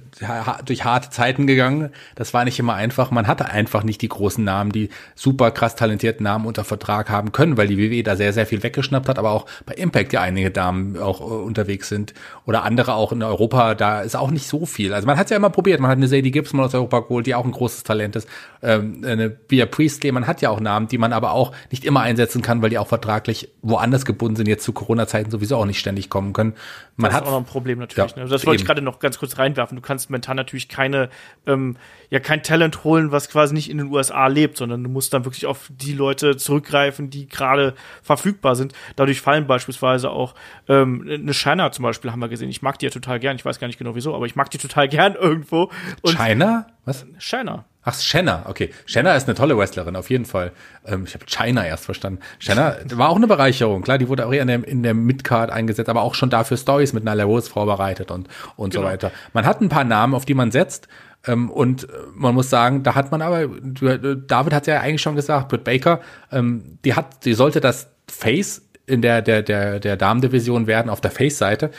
[0.65, 1.91] durch harte Zeiten gegangen.
[2.15, 3.09] Das war nicht immer einfach.
[3.09, 7.31] Man hatte einfach nicht die großen Namen, die super krass talentierten Namen unter Vertrag haben
[7.31, 10.21] können, weil die WWE da sehr, sehr viel weggeschnappt hat, aber auch bei Impact ja
[10.21, 12.13] einige Damen auch äh, unterwegs sind.
[12.45, 14.93] Oder andere auch in Europa, da ist auch nicht so viel.
[14.93, 15.79] Also man hat es ja immer probiert.
[15.79, 18.27] Man hat eine Sadie Gibbs mal aus Europa geholt, die auch ein großes Talent ist.
[18.61, 22.01] Ähm, eine Bia Priestley, man hat ja auch Namen, die man aber auch nicht immer
[22.01, 25.77] einsetzen kann, weil die auch vertraglich woanders gebunden sind, jetzt zu Corona-Zeiten sowieso auch nicht
[25.77, 26.55] ständig kommen können.
[26.95, 28.11] Man das hat ist auch noch ein Problem natürlich.
[28.11, 28.23] Ja, ne?
[28.23, 29.75] Also das wollte ich gerade noch ganz kurz reinwerfen.
[29.75, 31.09] Du kannst momentan natürlich keine,
[31.45, 31.77] ähm,
[32.09, 35.25] ja, kein Talent holen, was quasi nicht in den USA lebt, sondern du musst dann
[35.25, 38.73] wirklich auf die Leute zurückgreifen, die gerade verfügbar sind.
[38.95, 40.33] Dadurch fallen beispielsweise auch
[40.67, 42.49] ähm, eine Shiner zum Beispiel haben wir gesehen.
[42.49, 43.35] Ich mag die ja total gern.
[43.35, 45.69] Ich weiß gar nicht genau wieso, aber ich mag die total gern irgendwo.
[46.01, 46.65] Und China?
[46.85, 47.05] Was?
[47.19, 47.65] Shiner.
[47.83, 48.71] Ach, Shanna, okay.
[48.85, 50.51] Shanna ist eine tolle Wrestlerin, auf jeden Fall.
[50.85, 52.19] Ähm, ich habe China erst verstanden.
[52.37, 53.81] Shanna war auch eine Bereicherung.
[53.81, 56.57] Klar, die wurde auch eher in der, in der Midcard eingesetzt, aber auch schon dafür
[56.57, 58.27] Stories mit Nyla Rose vorbereitet und,
[58.57, 58.91] und so Genau.
[58.91, 59.11] weiter.
[59.33, 60.87] Man hat ein paar Namen, auf die man setzt.
[61.25, 65.15] Ähm, und äh, man muss sagen, da hat man aber, David hat ja eigentlich schon
[65.15, 66.01] gesagt, Britt Baker,
[66.31, 70.99] ähm, die hat, die sollte das Face in der, der, der, der Damendivision werden auf
[71.01, 71.71] der Face-Seite.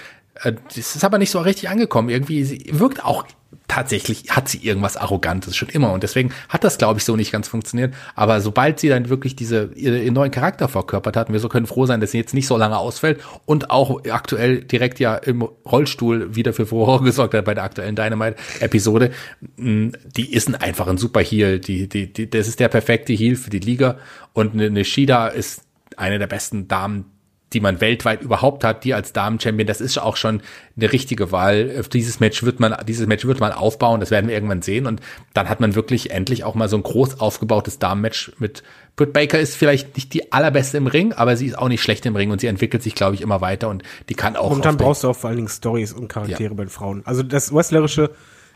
[0.43, 2.09] Äh, Das ist aber nicht so richtig angekommen.
[2.09, 3.25] Irgendwie, sie wirkt auch
[3.67, 5.93] tatsächlich, hat sie irgendwas Arrogantes schon immer.
[5.93, 7.95] Und deswegen hat das, glaube ich, so nicht ganz funktioniert.
[8.17, 11.87] Aber sobald sie dann wirklich diese, ihren neuen Charakter verkörpert hat, wir so können froh
[11.87, 16.35] sein, dass sie jetzt nicht so lange ausfällt und auch aktuell direkt ja im Rollstuhl
[16.35, 19.13] wieder für Furore gesorgt hat bei der aktuellen Dynamite-Episode,
[19.57, 21.61] mh, die ist ein- einfach ein super Heel.
[21.61, 23.99] Die, die, die, das ist der perfekte Heel für die Liga.
[24.33, 25.63] Und eine Shida ist
[25.97, 27.05] eine der besten Damen,
[27.53, 30.41] die man weltweit überhaupt hat, die als Damen-Champion, das ist auch schon
[30.77, 31.75] eine richtige Wahl.
[31.81, 34.87] Auf dieses Match wird man, dieses Match wird man aufbauen, das werden wir irgendwann sehen.
[34.87, 35.01] Und
[35.35, 38.63] dann hat man wirklich endlich auch mal so ein groß aufgebautes Damen-Match mit
[38.97, 42.05] Britt Baker ist vielleicht nicht die allerbeste im Ring, aber sie ist auch nicht schlecht
[42.07, 44.51] im Ring und sie entwickelt sich, glaube ich, immer weiter und die kann auch.
[44.51, 46.55] Auf der- brauchst du auch vor allen Dingen Stories und Charaktere Ja.
[46.55, 47.03] bei den Frauen.
[47.07, 48.11] Also das Wrestlerische,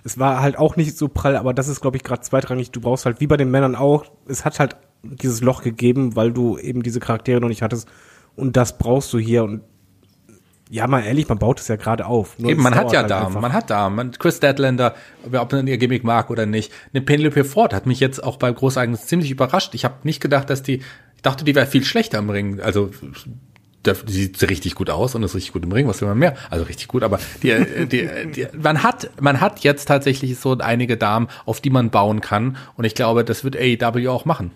[0.04, 2.70] es war halt auch nicht so prall, aber das ist, glaube ich, gerade zweitrangig.
[2.72, 6.32] Du brauchst halt, wie bei den Männern auch, es hat halt dieses Loch gegeben, weil
[6.32, 7.88] du eben diese Charaktere noch nicht hattest.
[8.36, 9.44] Und das brauchst du hier.
[9.44, 9.62] Und
[10.70, 12.38] ja, mal ehrlich, man baut es ja gerade auf.
[12.38, 13.40] Eben, man hat ja halt Damen, einfach.
[13.40, 13.96] man hat Damen.
[13.96, 14.94] Man, Chris Deadlander,
[15.32, 16.72] ob man ihr Gimmick mag oder nicht.
[16.92, 19.74] Eine Penelope Ford hat mich jetzt auch bei Großereignis ziemlich überrascht.
[19.74, 20.82] Ich habe nicht gedacht, dass die,
[21.16, 22.60] ich dachte, die wäre viel schlechter im Ring.
[22.60, 22.90] Also
[23.84, 26.18] der, die sieht richtig gut aus und ist richtig gut im Ring, was will man
[26.18, 26.34] mehr?
[26.50, 30.96] Also richtig gut, aber die, die, die, man hat, man hat jetzt tatsächlich so einige
[30.96, 34.52] Damen, auf die man bauen kann und ich glaube, das wird AEW auch machen.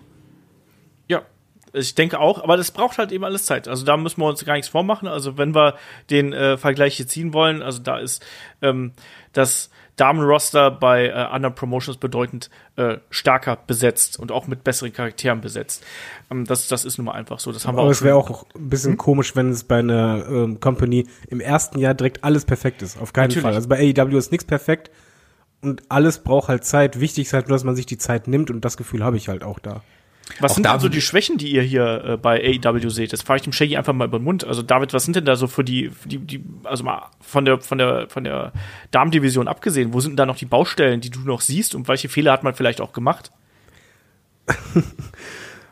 [1.73, 3.67] Ich denke auch, aber das braucht halt eben alles Zeit.
[3.67, 5.07] Also da müssen wir uns gar nichts vormachen.
[5.07, 5.75] Also wenn wir
[6.09, 8.25] den äh, Vergleich hier ziehen wollen, also da ist
[8.61, 8.93] ähm,
[9.33, 15.41] das Damenroster bei äh, anderen Promotions bedeutend äh, stärker besetzt und auch mit besseren Charakteren
[15.41, 15.83] besetzt.
[16.31, 17.51] Ähm, das, das ist nun mal einfach so.
[17.51, 20.25] Das haben wir Aber auch es wäre auch ein bisschen komisch, wenn es bei einer
[20.29, 22.99] ähm, Company im ersten Jahr direkt alles perfekt ist.
[22.99, 23.43] Auf keinen Natürlich.
[23.43, 23.55] Fall.
[23.55, 24.89] Also bei AEW ist nichts perfekt
[25.61, 27.01] und alles braucht halt Zeit.
[27.01, 29.27] Wichtig ist halt nur, dass man sich die Zeit nimmt und das Gefühl habe ich
[29.27, 29.81] halt auch da.
[30.39, 32.89] Was Auch sind da denn so würde die Schwächen, die ihr hier äh, bei AEW
[32.89, 33.13] seht?
[33.13, 34.45] Das frage ich dem Shaggy einfach mal über den Mund.
[34.45, 37.45] Also David, was sind denn da so für die, für die, die also mal von
[37.45, 38.53] der, von der, von der
[38.91, 42.09] Damendivision abgesehen, wo sind denn da noch die Baustellen, die du noch siehst und welche
[42.09, 43.31] Fehler hat man vielleicht auch gemacht?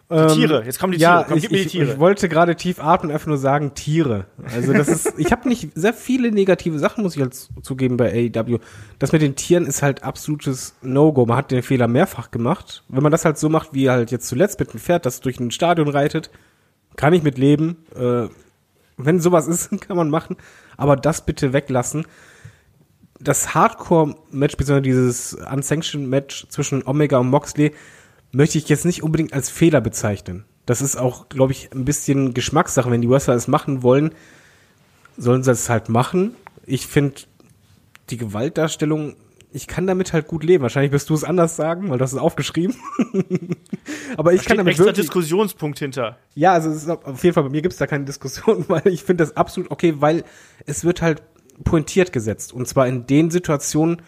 [0.09, 1.91] Die Tiere, jetzt kommen die ja, Tiere, komm, ich, die ich, Tiere.
[1.91, 4.25] ich wollte gerade tief atmen, einfach nur sagen Tiere.
[4.55, 8.31] Also das ist, ich habe nicht sehr viele negative Sachen, muss ich halt zugeben bei
[8.33, 8.59] AEW.
[8.99, 11.25] Das mit den Tieren ist halt absolutes No-Go.
[11.25, 12.85] Man hat den Fehler mehrfach gemacht.
[12.87, 15.41] Wenn man das halt so macht, wie halt jetzt zuletzt mit einem Pferd, das durch
[15.41, 16.29] ein Stadion reitet,
[16.95, 17.75] kann ich mit leben.
[17.93, 18.29] Äh,
[18.95, 20.37] wenn sowas ist, kann man machen.
[20.77, 22.05] Aber das bitte weglassen.
[23.19, 27.73] Das Hardcore-Match, beziehungsweise dieses Unsanctioned-Match zwischen Omega und Moxley,
[28.31, 30.45] möchte ich jetzt nicht unbedingt als Fehler bezeichnen.
[30.65, 32.91] Das ist auch, glaube ich, ein bisschen Geschmackssache.
[32.91, 34.13] Wenn die Wrestler es machen wollen,
[35.17, 36.35] sollen sie es halt machen.
[36.65, 37.21] Ich finde
[38.09, 39.15] die Gewaltdarstellung,
[39.53, 40.61] ich kann damit halt gut leben.
[40.61, 42.75] Wahrscheinlich wirst du es anders sagen, weil das ist aufgeschrieben.
[44.17, 46.17] Aber ich Da kann damit extra wirklich, Diskussionspunkt hinter.
[46.35, 48.87] ja, also es ist auf jeden Fall bei mir gibt es da keine Diskussion, weil
[48.87, 50.23] ich finde das absolut okay, weil
[50.65, 51.23] es wird halt
[51.63, 54.01] pointiert gesetzt und zwar in den Situationen,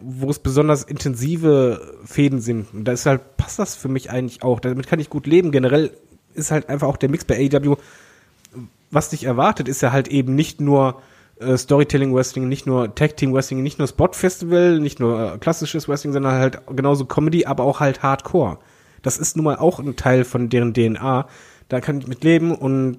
[0.00, 2.72] wo es besonders intensive Fäden sind.
[2.72, 4.60] Und da ist halt passt das für mich eigentlich auch.
[4.60, 5.50] Damit kann ich gut leben.
[5.50, 5.90] Generell
[6.34, 7.76] ist halt einfach auch der Mix bei AEW,
[8.90, 11.02] was dich erwartet, ist ja halt eben nicht nur
[11.40, 15.38] äh, Storytelling Wrestling, nicht nur Tag Team Wrestling, nicht nur Spot Festival, nicht nur äh,
[15.38, 18.58] klassisches Wrestling, sondern halt genauso Comedy, aber auch halt Hardcore.
[19.02, 21.28] Das ist nun mal auch ein Teil von deren DNA.
[21.68, 22.98] Da kann ich mit leben und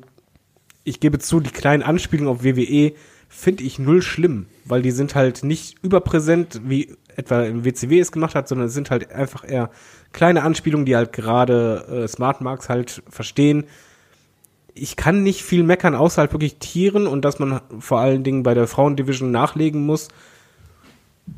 [0.83, 2.93] ich gebe zu, die kleinen Anspielungen auf WWE
[3.29, 8.11] finde ich null schlimm, weil die sind halt nicht überpräsent, wie etwa im WCW es
[8.11, 9.69] gemacht hat, sondern es sind halt einfach eher
[10.11, 13.65] kleine Anspielungen, die halt gerade äh, Smart Marks halt verstehen.
[14.73, 18.43] ich kann nicht viel meckern, außer halt wirklich Tieren und dass man vor allen Dingen
[18.43, 20.07] bei der Frauendivision nachlegen muss.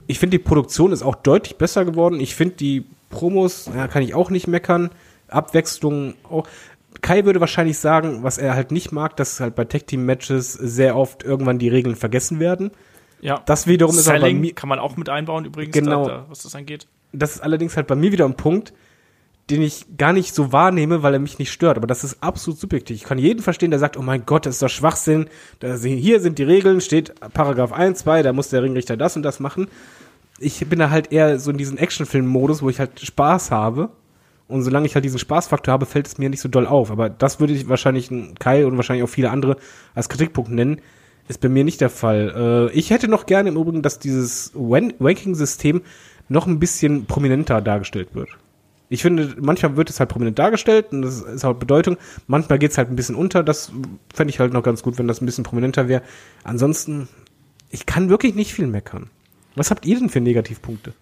[0.07, 2.19] Ich finde, die Produktion ist auch deutlich besser geworden.
[2.19, 4.91] Ich finde, die Promos, ja, kann ich auch nicht meckern.
[5.27, 6.47] Abwechslung auch.
[7.01, 10.53] Kai würde wahrscheinlich sagen, was er halt nicht mag, dass halt bei Tag Team Matches
[10.53, 12.71] sehr oft irgendwann die Regeln vergessen werden.
[13.21, 13.41] Ja.
[13.45, 16.07] Das wiederum ist aber bei Selling mir, kann man auch mit einbauen übrigens, Genau.
[16.07, 16.87] da, was das angeht.
[17.13, 18.73] das ist allerdings halt bei mir wieder ein Punkt,
[19.49, 21.75] den ich gar nicht so wahrnehme, weil er mich nicht stört.
[21.77, 22.95] Aber das ist absolut subjektiv.
[22.95, 25.27] Ich kann jeden verstehen, der sagt, oh mein Gott, das ist doch Schwachsinn.
[25.59, 29.15] Da, sind- hier sind die Regeln, steht Paragraph 1, 2, da muss der Ringrichter das
[29.17, 29.67] und das machen.
[30.39, 33.89] Ich bin da halt eher so in diesen Actionfilm-Modus, wo ich halt Spaß habe.
[34.51, 36.91] Und solange ich halt diesen Spaßfaktor habe, fällt es mir nicht so doll auf.
[36.91, 38.09] Aber das würde ich wahrscheinlich
[38.39, 39.57] Kai und wahrscheinlich auch viele andere
[39.95, 40.81] als Kritikpunkt nennen.
[41.27, 42.69] Ist bei mir nicht der Fall.
[42.71, 45.81] Äh, ich hätte noch gerne im Übrigen, dass dieses Ranking-System
[46.29, 48.29] noch ein bisschen prominenter dargestellt wird.
[48.89, 51.95] Ich finde, manchmal wird es halt prominent dargestellt und das ist halt Bedeutung.
[52.27, 53.41] Manchmal geht es halt ein bisschen unter.
[53.41, 53.71] Das
[54.13, 56.01] fände ich halt noch ganz gut, wenn das ein bisschen prominenter wäre.
[56.43, 57.07] Ansonsten,
[57.69, 59.09] ich kann wirklich nicht viel meckern.
[59.55, 60.93] Was habt ihr denn für Negativpunkte?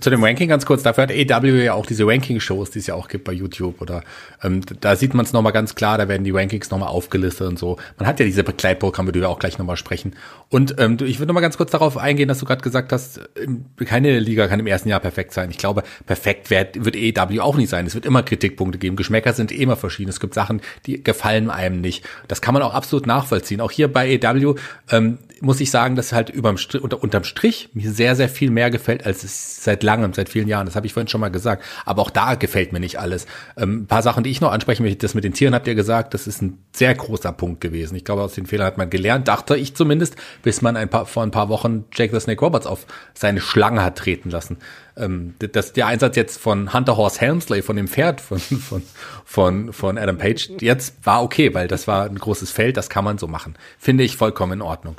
[0.00, 2.94] Zu dem Ranking ganz kurz, dafür hat AW ja auch diese Ranking-Shows, die es ja
[2.94, 4.02] auch gibt bei YouTube oder
[4.42, 7.58] ähm, da sieht man es nochmal ganz klar, da werden die Rankings nochmal aufgelistet und
[7.58, 7.78] so.
[7.98, 10.14] Man hat ja diese Begleitprogramme, die wir auch gleich nochmal sprechen.
[10.48, 13.66] Und ähm, ich würde nochmal ganz kurz darauf eingehen, dass du gerade gesagt hast, ähm,
[13.84, 15.50] keine Liga kann im ersten Jahr perfekt sein.
[15.50, 17.86] Ich glaube, perfekt wird, wird AW auch nicht sein.
[17.86, 18.96] Es wird immer Kritikpunkte geben.
[18.96, 20.10] Geschmäcker sind immer verschieden.
[20.10, 22.04] Es gibt Sachen, die gefallen einem nicht.
[22.26, 23.60] Das kann man auch absolut nachvollziehen.
[23.60, 24.54] Auch hier bei AW
[24.90, 28.70] ähm, muss ich sagen, dass halt überm unter, unterm Strich mir sehr, sehr viel mehr
[28.70, 30.66] gefällt, als es seit langem, seit vielen Jahren.
[30.66, 31.62] Das habe ich vorhin schon mal gesagt.
[31.84, 33.26] Aber auch da gefällt mir nicht alles.
[33.56, 36.14] Ähm, paar Sachen, die ich noch ansprechen möchte, das mit den Tieren habt ihr gesagt,
[36.14, 37.94] das ist ein sehr großer Punkt gewesen.
[37.94, 41.06] Ich glaube, aus den Fehlern hat man gelernt, dachte ich zumindest, bis man ein paar,
[41.06, 44.58] vor ein paar Wochen Jake the Snake Roberts auf seine Schlange hat treten lassen.
[44.96, 48.82] Ähm, das, der Einsatz jetzt von Hunter Horse Helmsley, von dem Pferd von, von,
[49.24, 53.04] von, von Adam Page, jetzt war okay, weil das war ein großes Feld, das kann
[53.04, 53.54] man so machen.
[53.78, 54.96] Finde ich vollkommen in Ordnung.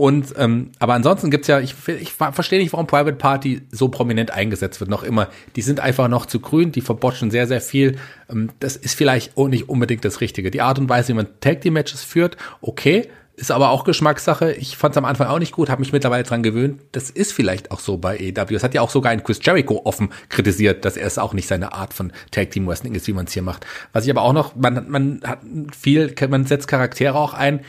[0.00, 3.88] Und ähm, aber ansonsten gibt's ja, ich, ich ver- verstehe nicht, warum Private Party so
[3.88, 5.28] prominent eingesetzt wird, noch immer.
[5.56, 7.98] Die sind einfach noch zu grün, die verbotschen sehr, sehr viel.
[8.30, 10.50] Ähm, das ist vielleicht auch nicht unbedingt das Richtige.
[10.50, 14.52] Die Art und Weise, wie man Tag Team Matches führt, okay, ist aber auch Geschmackssache.
[14.52, 16.80] Ich fand es am Anfang auch nicht gut, habe mich mittlerweile dran gewöhnt.
[16.92, 18.54] Das ist vielleicht auch so bei AEW.
[18.54, 21.46] Es hat ja auch sogar ein Chris Jericho offen kritisiert, dass er es auch nicht
[21.46, 23.66] seine Art von Tag Team Wrestling ist, wie man es hier macht.
[23.92, 25.40] Was ich aber auch noch, man, man hat
[25.78, 27.60] viel, man setzt Charaktere auch ein,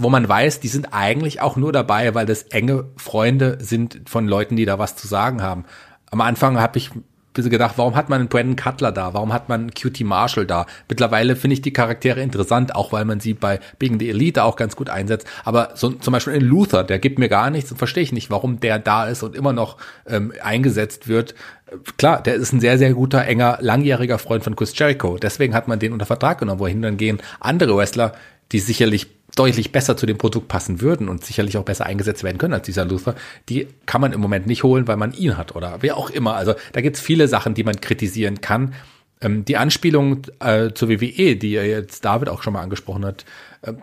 [0.00, 4.28] wo man weiß, die sind eigentlich auch nur dabei, weil das enge Freunde sind von
[4.28, 5.64] Leuten, die da was zu sagen haben.
[6.12, 7.04] Am Anfang habe ich ein
[7.34, 9.12] bisschen gedacht, warum hat man einen Brandon Cutler da?
[9.12, 10.66] Warum hat man einen QT Marshall da?
[10.88, 14.54] Mittlerweile finde ich die Charaktere interessant, auch weil man sie bei Being the Elite auch
[14.54, 15.26] ganz gut einsetzt.
[15.44, 18.30] Aber so, zum Beispiel in Luther, der gibt mir gar nichts und verstehe ich nicht,
[18.30, 21.34] warum der da ist und immer noch ähm, eingesetzt wird.
[21.96, 25.18] Klar, der ist ein sehr, sehr guter, enger, langjähriger Freund von Chris Jericho.
[25.18, 28.12] Deswegen hat man den unter Vertrag genommen, wohin dann gehen andere Wrestler,
[28.52, 32.38] die sicherlich deutlich besser zu dem Produkt passen würden und sicherlich auch besser eingesetzt werden
[32.38, 33.14] können als dieser Luther,
[33.48, 36.34] die kann man im Moment nicht holen, weil man ihn hat oder wer auch immer.
[36.34, 38.74] Also da gibt's viele Sachen, die man kritisieren kann.
[39.20, 43.24] Ähm, die Anspielung äh, zur WWE, die jetzt David auch schon mal angesprochen hat,
[43.62, 43.74] äh,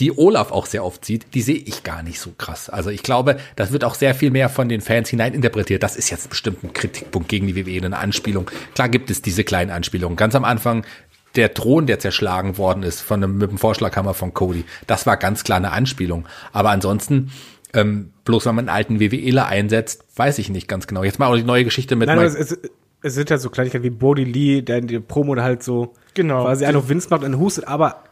[0.00, 2.70] die Olaf auch sehr oft sieht, die sehe ich gar nicht so krass.
[2.70, 5.82] Also ich glaube, das wird auch sehr viel mehr von den Fans hineininterpretiert.
[5.82, 8.50] Das ist jetzt bestimmt ein Kritikpunkt gegen die WWE, eine Anspielung.
[8.74, 10.16] Klar gibt es diese kleinen Anspielungen.
[10.16, 10.86] Ganz am Anfang
[11.36, 15.16] der Thron, der zerschlagen worden ist von einem, mit dem Vorschlaghammer von Cody, das war
[15.16, 16.26] ganz klar eine Anspielung.
[16.52, 17.30] Aber ansonsten,
[17.72, 21.04] ähm, bloß wenn man einen alten WWEler einsetzt, weiß ich nicht ganz genau.
[21.04, 22.58] Jetzt mal auch die neue Geschichte mit Nein, aber Mike- es, es,
[23.02, 26.42] es sind ja so Kleinigkeiten wie Bodie Lee, der in der Promo halt so Genau.
[26.44, 28.02] quasi einen auf Vince macht und hustet, aber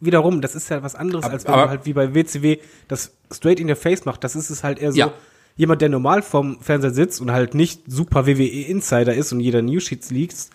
[0.00, 3.12] wiederum, das ist ja was anderes, als wenn aber- man halt wie bei WCW das
[3.32, 4.24] straight in your face macht.
[4.24, 5.12] Das ist es halt eher so, Ja.
[5.56, 10.10] jemand, der normal vorm Fernseher sitzt und halt nicht super WWE-Insider ist und jeder News-Sheets
[10.10, 10.50] liest,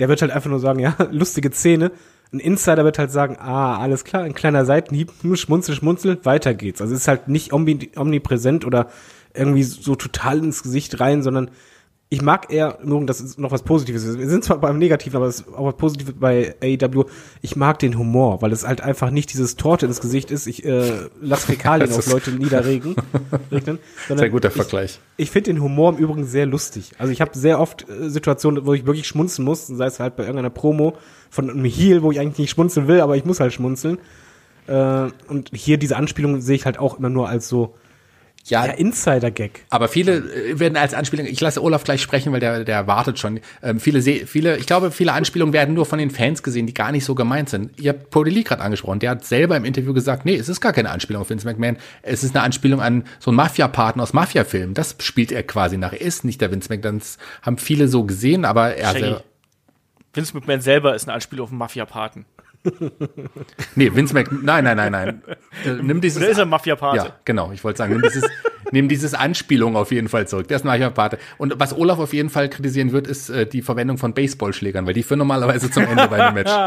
[0.00, 1.92] der wird halt einfach nur sagen, ja, lustige Szene.
[2.32, 6.54] Ein Insider wird halt sagen, ah, alles klar, ein kleiner Seitenhieb, hm, schmunzel, schmunzel, weiter
[6.54, 6.80] geht's.
[6.80, 8.88] Also es ist halt nicht omni omnipräsent oder
[9.34, 11.50] irgendwie so total ins Gesicht rein, sondern
[12.10, 14.18] ich mag eher, nur das ist noch was Positives.
[14.18, 17.06] Wir sind zwar beim Negativen, aber es ist auch was Positives bei AEW.
[17.40, 20.46] Ich mag den Humor, weil es halt einfach nicht dieses Torte ins Gesicht ist.
[20.46, 22.94] Ich äh, lass Fäkalien auf Leute niederregen.
[23.50, 25.00] regnen, Sehr guter ich, Vergleich.
[25.16, 26.92] Ich finde den Humor im Übrigen sehr lustig.
[26.98, 30.16] Also ich habe sehr oft äh, Situationen, wo ich wirklich schmunzeln muss, sei es halt
[30.16, 30.94] bei irgendeiner Promo
[31.30, 33.98] von einem Heel, wo ich eigentlich nicht schmunzeln will, aber ich muss halt schmunzeln.
[34.66, 37.74] Äh, und hier diese Anspielung sehe ich halt auch immer nur als so
[38.44, 39.64] ja, Insider-Gag.
[39.70, 43.18] Aber viele äh, werden als Anspielung, ich lasse Olaf gleich sprechen, weil der, der wartet
[43.18, 43.40] schon.
[43.62, 46.92] Ähm, viele, viele, ich glaube, viele Anspielungen werden nur von den Fans gesehen, die gar
[46.92, 47.80] nicht so gemeint sind.
[47.80, 50.60] Ihr habt Brody Lee gerade angesprochen, der hat selber im Interview gesagt, nee, es ist
[50.60, 54.12] gar keine Anspielung auf Vince McMahon, es ist eine Anspielung an so einen Mafia-Partner aus
[54.12, 54.74] Mafia-Filmen.
[54.74, 55.92] Das spielt er quasi nach.
[55.92, 59.00] Er ist nicht der Vince McMahon, das haben viele so gesehen, aber er Shaggy.
[59.00, 59.24] selber,
[60.12, 62.26] Vince McMahon selber ist eine Anspielung auf den Mafia-Paten.
[63.76, 65.22] Nee, Vince Mc, nein, nein, nein, nein.
[65.64, 66.96] Äh, Nimm dieses, Oder ist er Mafia-Pate?
[66.96, 67.52] Ja, genau.
[67.52, 68.24] Ich wollte sagen, nimm dieses,
[68.70, 70.48] nimm dieses Anspielung auf jeden Fall zurück.
[70.48, 71.18] Der ist ein Pate.
[71.38, 74.94] Und was Olaf auf jeden Fall kritisieren wird, ist äh, die Verwendung von Baseballschlägern, weil
[74.94, 76.52] die führen normalerweise zum Ende bei einem Match.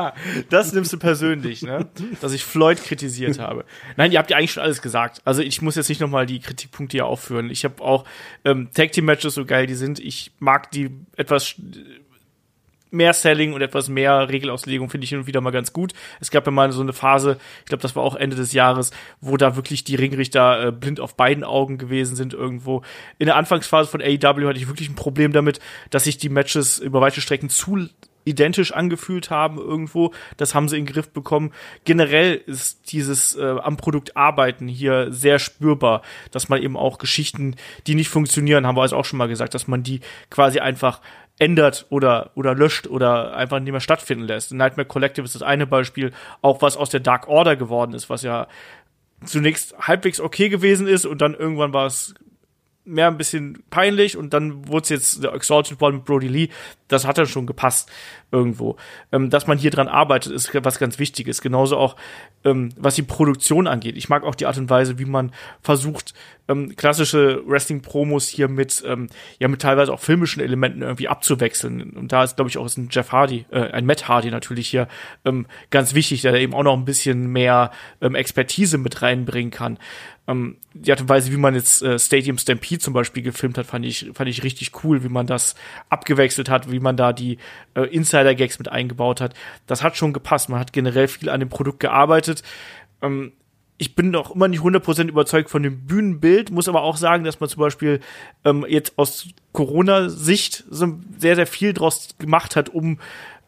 [0.49, 1.87] Das nimmst du persönlich, ne?
[2.21, 3.65] Dass ich Floyd kritisiert habe.
[3.95, 5.21] Nein, ihr habt ja eigentlich schon alles gesagt.
[5.25, 7.49] Also ich muss jetzt nicht nochmal die Kritikpunkte hier aufführen.
[7.49, 8.05] Ich habe auch
[8.45, 9.99] ähm, Tag Team Matches, so geil die sind.
[9.99, 11.55] Ich mag die etwas
[12.91, 15.93] mehr Selling und etwas mehr Regelauslegung finde ich hin und wieder mal ganz gut.
[16.19, 18.91] Es gab ja mal so eine Phase, ich glaube, das war auch Ende des Jahres,
[19.21, 22.81] wo da wirklich die Ringrichter äh, blind auf beiden Augen gewesen sind irgendwo.
[23.19, 25.59] In der Anfangsphase von AEW hatte ich wirklich ein Problem damit,
[25.89, 27.87] dass sich die Matches über weite Strecken zu
[28.27, 30.13] identisch angefühlt haben irgendwo.
[30.35, 31.53] Das haben sie in den Griff bekommen.
[31.85, 36.01] Generell ist dieses äh, am Produkt arbeiten hier sehr spürbar,
[36.31, 37.55] dass man eben auch Geschichten,
[37.87, 41.01] die nicht funktionieren, haben wir also auch schon mal gesagt, dass man die quasi einfach
[41.39, 44.51] ändert oder, oder löscht oder einfach nicht mehr stattfinden lässt.
[44.51, 46.11] Nightmare Collective ist das eine Beispiel,
[46.41, 48.47] auch was aus der Dark Order geworden ist, was ja
[49.25, 52.13] zunächst halbwegs okay gewesen ist und dann irgendwann war es
[52.87, 56.49] mehr ein bisschen peinlich und dann wurde es jetzt der Exalted One mit Brody Lee.
[56.87, 57.91] Das hat dann schon gepasst
[58.31, 58.77] irgendwo.
[59.11, 61.41] Ähm, dass man hier dran arbeitet, ist was ganz Wichtiges.
[61.41, 61.97] Genauso auch,
[62.45, 63.97] ähm, was die Produktion angeht.
[63.97, 66.13] Ich mag auch die Art und Weise, wie man versucht,
[66.47, 69.07] ähm, klassische Wrestling-Promos hier mit, ähm,
[69.39, 71.91] ja, mit teilweise auch filmischen Elementen irgendwie abzuwechseln.
[71.91, 74.69] Und da ist, glaube ich, auch ist ein Jeff Hardy, äh, ein Matt Hardy natürlich
[74.69, 74.87] hier
[75.25, 77.71] ähm, ganz wichtig, der da eben auch noch ein bisschen mehr
[78.01, 79.77] ähm, Expertise mit reinbringen kann.
[80.27, 83.65] Ähm, die Art und Weise, wie man jetzt äh, Stadium Stampede zum Beispiel gefilmt hat,
[83.65, 85.55] fand ich, fand ich richtig cool, wie man das
[85.89, 87.37] abgewechselt hat, wie man da die
[87.75, 89.33] äh, Insider-Gags mit eingebaut hat.
[89.67, 90.49] Das hat schon gepasst.
[90.49, 92.43] Man hat generell viel an dem Produkt gearbeitet.
[93.01, 93.31] Ähm,
[93.77, 97.39] ich bin noch immer nicht 100% überzeugt von dem Bühnenbild, muss aber auch sagen, dass
[97.39, 97.99] man zum Beispiel
[98.43, 102.99] ähm, jetzt aus Corona-Sicht so sehr, sehr viel draus gemacht hat, um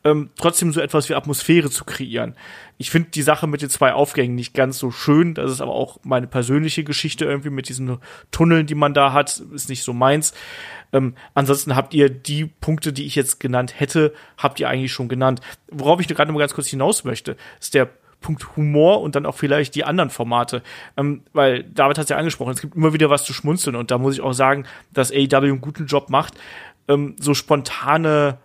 [0.03, 2.35] ähm, trotzdem so etwas wie Atmosphäre zu kreieren.
[2.77, 5.33] Ich finde die Sache mit den zwei Aufgängen nicht ganz so schön.
[5.33, 7.97] Das ist aber auch meine persönliche Geschichte irgendwie mit diesen
[8.31, 10.33] Tunneln, die man da hat, ist nicht so meins.
[10.93, 15.09] Ähm, ansonsten habt ihr die Punkte, die ich jetzt genannt hätte, habt ihr eigentlich schon
[15.09, 15.41] genannt.
[15.69, 17.89] Worauf ich gerade mal ganz kurz hinaus möchte, ist der
[18.21, 20.61] Punkt Humor und dann auch vielleicht die anderen Formate.
[20.97, 23.91] Ähm, weil David hat es ja angesprochen, es gibt immer wieder was zu schmunzeln und
[23.91, 26.33] da muss ich auch sagen, dass AEW einen guten Job macht,
[26.87, 28.37] ähm, so spontane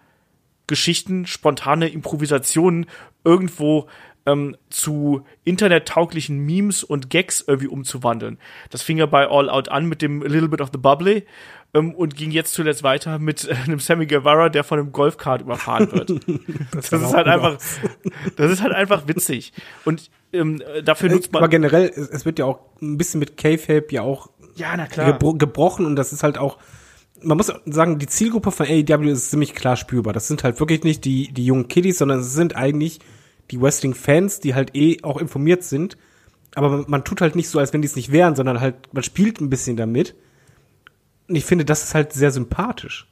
[0.66, 2.86] Geschichten, spontane Improvisationen
[3.24, 3.88] irgendwo
[4.26, 8.38] ähm, zu internettauglichen Memes und Gags irgendwie umzuwandeln.
[8.70, 11.26] Das fing ja bei All Out an mit dem Little Bit of the Bubbly
[11.74, 15.42] ähm, und ging jetzt zuletzt weiter mit äh, einem Sammy Guevara, der von einem Golfkart
[15.42, 16.10] überfahren wird.
[16.72, 17.58] das, das ist halt einfach,
[18.36, 19.52] das ist halt einfach witzig.
[19.84, 21.42] Und ähm, dafür nutzt man.
[21.42, 24.86] Aber generell, es, es wird ja auch ein bisschen mit K-Fape ja auch ja, na
[24.86, 25.12] klar.
[25.12, 26.58] gebro gebrochen und das ist halt auch
[27.22, 30.12] man muss sagen, die Zielgruppe von AEW ist ziemlich klar spürbar.
[30.12, 33.00] Das sind halt wirklich nicht die, die jungen Kiddies, sondern es sind eigentlich
[33.50, 35.96] die Wrestling-Fans, die halt eh auch informiert sind.
[36.54, 38.92] Aber man, man tut halt nicht so, als wenn die es nicht wären, sondern halt,
[38.92, 40.14] man spielt ein bisschen damit.
[41.28, 43.06] Und ich finde, das ist halt sehr sympathisch.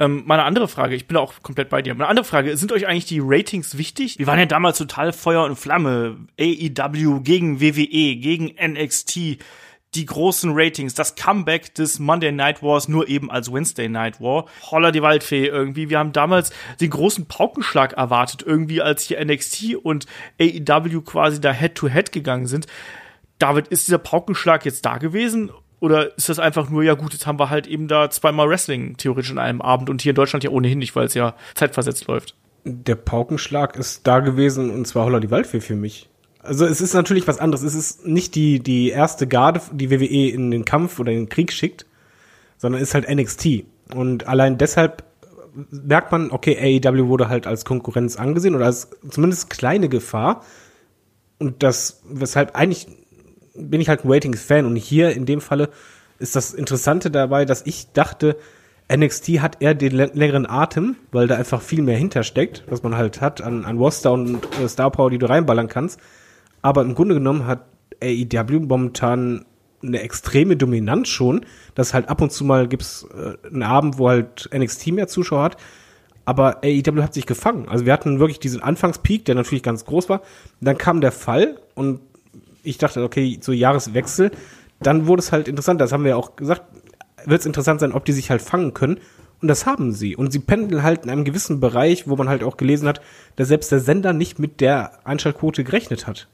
[0.00, 1.94] Ähm, meine andere Frage, ich bin auch komplett bei dir.
[1.94, 4.18] Meine andere Frage, sind euch eigentlich die Ratings wichtig?
[4.18, 6.16] Wir waren ja damals total Feuer und Flamme.
[6.40, 9.38] AEW gegen WWE, gegen NXT,
[9.94, 14.46] die großen Ratings, das Comeback des Monday Night Wars nur eben als Wednesday Night War.
[14.70, 15.90] Holla die Waldfee irgendwie.
[15.90, 16.50] Wir haben damals
[16.80, 20.06] den großen Paukenschlag erwartet, irgendwie als hier NXT und
[20.40, 22.66] AEW quasi da Head-to-Head -head gegangen sind.
[23.38, 25.50] David, ist dieser Paukenschlag jetzt da gewesen?
[25.80, 28.96] Oder ist das einfach nur, ja gut, jetzt haben wir halt eben da zweimal Wrestling
[28.98, 32.06] theoretisch in einem Abend und hier in Deutschland ja ohnehin nicht, weil es ja zeitversetzt
[32.06, 32.36] läuft.
[32.64, 36.10] Der Paukenschlag ist da gewesen und zwar Holla die Waldfee für mich.
[36.42, 37.62] Also es ist natürlich was anderes.
[37.62, 41.28] Es ist nicht die, die erste Garde, die WWE in den Kampf oder in den
[41.30, 41.86] Krieg schickt,
[42.58, 43.64] sondern ist halt NXT.
[43.94, 45.04] Und allein deshalb
[45.70, 50.44] merkt man, okay, AEW wurde halt als Konkurrenz angesehen oder als zumindest kleine Gefahr.
[51.38, 52.86] Und das, weshalb eigentlich
[53.54, 54.66] bin ich halt ein Ratings-Fan.
[54.66, 55.70] Und hier in dem Falle
[56.18, 58.36] ist das Interessante dabei, dass ich dachte,
[58.94, 63.20] NXT hat eher den längeren Atem, weil da einfach viel mehr hintersteckt, was man halt
[63.20, 66.00] hat an, an Roster und äh, Star Power, die du reinballern kannst.
[66.62, 67.66] Aber im Grunde genommen hat
[68.02, 69.44] AEW momentan
[69.82, 74.08] eine extreme Dominanz schon, dass halt ab und zu mal gibt's äh, einen Abend, wo
[74.08, 75.56] halt NXT mehr Zuschauer hat,
[76.24, 77.68] aber AEW hat sich gefangen.
[77.68, 80.20] Also wir hatten wirklich diesen Anfangspeak, der natürlich ganz groß war.
[80.60, 82.00] Dann kam der Fall und
[82.62, 84.30] ich dachte, okay, so Jahreswechsel,
[84.80, 86.62] dann wurde es halt interessant, das haben wir ja auch gesagt,
[87.26, 88.98] wird es interessant sein, ob die sich halt fangen können.
[89.42, 90.16] Und das haben sie.
[90.16, 93.00] Und sie pendeln halt in einem gewissen Bereich, wo man halt auch gelesen hat,
[93.36, 96.28] dass selbst der Sender nicht mit der Einschaltquote gerechnet hat.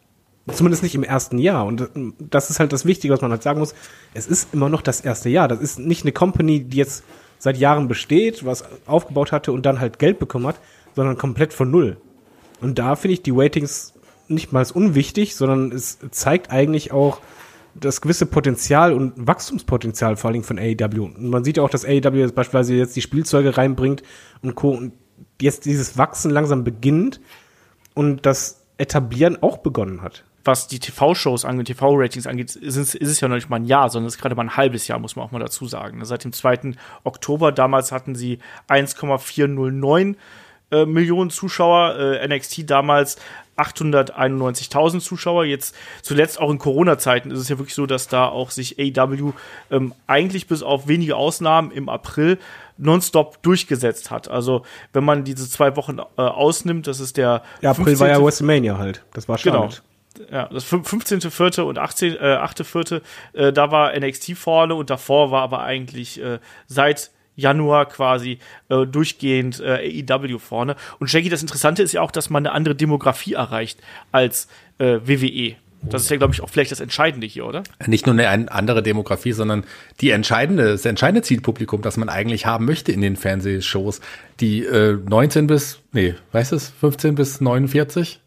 [0.53, 1.67] Zumindest nicht im ersten Jahr.
[1.67, 1.89] Und
[2.19, 3.75] das ist halt das Wichtige, was man halt sagen muss.
[4.15, 5.49] Es ist immer noch das erste Jahr.
[5.49, 7.05] Das ist nicht eine Company, die jetzt
[7.39, 10.61] seit Jahren besteht, was aufgebaut hatte und dann halt Geld bekommen hat,
[10.95, 11.97] sondern komplett von Null.
[12.61, 13.93] Und da finde ich die Ratings
[14.29, 17.21] nicht mal unwichtig, sondern es zeigt eigentlich auch
[17.75, 21.05] das gewisse Potenzial und Wachstumspotenzial vor allem von AEW.
[21.05, 24.03] Und man sieht ja auch, dass AEW jetzt beispielsweise jetzt die Spielzeuge reinbringt
[24.43, 24.71] und Co.
[24.71, 24.93] Und
[25.41, 27.21] jetzt dieses Wachsen langsam beginnt
[27.95, 33.09] und das Etablieren auch begonnen hat was die TV-Shows angeht, TV-Ratings angeht, ist es, ist
[33.09, 34.99] es ja noch nicht mal ein Jahr, sondern es ist gerade mal ein halbes Jahr,
[34.99, 36.05] muss man auch mal dazu sagen.
[36.05, 36.73] Seit dem 2.
[37.05, 38.39] Oktober, damals hatten sie
[38.69, 40.17] 1,409
[40.71, 43.17] äh, Millionen Zuschauer, äh, NXT damals
[43.57, 45.45] 891.000 Zuschauer.
[45.45, 49.33] Jetzt zuletzt auch in Corona-Zeiten ist es ja wirklich so, dass da auch sich AW
[49.71, 52.39] ähm, eigentlich bis auf wenige Ausnahmen im April
[52.79, 54.29] nonstop durchgesetzt hat.
[54.29, 54.63] Also
[54.93, 58.01] wenn man diese zwei Wochen äh, ausnimmt, das ist der ja, April 15.
[58.01, 59.03] war ja WrestleMania halt.
[59.15, 59.53] Das war schon.
[59.53, 59.71] Genau
[60.31, 61.63] ja, das 15.4.
[61.63, 63.03] und 18, äh, 8.4.
[63.33, 68.39] Äh, da war NXT vorne und davor war aber eigentlich äh, seit Januar quasi
[68.69, 70.77] äh, durchgehend äh, AEW vorne.
[70.99, 73.81] Und Jackie, das Interessante ist ja auch, dass man eine andere Demografie erreicht
[74.11, 74.49] als
[74.79, 75.57] äh, WWE.
[75.83, 77.63] Das ist ja, glaube ich, auch vielleicht das Entscheidende hier, oder?
[77.87, 79.65] Nicht nur eine andere Demografie, sondern
[80.01, 84.01] die entscheidende, das entscheidende Zielpublikum, das man eigentlich haben möchte in den Fernsehshows.
[84.41, 88.21] Die äh, 19 bis, nee, weißt du es, 15 bis 49?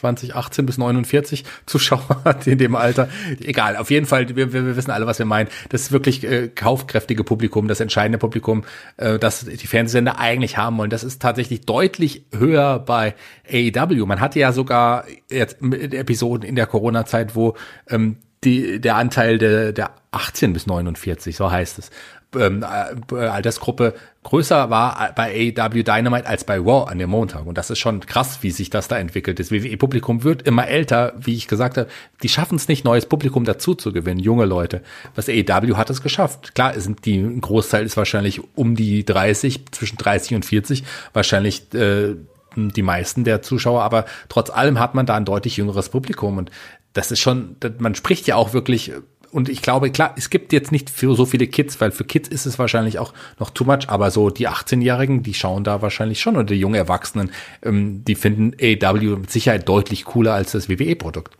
[0.00, 3.08] 2018 bis 49 Zuschauer hat in dem Alter.
[3.40, 5.48] Egal, auf jeden Fall, wir, wir wissen alle, was wir meinen.
[5.68, 8.64] Das wirklich äh, kaufkräftige Publikum, das entscheidende Publikum,
[8.96, 10.90] äh, das die Fernsehsender eigentlich haben wollen.
[10.90, 13.14] Das ist tatsächlich deutlich höher bei
[13.50, 14.06] AEW.
[14.06, 17.56] Man hatte ja sogar jetzt Episoden in der Corona-Zeit, wo
[17.88, 21.90] ähm, die, der Anteil der, der 18 bis 49, so heißt es,
[22.36, 27.46] ähm, äh, Altersgruppe größer war bei AW Dynamite als bei Raw an dem Montag.
[27.46, 29.38] Und das ist schon krass, wie sich das da entwickelt.
[29.38, 31.88] Das WWE-Publikum wird immer älter, wie ich gesagt habe.
[32.22, 34.82] Die schaffen es nicht, neues Publikum dazu zu gewinnen, junge Leute.
[35.14, 36.54] Was AEW hat es geschafft.
[36.54, 41.72] Klar, sind die, ein Großteil ist wahrscheinlich um die 30, zwischen 30 und 40, wahrscheinlich
[41.74, 42.14] äh,
[42.56, 46.50] die meisten der Zuschauer, aber trotz allem hat man da ein deutlich jüngeres Publikum und
[46.92, 48.92] das ist schon, man spricht ja auch wirklich
[49.32, 52.28] und ich glaube, klar, es gibt jetzt nicht für so viele Kids, weil für Kids
[52.28, 56.20] ist es wahrscheinlich auch noch too much, aber so die 18-Jährigen, die schauen da wahrscheinlich
[56.20, 57.30] schon oder die jungen Erwachsenen,
[57.62, 61.36] ähm, die finden AW mit Sicherheit deutlich cooler als das WWE-Produkt.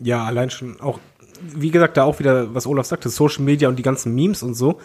[0.00, 1.00] Ja, allein schon auch,
[1.42, 4.54] wie gesagt, da auch wieder, was Olaf sagte, Social Media und die ganzen Memes und
[4.54, 4.80] so,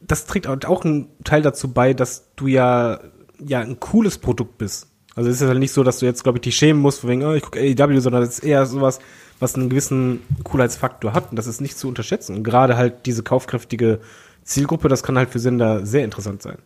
[0.00, 3.00] das trägt auch einen Teil dazu bei, dass du ja,
[3.44, 4.88] ja ein cooles Produkt bist.
[5.16, 7.24] Also es ist ja nicht so, dass du jetzt, glaube ich, dich schämen musst, wegen,
[7.24, 8.98] oh, ich gucke AEW, sondern es ist eher sowas,
[9.38, 12.36] was einen gewissen Coolheitsfaktor hat und das ist nicht zu unterschätzen.
[12.36, 14.00] Und gerade halt diese kaufkräftige
[14.42, 16.58] Zielgruppe, das kann halt für Sender sehr interessant sein.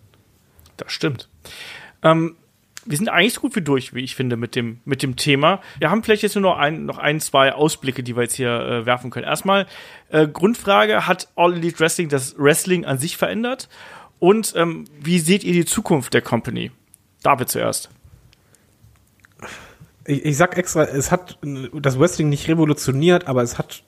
[0.76, 1.28] Das stimmt.
[2.02, 2.36] Ähm,
[2.86, 5.60] wir sind eigentlich so gut wie durch, wie ich finde, mit dem, mit dem Thema.
[5.78, 8.50] Wir haben vielleicht jetzt nur noch ein, noch ein zwei Ausblicke, die wir jetzt hier
[8.50, 9.26] äh, werfen können.
[9.26, 9.66] Erstmal,
[10.08, 13.68] äh, Grundfrage, hat All Elite Wrestling das Wrestling an sich verändert?
[14.20, 16.70] Und ähm, wie seht ihr die Zukunft der Company?
[17.22, 17.90] David zuerst
[20.08, 21.38] ich, ich sag extra, es hat
[21.74, 23.82] das Wrestling nicht revolutioniert, aber es hat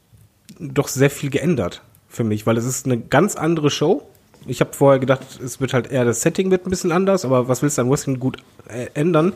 [0.59, 4.02] doch sehr viel geändert für mich, weil es ist eine ganz andere Show.
[4.47, 7.48] Ich habe vorher gedacht, es wird halt eher das Setting wird ein bisschen anders, aber
[7.48, 8.38] was willst du an Wrestling gut
[8.68, 9.32] äh, ändern?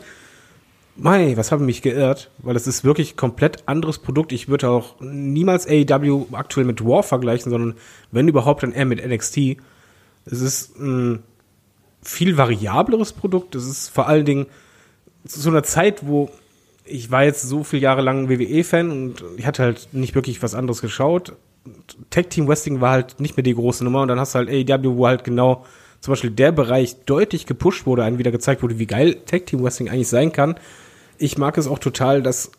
[0.95, 2.29] Mei, was habe ich mich geirrt?
[2.37, 4.31] Weil es ist wirklich komplett anderes Produkt.
[4.31, 7.75] Ich würde auch niemals AEW aktuell mit War vergleichen, sondern
[8.11, 9.57] wenn überhaupt dann eher mit NXT.
[10.25, 11.23] Es ist ein
[12.01, 13.55] viel variableres Produkt.
[13.55, 14.45] Es ist vor allen Dingen
[15.27, 16.29] zu einer Zeit, wo
[16.85, 20.55] ich war jetzt so viele Jahre lang WWE-Fan und ich hatte halt nicht wirklich was
[20.55, 21.33] anderes geschaut.
[22.09, 24.49] Tag Team Wrestling war halt nicht mehr die große Nummer und dann hast du halt
[24.49, 25.65] AEW, wo halt genau
[25.99, 29.63] zum Beispiel der Bereich deutlich gepusht wurde, einem wieder gezeigt wurde, wie geil Tag Team
[29.63, 30.55] Wrestling eigentlich sein kann.
[31.17, 32.51] Ich mag es auch total, dass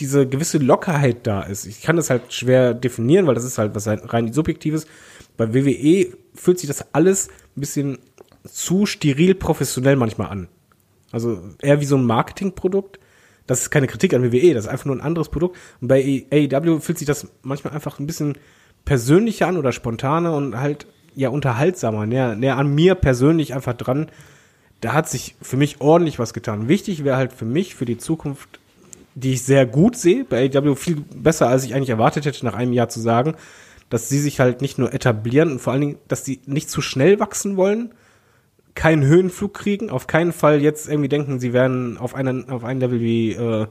[0.00, 1.66] diese gewisse Lockerheit da ist.
[1.66, 4.86] Ich kann das halt schwer definieren, weil das ist halt was rein subjektives.
[5.36, 7.98] Bei WWE fühlt sich das alles ein bisschen
[8.44, 10.48] zu steril professionell manchmal an.
[11.12, 12.98] Also eher wie so ein Marketingprodukt
[13.48, 15.56] das ist keine Kritik an WWE, das ist einfach nur ein anderes Produkt.
[15.80, 18.36] Und bei AEW fühlt sich das manchmal einfach ein bisschen
[18.84, 24.10] persönlicher an oder spontaner und halt ja unterhaltsamer, näher, näher an mir persönlich einfach dran.
[24.82, 26.68] Da hat sich für mich ordentlich was getan.
[26.68, 28.60] Wichtig wäre halt für mich, für die Zukunft,
[29.14, 32.54] die ich sehr gut sehe, bei AEW viel besser, als ich eigentlich erwartet hätte, nach
[32.54, 33.34] einem Jahr zu sagen,
[33.88, 36.82] dass sie sich halt nicht nur etablieren und vor allen Dingen, dass sie nicht zu
[36.82, 37.94] schnell wachsen wollen,
[38.78, 42.78] keinen Höhenflug kriegen, auf keinen Fall jetzt irgendwie denken, sie werden auf einen, auf einen
[42.78, 43.66] Level wie äh,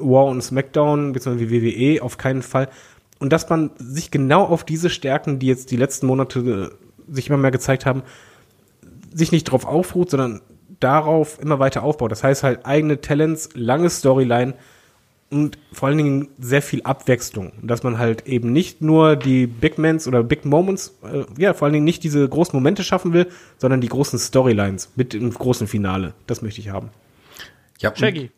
[0.00, 2.70] War und SmackDown, beziehungsweise wie WWE, auf keinen Fall.
[3.18, 7.28] Und dass man sich genau auf diese Stärken, die jetzt die letzten Monate äh, sich
[7.28, 8.02] immer mehr gezeigt haben,
[9.12, 10.40] sich nicht drauf aufruht, sondern
[10.80, 12.10] darauf immer weiter aufbaut.
[12.10, 14.54] Das heißt halt eigene Talents, lange Storyline,
[15.30, 17.52] und vor allen Dingen sehr viel Abwechslung.
[17.62, 21.66] Dass man halt eben nicht nur die Big Mans oder Big Moments, äh, ja, vor
[21.66, 23.26] allen Dingen nicht diese großen Momente schaffen will,
[23.58, 26.14] sondern die großen Storylines mit dem großen Finale.
[26.26, 26.90] Das möchte ich haben.
[27.80, 28.30] Ja, Shaggy.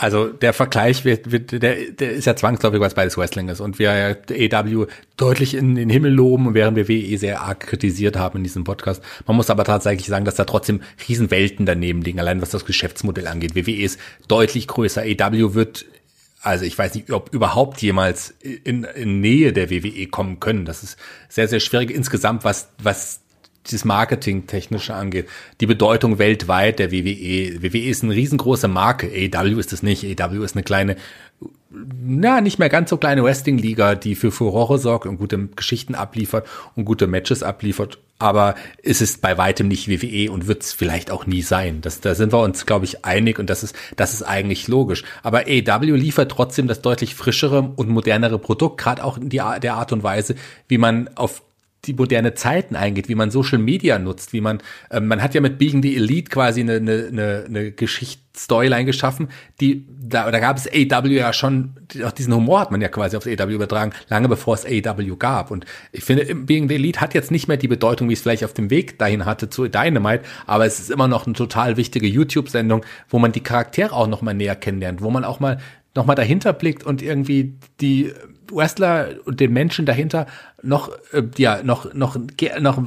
[0.00, 3.60] Also der Vergleich wird, wird der, der ist ja zwangsläufig, weil es beides Wrestling ist
[3.60, 8.16] und wir ja AW deutlich in den Himmel loben, während wir WWE sehr arg kritisiert
[8.16, 9.02] haben in diesem Podcast.
[9.26, 13.26] Man muss aber tatsächlich sagen, dass da trotzdem Riesenwelten daneben liegen, allein was das Geschäftsmodell
[13.26, 13.56] angeht.
[13.56, 13.98] WWE ist
[14.28, 15.02] deutlich größer.
[15.02, 15.84] AW wird
[16.42, 20.64] also ich weiß nicht, ob überhaupt jemals in, in Nähe der WWE kommen können.
[20.64, 20.96] Das ist
[21.28, 23.20] sehr, sehr schwierig insgesamt, was, was
[23.70, 25.28] das Marketing-Technische angeht,
[25.60, 27.62] die Bedeutung weltweit der WWE.
[27.62, 30.04] WWE ist eine riesengroße Marke, AW ist es nicht.
[30.20, 30.96] AW ist eine kleine,
[31.70, 36.46] na, nicht mehr ganz so kleine Wrestling-Liga, die für Furore sorgt und gute Geschichten abliefert
[36.76, 37.98] und gute Matches abliefert.
[38.18, 41.80] Aber es ist bei weitem nicht WWE und wird es vielleicht auch nie sein.
[41.80, 45.04] Das, da sind wir uns, glaube ich, einig und das ist, das ist eigentlich logisch.
[45.22, 49.74] Aber AW liefert trotzdem das deutlich frischere und modernere Produkt, gerade auch in die, der
[49.74, 50.34] Art und Weise,
[50.66, 51.42] wie man auf
[51.84, 54.58] die moderne Zeiten eingeht, wie man Social Media nutzt, wie man,
[54.90, 59.28] äh, man hat ja mit Being the Elite quasi eine, eine, eine, eine Geschichtsstoryline geschaffen,
[59.60, 61.74] die, da, da gab es AW ja schon,
[62.04, 65.50] auch diesen Humor hat man ja quasi aufs AW übertragen, lange bevor es AW gab.
[65.50, 68.44] Und ich finde, Being the Elite hat jetzt nicht mehr die Bedeutung, wie es vielleicht
[68.44, 72.08] auf dem Weg dahin hatte zu Dynamite, aber es ist immer noch eine total wichtige
[72.08, 75.58] YouTube-Sendung, wo man die Charaktere auch noch mal näher kennenlernt, wo man auch mal
[75.94, 78.12] noch mal dahinter blickt und irgendwie die
[78.52, 80.26] Wrestler und den Menschen dahinter
[80.62, 82.16] noch äh, ja noch noch
[82.58, 82.78] noch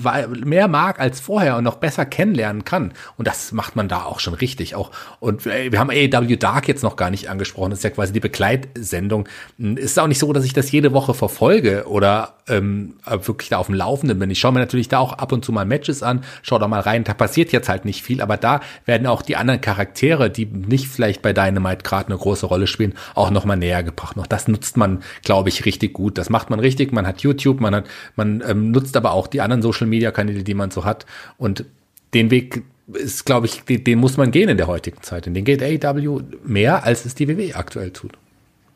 [0.43, 2.93] mehr mag als vorher und noch besser kennenlernen kann.
[3.17, 4.75] Und das macht man da auch schon richtig.
[4.75, 7.69] Auch und äh, wir haben AEW Dark jetzt noch gar nicht angesprochen.
[7.69, 9.27] Das ist ja quasi die Begleitsendung.
[9.57, 13.57] Hm, ist auch nicht so dass ich das jede Woche verfolge oder ähm, wirklich da
[13.57, 14.29] auf dem Laufenden bin.
[14.29, 16.81] Ich schaue mir natürlich da auch ab und zu mal Matches an schaue da mal
[16.81, 17.05] rein.
[17.05, 20.88] Da passiert jetzt halt nicht viel aber da werden auch die anderen Charaktere die nicht
[20.88, 24.17] vielleicht bei Dynamite gerade eine große Rolle spielen auch noch mal näher gebracht.
[24.17, 27.60] Noch das nutzt man glaube ich richtig gut das macht man richtig man hat YouTube
[27.60, 30.86] man hat, man ähm, nutzt aber auch die anderen Social Media Kanäle, die man so
[30.86, 31.06] hat.
[31.38, 31.65] Und
[32.14, 32.64] den Weg
[32.94, 35.28] ist, glaube ich, den, den muss man gehen in der heutigen Zeit.
[35.28, 38.14] Und den geht AEW mehr, als es die WWE aktuell tut.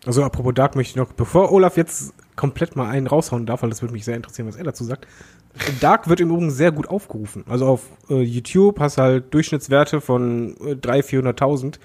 [0.06, 3.70] Also apropos Dark möchte ich noch, bevor Olaf jetzt komplett mal einen raushauen darf, weil
[3.70, 5.08] das würde mich sehr interessieren, was er dazu sagt.
[5.80, 7.44] Dark wird im Übrigen sehr gut aufgerufen.
[7.48, 11.76] Also auf äh, YouTube hast du halt Durchschnittswerte von äh, 300.000, 400.000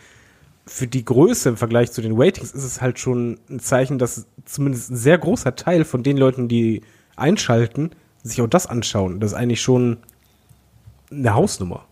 [0.66, 4.27] für die Größe im Vergleich zu den Ratings ist es halt schon ein Zeichen, dass
[4.45, 6.82] zumindest ein sehr großer Teil von den Leuten, die
[7.16, 7.91] einschalten,
[8.23, 9.20] sich auch das anschauen.
[9.20, 9.99] Das ist eigentlich schon
[11.11, 11.87] eine Hausnummer.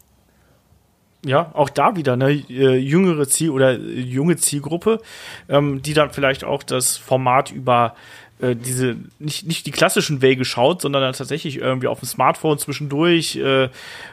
[1.25, 5.01] Ja, auch da wieder eine äh, jüngere Ziel- oder äh, junge Zielgruppe,
[5.49, 7.97] ähm, die dann vielleicht auch das Format über
[8.41, 12.59] äh, diese nicht nicht die klassischen Wege schaut, sondern dann tatsächlich irgendwie auf dem Smartphone
[12.59, 13.69] zwischendurch äh,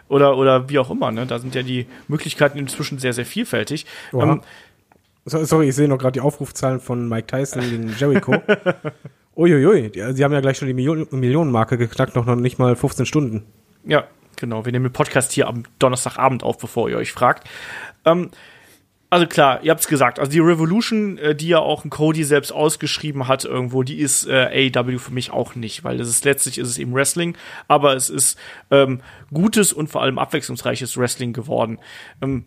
[0.07, 1.11] oder oder wie auch immer.
[1.11, 1.25] Ne?
[1.25, 3.85] Da sind ja die Möglichkeiten inzwischen sehr sehr vielfältig.
[4.13, 4.41] Ähm,
[5.27, 8.35] Sorry, ich sehe noch gerade die Aufrufzahlen von Mike Tyson gegen Jericho.
[9.35, 12.75] Uiuiui, die, sie haben ja gleich schon die Million, Millionenmarke geknackt, noch, noch nicht mal
[12.75, 13.43] 15 Stunden.
[13.83, 14.65] Ja, genau.
[14.65, 17.47] Wir nehmen den Podcast hier am Donnerstagabend auf, bevor ihr euch fragt.
[18.05, 18.29] Ähm,
[19.15, 22.51] also klar, ihr habt's gesagt, also die Revolution, äh, die ja auch ein Cody selbst
[22.51, 26.57] ausgeschrieben hat irgendwo, die ist äh, AEW für mich auch nicht, weil das ist letztlich
[26.57, 27.37] ist es eben Wrestling,
[27.69, 28.37] aber es ist
[28.71, 28.99] ähm,
[29.33, 31.79] gutes und vor allem abwechslungsreiches Wrestling geworden.
[32.21, 32.43] Ähm,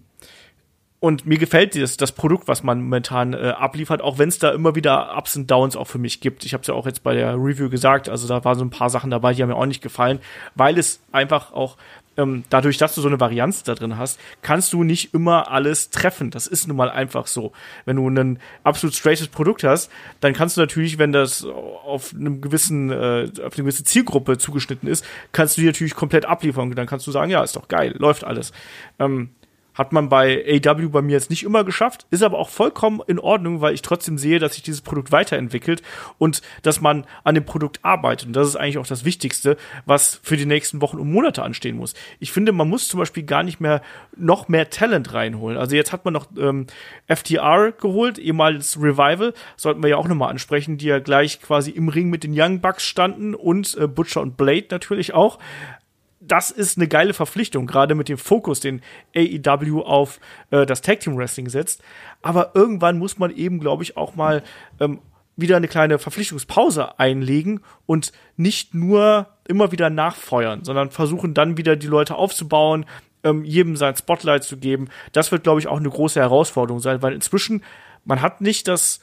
[1.01, 4.51] und mir gefällt das, das Produkt, was man momentan äh, abliefert, auch wenn es da
[4.51, 6.45] immer wieder Ups und Downs auch für mich gibt.
[6.45, 8.71] Ich habe es ja auch jetzt bei der Review gesagt, also da waren so ein
[8.71, 10.19] paar Sachen dabei, die haben mir auch nicht gefallen,
[10.55, 11.79] weil es einfach auch
[12.19, 15.91] ähm, dadurch, dass du so eine Varianz da drin hast, kannst du nicht immer alles
[15.91, 16.31] treffen.
[16.31, 17.53] Das ist nun mal einfach so.
[17.87, 19.91] Wenn du ein absolut straightes Produkt hast,
[20.21, 24.89] dann kannst du natürlich, wenn das auf einem gewissen, äh, auf eine gewisse Zielgruppe zugeschnitten
[24.89, 26.75] ist, kannst du die natürlich komplett abliefern.
[26.75, 28.53] Dann kannst du sagen, ja, ist doch geil, läuft alles.
[28.99, 29.31] Ähm,
[29.79, 33.21] hat man bei AW bei mir jetzt nicht immer geschafft, ist aber auch vollkommen in
[33.21, 35.83] Ordnung, weil ich trotzdem sehe, dass sich dieses Produkt weiterentwickelt
[36.19, 38.27] und dass man an dem Produkt arbeitet.
[38.27, 39.57] Und das ist eigentlich auch das Wichtigste,
[39.87, 41.95] was für die nächsten Wochen und Monate anstehen muss.
[42.19, 43.81] Ich finde, man muss zum Beispiel gar nicht mehr
[44.17, 45.57] noch mehr Talent reinholen.
[45.57, 46.67] Also jetzt hat man noch ähm,
[47.07, 51.89] FTR geholt, ehemals Revival, sollten wir ja auch nochmal ansprechen, die ja gleich quasi im
[51.89, 55.39] Ring mit den Young Bucks standen und äh, Butcher und Blade natürlich auch
[56.29, 58.83] das ist eine geile Verpflichtung, gerade mit dem Fokus, den
[59.17, 61.83] AEW auf äh, das Tag Team Wrestling setzt.
[62.23, 64.43] Aber irgendwann muss man eben, glaube ich, auch mal
[64.81, 65.01] ähm,
[65.37, 71.77] wieder eine kleine Verpflichtungspause einlegen und nicht nur immer wieder nachfeuern, sondern versuchen dann wieder
[71.77, 72.87] die Leute aufzubauen,
[73.23, 74.89] ähm, jedem sein Spotlight zu geben.
[75.13, 77.63] Das wird, glaube ich, auch eine große Herausforderung sein, weil inzwischen
[78.05, 79.01] man hat nicht das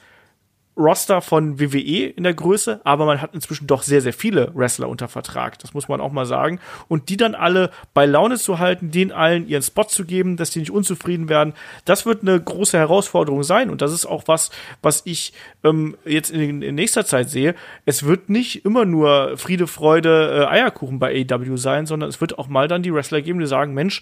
[0.77, 4.89] Roster von WWE in der Größe, aber man hat inzwischen doch sehr, sehr viele Wrestler
[4.89, 5.57] unter Vertrag.
[5.59, 6.59] Das muss man auch mal sagen.
[6.89, 10.51] Und die dann alle bei Laune zu halten, denen allen ihren Spot zu geben, dass
[10.51, 11.53] die nicht unzufrieden werden,
[11.85, 13.69] das wird eine große Herausforderung sein.
[13.69, 15.33] Und das ist auch was, was ich
[15.63, 17.55] ähm, jetzt in, in, nächster Zeit sehe.
[17.85, 22.37] Es wird nicht immer nur Friede, Freude, äh, Eierkuchen bei AEW sein, sondern es wird
[22.37, 24.01] auch mal dann die Wrestler geben, die sagen, Mensch,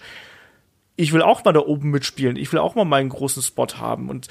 [0.96, 4.10] ich will auch mal da oben mitspielen, ich will auch mal meinen großen Spot haben
[4.10, 4.28] und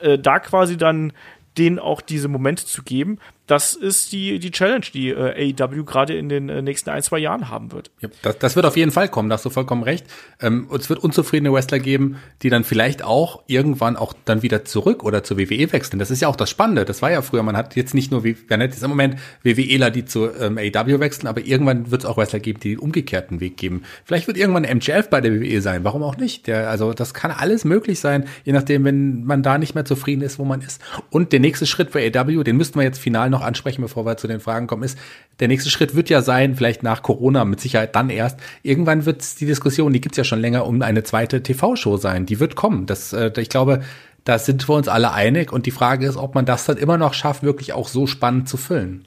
[0.00, 1.12] äh, da quasi dann
[1.58, 6.16] denen auch diese Momente zu geben, das ist die, die Challenge, die äh, AEW gerade
[6.16, 7.90] in den äh, nächsten ein, zwei Jahren haben wird.
[8.00, 10.06] Ja, das, das wird auf jeden Fall kommen, da hast du vollkommen recht.
[10.40, 15.04] Ähm, es wird unzufriedene Wrestler geben, die dann vielleicht auch irgendwann auch dann wieder zurück
[15.04, 15.98] oder zur WWE wechseln.
[15.98, 16.84] Das ist ja auch das Spannende.
[16.84, 19.16] Das war ja früher, man hat jetzt nicht nur, wie, man hat jetzt im Moment
[19.42, 22.78] WWEler, die zu ähm, AEW wechseln, aber irgendwann wird es auch Wrestler geben, die den
[22.78, 23.82] umgekehrten Weg geben.
[24.06, 26.46] Vielleicht wird irgendwann MJF bei der WWE sein, warum auch nicht?
[26.46, 30.22] Der, also das kann alles möglich sein, je nachdem, wenn man da nicht mehr zufrieden
[30.22, 30.80] ist, wo man ist.
[31.10, 34.16] Und der nächste Schritt für AEW, den müssten wir jetzt final noch ansprechen, bevor wir
[34.16, 34.98] zu den Fragen kommen, ist,
[35.40, 38.38] der nächste Schritt wird ja sein, vielleicht nach Corona, mit Sicherheit dann erst.
[38.62, 42.26] Irgendwann wird die Diskussion, die gibt's ja schon länger, um eine zweite TV-Show sein.
[42.26, 42.86] Die wird kommen.
[42.86, 43.82] Das, äh, ich glaube,
[44.24, 45.52] da sind wir uns alle einig.
[45.52, 48.48] Und die Frage ist, ob man das dann immer noch schafft, wirklich auch so spannend
[48.48, 49.06] zu füllen.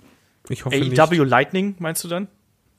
[0.49, 1.29] Ich hoffe AEW nicht.
[1.29, 2.27] Lightning, meinst du dann?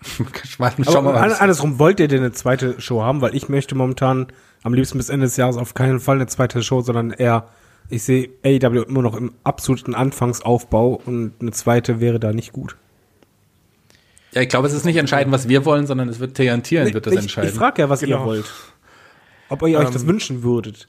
[0.87, 3.21] Aber mal, an, andersrum, wollt ihr denn eine zweite Show haben?
[3.21, 4.29] Weil ich möchte momentan
[4.63, 7.49] am liebsten bis Ende des Jahres auf keinen Fall eine zweite Show, sondern eher
[7.91, 12.77] ich sehe AEW immer noch im absoluten Anfangsaufbau und eine zweite wäre da nicht gut.
[14.33, 16.93] Ja, ich glaube, es ist nicht entscheidend, was wir wollen, sondern es wird TNT nee,
[16.93, 17.51] wird das ich, entscheiden.
[17.51, 18.21] Ich frage ja, was genau.
[18.21, 18.53] ihr wollt.
[19.49, 20.89] Ob ihr euch ähm, das wünschen würdet.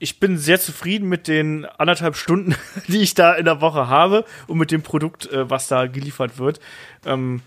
[0.00, 2.56] Ich bin sehr zufrieden mit den anderthalb Stunden,
[2.88, 6.38] die ich da in der Woche habe und mit dem Produkt, äh, was da geliefert
[6.38, 6.58] wird.
[7.06, 7.42] Ähm,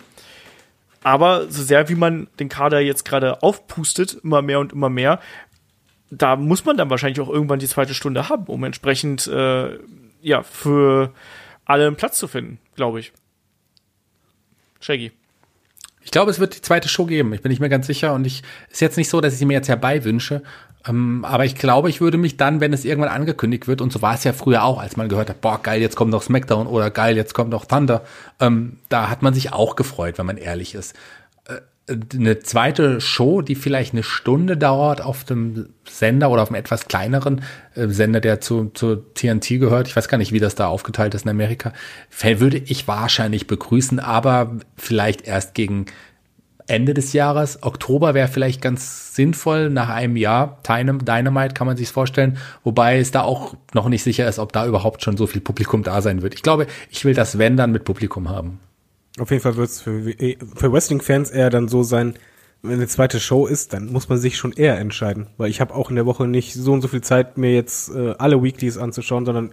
[1.03, 5.19] aber so sehr wie man den Kader jetzt gerade aufpustet, immer mehr und immer mehr,
[6.11, 9.79] da muss man dann wahrscheinlich auch irgendwann die zweite Stunde haben, um entsprechend äh,
[10.21, 11.11] ja für
[11.65, 13.13] alle einen Platz zu finden, glaube ich.
[14.81, 15.11] Shaggy.
[16.03, 17.31] Ich glaube, es wird die zweite Show geben.
[17.33, 19.45] Ich bin nicht mehr ganz sicher und ich ist jetzt nicht so, dass ich sie
[19.45, 20.41] mir jetzt herbei wünsche.
[20.87, 24.01] Ähm, aber ich glaube, ich würde mich dann, wenn es irgendwann angekündigt wird, und so
[24.01, 26.65] war es ja früher auch, als man gehört hat, boah, geil, jetzt kommt noch SmackDown
[26.65, 28.01] oder geil, jetzt kommt noch Thunder,
[28.39, 30.95] ähm, da hat man sich auch gefreut, wenn man ehrlich ist
[32.13, 36.87] eine zweite Show, die vielleicht eine Stunde dauert auf dem Sender oder auf einem etwas
[36.87, 37.41] kleineren
[37.75, 39.87] äh, Sender, der zu, zu TNT gehört.
[39.87, 41.73] Ich weiß gar nicht, wie das da aufgeteilt ist in Amerika.
[42.21, 45.85] Würde ich wahrscheinlich begrüßen, aber vielleicht erst gegen
[46.67, 47.63] Ende des Jahres.
[47.63, 50.59] Oktober wäre vielleicht ganz sinnvoll nach einem Jahr.
[50.65, 54.65] Dynamite kann man sich vorstellen, wobei es da auch noch nicht sicher ist, ob da
[54.65, 56.33] überhaupt schon so viel Publikum da sein wird.
[56.33, 58.59] Ich glaube, ich will das wenn dann mit Publikum haben.
[59.19, 62.15] Auf jeden Fall wird es für, für Wrestling-Fans eher dann so sein,
[62.61, 65.27] wenn eine zweite Show ist, dann muss man sich schon eher entscheiden.
[65.37, 67.89] Weil ich habe auch in der Woche nicht so und so viel Zeit, mir jetzt
[67.89, 69.51] äh, alle Weeklies anzuschauen, sondern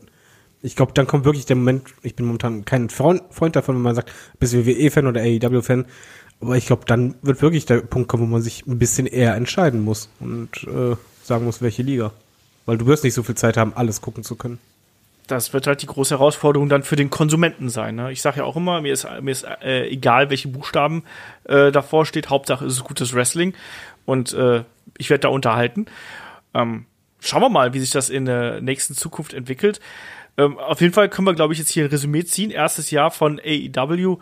[0.60, 3.22] ich glaube, dann kommt wirklich der Moment, ich bin momentan kein Freund,
[3.52, 5.86] davon, wenn man sagt, bist WWE-Fan oder AEW-Fan,
[6.40, 9.34] aber ich glaube, dann wird wirklich der Punkt kommen, wo man sich ein bisschen eher
[9.34, 12.12] entscheiden muss und äh, sagen muss, welche Liga.
[12.66, 14.58] Weil du wirst nicht so viel Zeit haben, alles gucken zu können
[15.28, 17.94] das wird halt die große Herausforderung dann für den Konsumenten sein.
[17.94, 18.10] Ne?
[18.10, 21.04] Ich sage ja auch immer, mir ist, mir ist äh, egal, welche Buchstaben
[21.44, 23.54] äh, davor steht, Hauptsache ist es gutes Wrestling
[24.06, 24.64] und äh,
[24.96, 25.86] ich werde da unterhalten.
[26.54, 26.86] Ähm,
[27.20, 29.80] schauen wir mal, wie sich das in der nächsten Zukunft entwickelt.
[30.36, 32.50] Ähm, auf jeden Fall können wir, glaube ich, jetzt hier ein Resümee ziehen.
[32.50, 34.18] Erstes Jahr von AEW.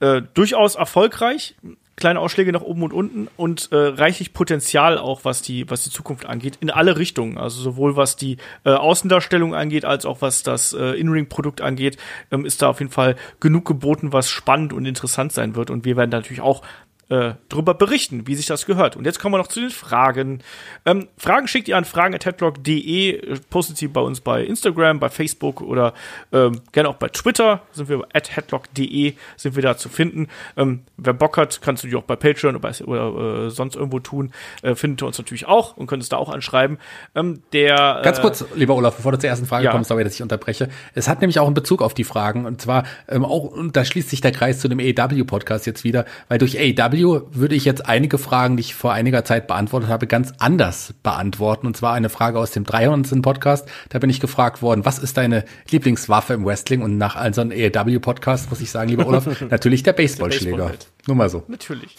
[0.00, 1.54] Äh, durchaus erfolgreich
[1.98, 5.90] kleine Ausschläge nach oben und unten und äh, reichlich Potenzial auch, was die, was die
[5.90, 7.38] Zukunft angeht, in alle Richtungen.
[7.38, 11.98] Also sowohl was die äh, Außendarstellung angeht, als auch was das äh, In-Ring-Produkt angeht,
[12.30, 15.70] ähm, ist da auf jeden Fall genug geboten, was spannend und interessant sein wird.
[15.70, 16.62] Und wir werden natürlich auch
[17.08, 18.96] äh, drüber berichten, wie sich das gehört.
[18.96, 20.42] Und jetzt kommen wir noch zu den Fragen.
[20.84, 25.94] Ähm, Fragen schickt ihr an fragen.headlock.de, postet sie bei uns bei Instagram, bei Facebook oder
[26.32, 30.28] ähm, gerne auch bei Twitter, sind wir at headlock.de, sind wir da zu finden.
[30.56, 33.76] Ähm, wer Bock hat, kannst du die auch bei Patreon oder, bei, oder äh, sonst
[33.76, 34.32] irgendwo tun,
[34.62, 36.78] äh, findet ihr uns natürlich auch und könnt es da auch anschreiben.
[37.14, 39.72] Ähm, der, äh, Ganz kurz, lieber Olaf, bevor du zur ersten Frage ja.
[39.72, 40.68] kommst, sorry, dass ich unterbreche.
[40.94, 43.84] Es hat nämlich auch einen Bezug auf die Fragen und zwar ähm, auch, und da
[43.84, 47.86] schließt sich der Kreis zu dem AEW-Podcast jetzt wieder, weil durch AEW würde ich jetzt
[47.86, 51.66] einige Fragen, die ich vor einiger Zeit beantwortet habe, ganz anders beantworten.
[51.66, 53.22] Und zwar eine Frage aus dem 300.
[53.22, 53.68] Podcast.
[53.88, 56.82] Da bin ich gefragt worden, was ist deine Lieblingswaffe im Wrestling?
[56.82, 60.56] Und nach all so einem AEW-Podcast muss ich sagen, lieber Olaf, natürlich der Baseballschläger.
[60.56, 61.44] Baseball Nur mal so.
[61.48, 61.96] Natürlich.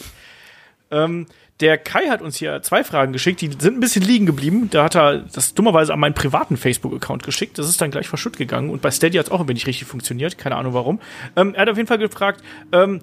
[0.92, 1.28] Ähm,
[1.60, 4.70] der Kai hat uns hier zwei Fragen geschickt, die sind ein bisschen liegen geblieben.
[4.70, 7.58] Da hat er das dummerweise an meinen privaten Facebook-Account geschickt.
[7.58, 8.70] Das ist dann gleich verschütt gegangen.
[8.70, 10.38] Und bei Steady hat es auch ein wenig richtig funktioniert.
[10.38, 11.00] Keine Ahnung warum.
[11.36, 13.02] Ähm, er hat auf jeden Fall gefragt, ähm,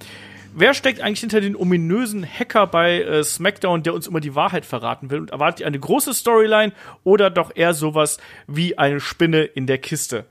[0.56, 4.66] wer steckt eigentlich hinter den ominösen Hacker bei äh, SmackDown, der uns immer die Wahrheit
[4.66, 5.20] verraten will?
[5.20, 6.72] Und erwartet ihr eine große Storyline
[7.04, 10.24] oder doch eher sowas wie eine Spinne in der Kiste?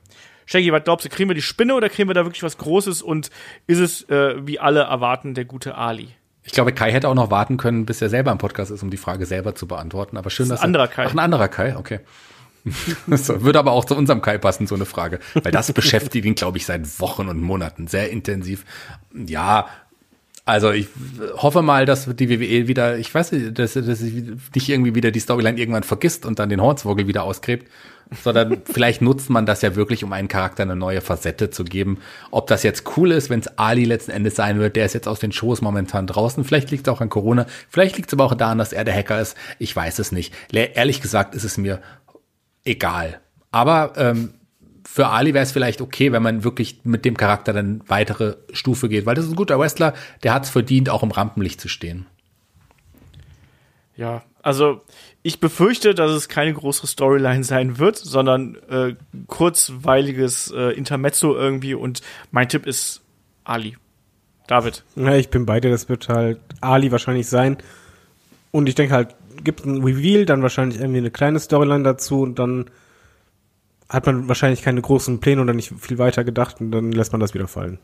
[0.47, 3.01] Shaggy, was glaubst du, kriegen wir die Spinne oder kriegen wir da wirklich was Großes
[3.01, 3.29] und
[3.67, 6.09] ist es, äh, wie alle erwarten, der gute Ali?
[6.43, 8.91] Ich glaube, Kai hätte auch noch warten können, bis er selber im Podcast ist, um
[8.91, 10.17] die Frage selber zu beantworten.
[10.17, 11.05] Aber schön, das ist ein anderer Kai.
[11.07, 12.01] Ach, ein anderer Kai, okay.
[13.07, 15.19] so, würde aber auch zu unserem Kai passen, so eine Frage.
[15.33, 18.65] Weil das beschäftigt ihn, glaube ich, seit Wochen und Monaten sehr intensiv.
[19.13, 19.67] Ja,
[20.47, 20.87] Also ich
[21.37, 25.19] hoffe mal, dass die WWE wieder, ich weiß nicht, dass, dass nicht irgendwie wieder die
[25.19, 27.67] Storyline irgendwann vergisst und dann den Hornswoggle wieder ausgräbt,
[28.23, 31.97] sondern vielleicht nutzt man das ja wirklich, um einen Charakter eine neue Facette zu geben.
[32.29, 35.07] Ob das jetzt cool ist, wenn es Ali letzten Endes sein wird, der ist jetzt
[35.07, 36.43] aus den Shows momentan draußen.
[36.43, 38.95] Vielleicht liegt es auch an Corona, vielleicht liegt es aber auch daran, dass er der
[38.95, 39.35] Hacker ist.
[39.57, 40.31] Ich weiß es nicht.
[40.51, 41.81] Ehrlich gesagt ist es mir
[42.63, 43.19] egal.
[43.49, 44.35] Aber ähm,
[44.95, 48.87] für Ali wäre es vielleicht okay, wenn man wirklich mit dem Charakter dann weitere Stufe
[48.87, 49.93] geht, weil das ist ein guter Wrestler,
[50.23, 52.05] der hat es verdient, auch im Rampenlicht zu stehen.
[53.97, 54.83] Ja, also
[55.21, 58.95] ich befürchte, dass es keine größere Storyline sein wird, sondern äh,
[59.27, 62.01] kurzweiliges äh, Intermezzo irgendwie und
[62.31, 63.01] mein Tipp ist
[63.43, 63.75] Ali.
[64.47, 64.85] David.
[64.95, 67.57] Ja, ich bin bei dir, das wird halt Ali wahrscheinlich sein.
[68.51, 69.13] Und ich denke halt,
[69.43, 72.69] gibt ein Reveal, dann wahrscheinlich irgendwie eine kleine Storyline dazu und dann
[73.89, 77.21] hat man wahrscheinlich keine großen Pläne oder nicht viel weiter gedacht und dann lässt man
[77.21, 77.79] das wieder fallen.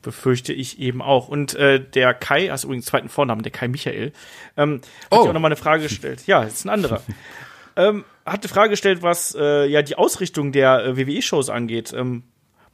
[0.00, 1.28] Befürchte ich eben auch.
[1.28, 4.12] Und äh, der Kai, hast übrigens zweiten Vornamen, der Kai Michael,
[4.56, 5.28] ähm, hat oh.
[5.28, 6.26] auch nochmal eine Frage gestellt.
[6.26, 7.02] Ja, ist ein anderer.
[7.76, 11.92] ähm, hat eine Frage gestellt, was äh, ja die Ausrichtung der äh, WWE-Shows angeht.
[11.92, 12.22] Ähm,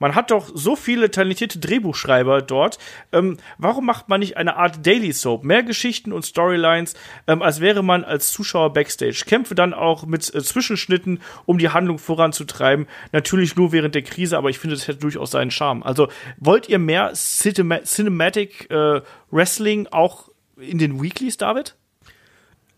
[0.05, 2.77] man hat doch so viele talentierte Drehbuchschreiber dort.
[3.11, 5.45] Ähm, warum macht man nicht eine Art Daily Soap?
[5.45, 6.93] Mehr Geschichten und Storylines,
[7.27, 9.25] ähm, als wäre man als Zuschauer backstage.
[9.27, 12.87] Kämpfe dann auch mit äh, Zwischenschnitten, um die Handlung voranzutreiben.
[13.13, 15.83] Natürlich nur während der Krise, aber ich finde, das hätte durchaus seinen Charme.
[15.83, 19.01] Also wollt ihr mehr Cinema Cinematic äh,
[19.31, 20.29] Wrestling auch
[20.59, 21.77] in den Weeklies, David?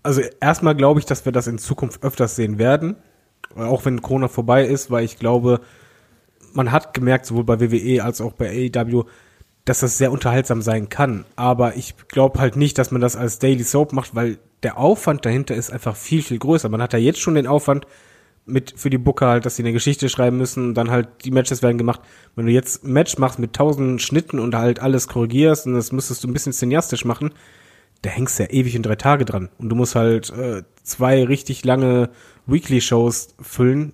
[0.05, 2.95] Also erstmal glaube ich, dass wir das in Zukunft öfters sehen werden.
[3.57, 5.61] Auch wenn Corona vorbei ist, weil ich glaube,
[6.57, 9.05] man hat gemerkt, sowohl bei WWE als auch bei AEW,
[9.65, 11.25] dass das sehr unterhaltsam sein kann.
[11.37, 15.25] Aber ich glaube halt nicht, dass man das als Daily Soap macht, weil der Aufwand
[15.27, 16.69] dahinter ist einfach viel, viel größer.
[16.69, 17.87] Man hat ja jetzt schon den Aufwand
[18.47, 21.63] mit für die Booker halt, dass sie eine Geschichte schreiben müssen, dann halt die Matches
[21.63, 22.01] werden gemacht.
[22.37, 25.91] Wenn du jetzt ein Match machst mit tausend Schnitten und halt alles korrigierst und das
[25.91, 27.35] müsstest du ein bisschen cineastisch machen,
[28.03, 29.49] da hängst du ja ewig in drei Tage dran.
[29.59, 32.11] Und du musst halt äh, zwei richtig lange
[32.47, 33.93] Weekly-Shows füllen.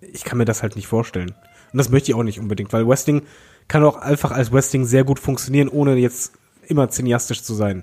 [0.00, 1.34] Ich kann mir das halt nicht vorstellen.
[1.74, 3.22] Und das möchte ich auch nicht unbedingt, weil Wrestling
[3.66, 6.34] kann auch einfach als Wrestling sehr gut funktionieren, ohne jetzt
[6.68, 7.82] immer cineastisch zu sein.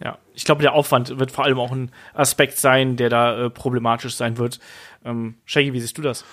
[0.00, 3.50] Ja, ich glaube, der Aufwand wird vor allem auch ein Aspekt sein, der da äh,
[3.50, 4.60] problematisch sein wird.
[5.04, 6.24] Ähm, Shaggy, wie siehst du das?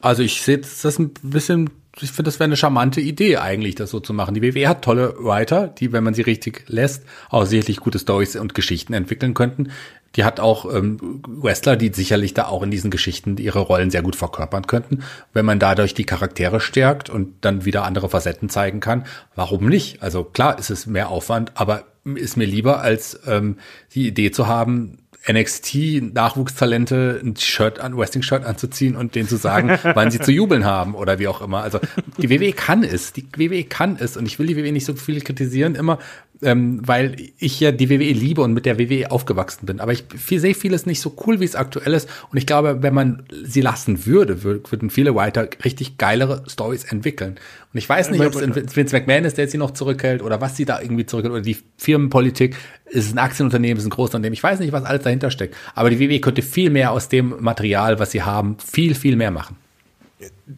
[0.00, 1.70] Also ich sehe das ein bisschen,
[2.00, 4.34] ich finde, das wäre eine charmante Idee eigentlich, das so zu machen.
[4.34, 8.34] Die WWE hat tolle Writer, die, wenn man sie richtig lässt, auch sicherlich gute Stories
[8.34, 9.70] und Geschichten entwickeln könnten.
[10.16, 14.02] Die hat auch ähm, Wrestler, die sicherlich da auch in diesen Geschichten ihre Rollen sehr
[14.02, 15.04] gut verkörpern könnten.
[15.32, 20.02] Wenn man dadurch die Charaktere stärkt und dann wieder andere Facetten zeigen kann, warum nicht?
[20.02, 23.58] Also klar ist es mehr Aufwand, aber ist mir lieber als ähm,
[23.94, 30.10] die Idee zu haben, NXT-Nachwuchstalente ein Shirt an, Wrestling-Shirt anzuziehen und denen zu sagen, wann
[30.10, 31.62] sie zu jubeln haben oder wie auch immer.
[31.62, 31.78] Also
[32.18, 34.94] die WWE kann es, die WWE kann es und ich will die WWE nicht so
[34.94, 35.98] viel kritisieren immer,
[36.42, 39.80] ähm, weil ich ja die WWE liebe und mit der WWE aufgewachsen bin.
[39.80, 42.08] Aber ich sehe vieles nicht so cool, wie es aktuell ist.
[42.30, 47.36] Und ich glaube, wenn man sie lassen würde, würden viele Writer richtig geilere Stories entwickeln.
[47.72, 50.56] Und ich weiß nicht, ob es Vince McMahon ist, der sie noch zurückhält oder was
[50.56, 52.56] sie da irgendwie zurückhält oder die Firmenpolitik.
[52.86, 54.34] Es ist ein Aktienunternehmen, es ist ein großes Unternehmen.
[54.34, 55.54] Ich weiß nicht, was alles dahinter steckt.
[55.74, 59.30] Aber die WWE könnte viel mehr aus dem Material, was sie haben, viel, viel mehr
[59.30, 59.56] machen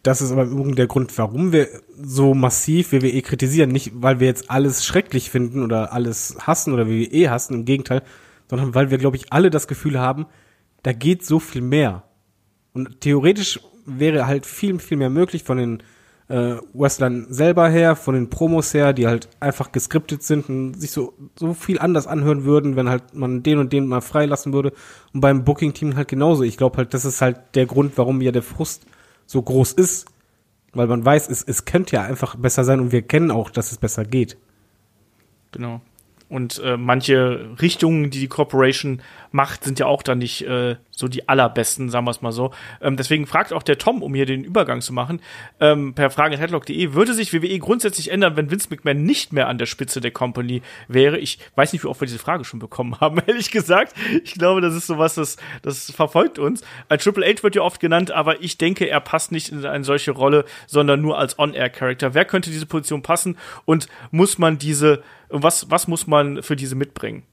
[0.01, 3.69] das ist aber übrigens der Grund, warum wir so massiv WWE kritisieren.
[3.69, 8.01] Nicht, weil wir jetzt alles schrecklich finden oder alles hassen oder WWE hassen, im Gegenteil,
[8.49, 10.25] sondern weil wir, glaube ich, alle das Gefühl haben,
[10.81, 12.03] da geht so viel mehr.
[12.73, 15.83] Und theoretisch wäre halt viel, viel mehr möglich von den
[16.29, 20.91] äh, Wrestlern selber her, von den Promos her, die halt einfach geskriptet sind und sich
[20.91, 24.73] so, so viel anders anhören würden, wenn halt man den und den mal freilassen würde.
[25.13, 26.43] Und beim Booking-Team halt genauso.
[26.43, 28.85] Ich glaube halt, das ist halt der Grund, warum ja der Frust
[29.33, 30.05] so groß ist,
[30.71, 33.71] weil man weiß, es, es könnte ja einfach besser sein und wir kennen auch, dass
[33.71, 34.37] es besser geht.
[35.51, 35.81] Genau.
[36.29, 39.01] Und äh, manche Richtungen, die die Corporation
[39.31, 42.51] macht, sind ja auch dann nicht äh, so die allerbesten, sagen wir es mal so.
[42.81, 45.21] Ähm, deswegen fragt auch der Tom, um hier den Übergang zu machen,
[45.59, 49.65] ähm, per fragen.headlock.de, würde sich WWE grundsätzlich ändern, wenn Vince McMahon nicht mehr an der
[49.65, 51.17] Spitze der Company wäre?
[51.17, 53.93] Ich weiß nicht, wie oft wir diese Frage schon bekommen haben, ehrlich gesagt.
[54.23, 56.63] Ich glaube, das ist sowas, das, das verfolgt uns.
[56.89, 59.83] Ein Triple H wird ja oft genannt, aber ich denke, er passt nicht in eine
[59.83, 62.13] solche Rolle, sondern nur als On-Air-Character.
[62.13, 66.75] Wer könnte diese Position passen und muss man diese, was, was muss man für diese
[66.75, 67.23] mitbringen?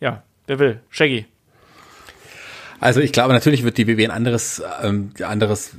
[0.00, 0.80] Ja, Wer will?
[0.90, 1.26] Shaggy.
[2.80, 5.72] Also ich glaube, natürlich wird die WWE ein anderes, ähm, anderes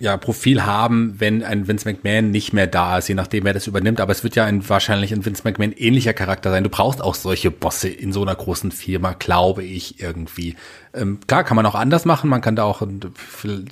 [0.00, 3.66] ja, Profil haben, wenn ein Vince McMahon nicht mehr da ist, je nachdem, wer das
[3.66, 4.00] übernimmt.
[4.00, 6.62] Aber es wird ja ein, wahrscheinlich ein Vince McMahon ähnlicher Charakter sein.
[6.62, 10.54] Du brauchst auch solche Bosse in so einer großen Firma, glaube ich, irgendwie.
[10.94, 12.30] Ähm, klar, kann man auch anders machen.
[12.30, 12.86] Man kann da auch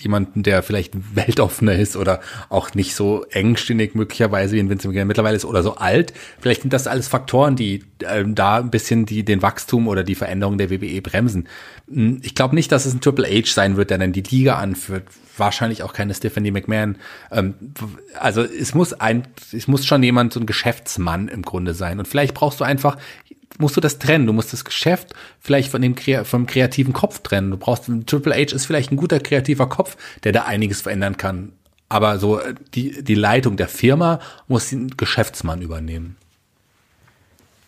[0.01, 5.09] jemanden, der vielleicht weltoffener ist oder auch nicht so engstirnig möglicherweise wie ein Vince McMahon
[5.09, 6.13] mittlerweile ist oder so alt.
[6.41, 10.17] Vielleicht sind das alles Faktoren, die ähm, da ein bisschen die, den Wachstum oder die
[10.17, 11.47] Veränderung der WWE bremsen.
[11.89, 14.57] Hm, ich glaube nicht, dass es ein Triple H sein wird, der dann die Liga
[14.57, 15.05] anführt.
[15.37, 16.97] Wahrscheinlich auch keine Stephanie McMahon.
[17.31, 17.55] Ähm,
[18.19, 21.99] also es muss ein, es muss schon jemand, so ein Geschäftsmann im Grunde sein.
[21.99, 22.97] Und vielleicht brauchst du einfach
[23.59, 24.27] musst du das trennen.
[24.27, 25.95] Du musst das Geschäft vielleicht von dem
[26.25, 27.51] vom kreativen Kopf trennen.
[27.51, 31.53] Du brauchst Triple H ist vielleicht ein guter kreativer Kopf, der da einiges verändern kann.
[31.89, 36.17] Aber so äh, die die Leitung der Firma muss ein Geschäftsmann übernehmen.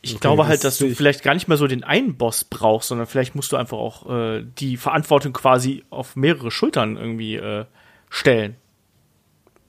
[0.00, 2.88] Ich okay, glaube halt, dass du vielleicht gar nicht mehr so den einen Boss brauchst,
[2.88, 7.64] sondern vielleicht musst du einfach auch äh, die Verantwortung quasi auf mehrere Schultern irgendwie äh,
[8.08, 8.56] stellen.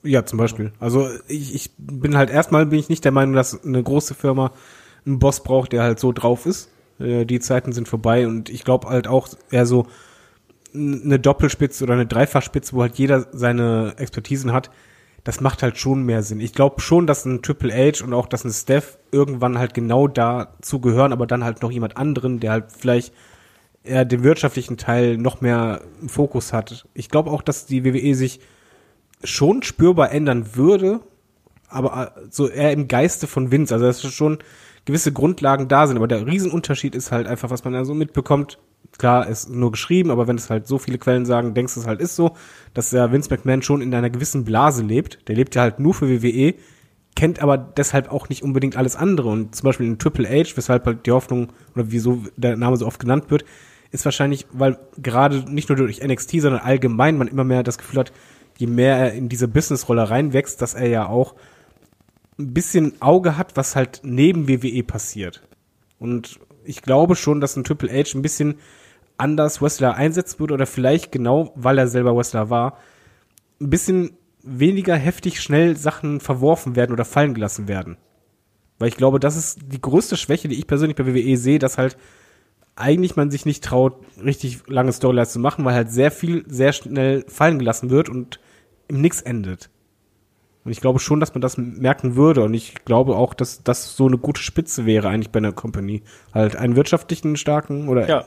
[0.02, 0.72] Ja, zum Beispiel.
[0.78, 4.52] Also ich, ich bin halt erstmal bin ich nicht der Meinung, dass eine große Firma
[5.04, 6.70] einen Boss braucht, der halt so drauf ist.
[6.98, 9.86] Äh, die Zeiten sind vorbei und ich glaube halt auch eher so
[10.72, 14.70] eine Doppelspitze oder eine Dreifachspitze, wo halt jeder seine Expertisen hat,
[15.24, 16.40] das macht halt schon mehr Sinn.
[16.40, 20.08] Ich glaube schon, dass ein Triple H und auch dass ein Steph irgendwann halt genau
[20.08, 23.12] dazu gehören, aber dann halt noch jemand anderen, der halt vielleicht
[23.82, 26.86] eher den wirtschaftlichen Teil noch mehr im Fokus hat.
[26.94, 28.40] Ich glaube auch, dass die WWE sich
[29.24, 31.00] schon spürbar ändern würde,
[31.68, 33.74] aber äh, so eher im Geiste von Vince.
[33.74, 34.38] Also dass schon
[34.84, 38.58] gewisse Grundlagen da sind, aber der Riesenunterschied ist halt einfach, was man da so mitbekommt.
[38.98, 41.86] Klar, ist nur geschrieben, aber wenn es halt so viele Quellen sagen, denkst du es
[41.86, 42.36] halt ist so,
[42.74, 45.26] dass der Vince McMahon schon in einer gewissen Blase lebt.
[45.28, 46.54] Der lebt ja halt nur für WWE,
[47.16, 49.28] kennt aber deshalb auch nicht unbedingt alles andere.
[49.28, 52.86] Und zum Beispiel in Triple H, weshalb halt die Hoffnung oder wieso der Name so
[52.86, 53.44] oft genannt wird,
[53.90, 58.00] ist wahrscheinlich, weil gerade nicht nur durch NXT, sondern allgemein man immer mehr das Gefühl
[58.00, 58.12] hat,
[58.58, 61.34] je mehr er in diese Businessrolle reinwächst, dass er ja auch
[62.38, 65.42] ein bisschen Auge hat, was halt neben WWE passiert.
[65.98, 66.38] Und
[66.70, 68.56] ich glaube schon, dass ein Triple H ein bisschen
[69.18, 72.78] anders Wrestler einsetzen würde oder vielleicht genau, weil er selber Wrestler war,
[73.60, 77.98] ein bisschen weniger heftig schnell Sachen verworfen werden oder fallen gelassen werden.
[78.78, 81.76] Weil ich glaube, das ist die größte Schwäche, die ich persönlich bei WWE sehe, dass
[81.76, 81.98] halt
[82.76, 86.72] eigentlich man sich nicht traut, richtig lange Storylines zu machen, weil halt sehr viel sehr
[86.72, 88.40] schnell fallen gelassen wird und
[88.88, 89.68] im Nix endet.
[90.64, 92.42] Und ich glaube schon, dass man das merken würde.
[92.42, 96.02] Und ich glaube auch, dass das so eine gute Spitze wäre eigentlich bei einer Company.
[96.34, 98.24] Halt einen wirtschaftlichen starken oder ja.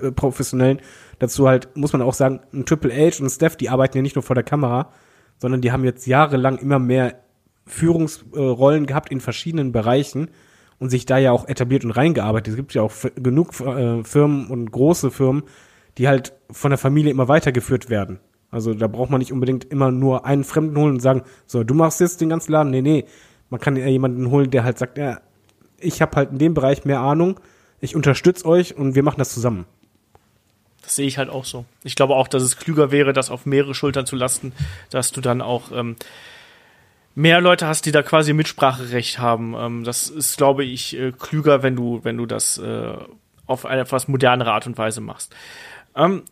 [0.00, 0.80] Äh, professionellen.
[1.18, 4.02] Dazu halt, muss man auch sagen, ein Triple H und ein Steph, die arbeiten ja
[4.02, 4.90] nicht nur vor der Kamera,
[5.38, 7.16] sondern die haben jetzt jahrelang immer mehr
[7.66, 10.28] Führungsrollen gehabt in verschiedenen Bereichen
[10.78, 12.52] und sich da ja auch etabliert und reingearbeitet.
[12.52, 15.44] Es gibt ja auch genug äh, Firmen und große Firmen,
[15.98, 18.20] die halt von der Familie immer weitergeführt werden.
[18.54, 21.74] Also da braucht man nicht unbedingt immer nur einen Fremden holen und sagen, so, du
[21.74, 22.70] machst jetzt den ganzen Laden.
[22.70, 23.04] Nee, nee.
[23.50, 25.20] Man kann ja jemanden holen, der halt sagt, ja,
[25.80, 27.40] ich habe halt in dem Bereich mehr Ahnung,
[27.80, 29.66] ich unterstütze euch und wir machen das zusammen.
[30.82, 31.64] Das sehe ich halt auch so.
[31.82, 34.52] Ich glaube auch, dass es klüger wäre, das auf mehrere Schultern zu lasten,
[34.88, 35.96] dass du dann auch ähm,
[37.16, 39.54] mehr Leute hast, die da quasi Mitspracherecht haben.
[39.58, 42.94] Ähm, das ist, glaube ich, äh, klüger, wenn du, wenn du das äh,
[43.46, 45.34] auf eine etwas modernere Art und Weise machst.
[45.96, 46.22] Ähm,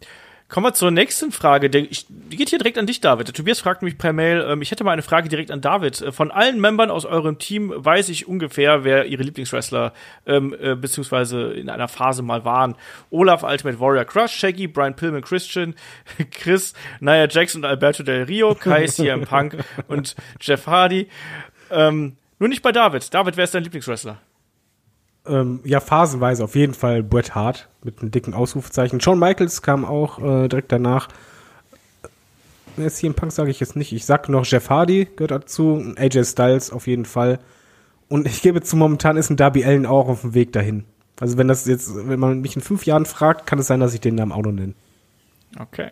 [0.53, 1.70] Kommen wir zur nächsten Frage.
[1.70, 1.89] Die,
[2.29, 3.27] geht hier direkt an dich, David.
[3.27, 6.03] Der Tobias fragt mich per Mail, ähm, ich hätte mal eine Frage direkt an David.
[6.03, 9.95] Äh, von allen Membern aus eurem Team weiß ich ungefähr, wer ihre Lieblingswrestler
[10.27, 12.77] ähm, äh, beziehungsweise in einer Phase mal waren.
[13.09, 15.74] Olaf, Ultimate Warrior Crush, Shaggy, Brian Pillman, Christian,
[16.31, 19.57] Chris, Nia Jax und Alberto Del Rio, Kai, CM Punk
[19.89, 21.09] und Jeff Hardy.
[21.70, 23.15] Ähm, nur nicht bei David.
[23.15, 24.19] David, wer ist dein Lieblingswrestler?
[25.27, 29.01] Ähm, ja, phasenweise auf jeden Fall Bret Hart mit einem dicken Ausrufezeichen.
[29.01, 31.09] Shawn Michaels kam auch äh, direkt danach.
[32.77, 33.93] Äh, CM Punk sage ich jetzt nicht.
[33.93, 37.39] Ich sag noch Jeff Hardy gehört dazu, AJ Styles auf jeden Fall.
[38.09, 40.85] Und ich gebe zu, momentan ist ein Darby Allen auch auf dem Weg dahin.
[41.20, 43.94] Also wenn das jetzt, wenn man mich in fünf Jahren fragt, kann es sein, dass
[43.94, 44.74] ich den Namen auch noch nenne.
[45.59, 45.90] Okay.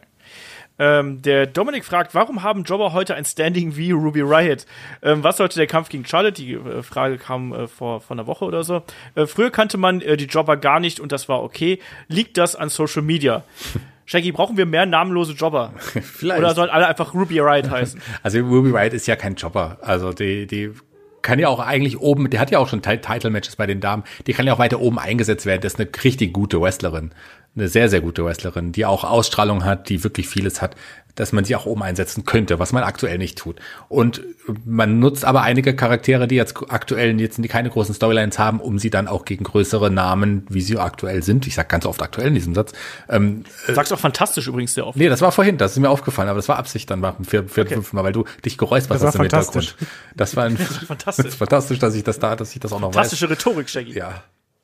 [0.80, 4.64] Ähm, der Dominik fragt, warum haben Jobber heute ein Standing wie Ruby Riot?
[5.02, 6.32] Ähm, was sollte der Kampf gegen Charlotte?
[6.32, 8.82] Die äh, Frage kam äh, vor, vor einer Woche oder so.
[9.14, 11.80] Äh, früher kannte man äh, die Jobber gar nicht und das war okay.
[12.08, 13.44] Liegt das an Social Media?
[14.06, 15.74] Shaggy, brauchen wir mehr namenlose Jobber?
[15.78, 16.40] Vielleicht.
[16.40, 18.00] Oder sollen alle einfach Ruby Riot heißen?
[18.22, 19.76] Also Ruby Riot ist ja kein Jobber.
[19.82, 20.72] Also die, die
[21.20, 24.32] kann ja auch eigentlich oben, der hat ja auch schon Title-Matches bei den Damen, die
[24.32, 25.60] kann ja auch weiter oben eingesetzt werden.
[25.60, 27.12] Das ist eine richtig gute Wrestlerin.
[27.56, 30.76] Eine sehr, sehr gute Wrestlerin, die auch Ausstrahlung hat, die wirklich vieles hat,
[31.16, 33.60] dass man sie auch oben einsetzen könnte, was man aktuell nicht tut.
[33.88, 34.22] Und
[34.64, 38.90] man nutzt aber einige Charaktere, die jetzt aktuell jetzt keine großen Storylines haben, um sie
[38.90, 42.34] dann auch gegen größere Namen, wie sie aktuell sind, ich sag ganz oft aktuell in
[42.34, 42.72] diesem Satz.
[43.08, 44.96] Ähm, Sagst auch fantastisch übrigens sehr oft.
[44.96, 47.48] nee, das war vorhin, das ist mir aufgefallen, aber das war Absicht dann beim vierten,
[47.48, 49.22] vierten, fünften Mal, weil du dich war hast im.
[49.22, 49.76] Hintergrund.
[50.16, 51.24] Das war ein, fantastisch.
[51.26, 52.94] Das ist fantastisch, dass ich das da, dass ich das auch noch weiß.
[52.94, 53.92] Fantastische Rhetorik, Shaggy.
[53.92, 54.22] Ja.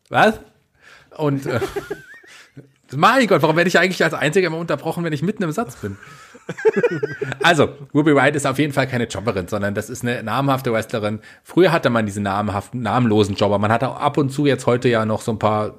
[0.08, 0.38] Was?
[1.16, 1.60] Und äh,
[2.96, 5.76] mein Gott, warum werde ich eigentlich als Einziger immer unterbrochen, wenn ich mitten im Satz
[5.76, 5.96] bin?
[7.42, 11.20] also, Ruby Wright ist auf jeden Fall keine Jobberin, sondern das ist eine namhafte Wrestlerin.
[11.42, 13.58] Früher hatte man diese namhaften, namenlosen Jobber.
[13.58, 15.74] Man hat auch ab und zu jetzt heute ja noch so ein paar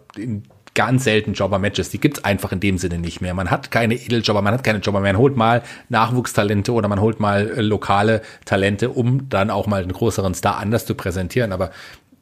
[0.77, 1.89] ganz selten Jobber-Matches.
[1.89, 3.33] Die gibt's einfach in dem Sinne nicht mehr.
[3.33, 5.13] Man hat keine Edeljobber, man hat keine Jobber mehr.
[5.13, 9.81] Man holt mal Nachwuchstalente oder man holt mal äh, lokale Talente, um dann auch mal
[9.81, 11.51] einen größeren Star anders zu präsentieren.
[11.51, 11.71] Aber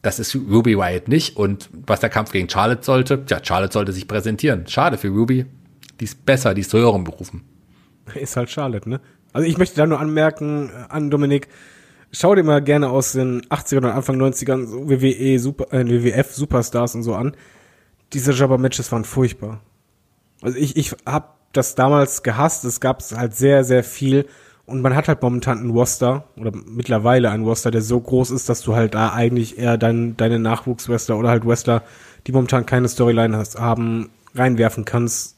[0.06, 1.36] das ist Ruby Wyatt nicht.
[1.36, 4.68] Und was der Kampf gegen Charlotte sollte, ja, Charlotte sollte sich präsentieren.
[4.68, 5.45] Schade für Ruby.
[5.99, 7.44] Die ist besser, die ist zu höheren Berufen.
[8.14, 9.02] Ist halt Charlotte, ne?
[9.34, 11.48] Also ich möchte da nur anmerken äh, an Dominik,
[12.11, 16.34] schau dir mal gerne aus den 80ern und Anfang 90ern so WWE Super, äh, WWF
[16.34, 17.36] Superstars und so an.
[18.14, 19.61] Diese Jobber-Matches waren furchtbar.
[20.41, 24.27] Also ich, ich hab das damals gehasst, es gab halt sehr, sehr viel
[24.66, 28.50] und man hat halt momentan einen Roster oder mittlerweile einen Roster, der so groß ist,
[28.50, 31.84] dass du halt da eigentlich eher dein, deine Nachwuchswrestler oder halt Wrestler,
[32.28, 35.38] die momentan keine Storyline hast, haben, reinwerfen kannst.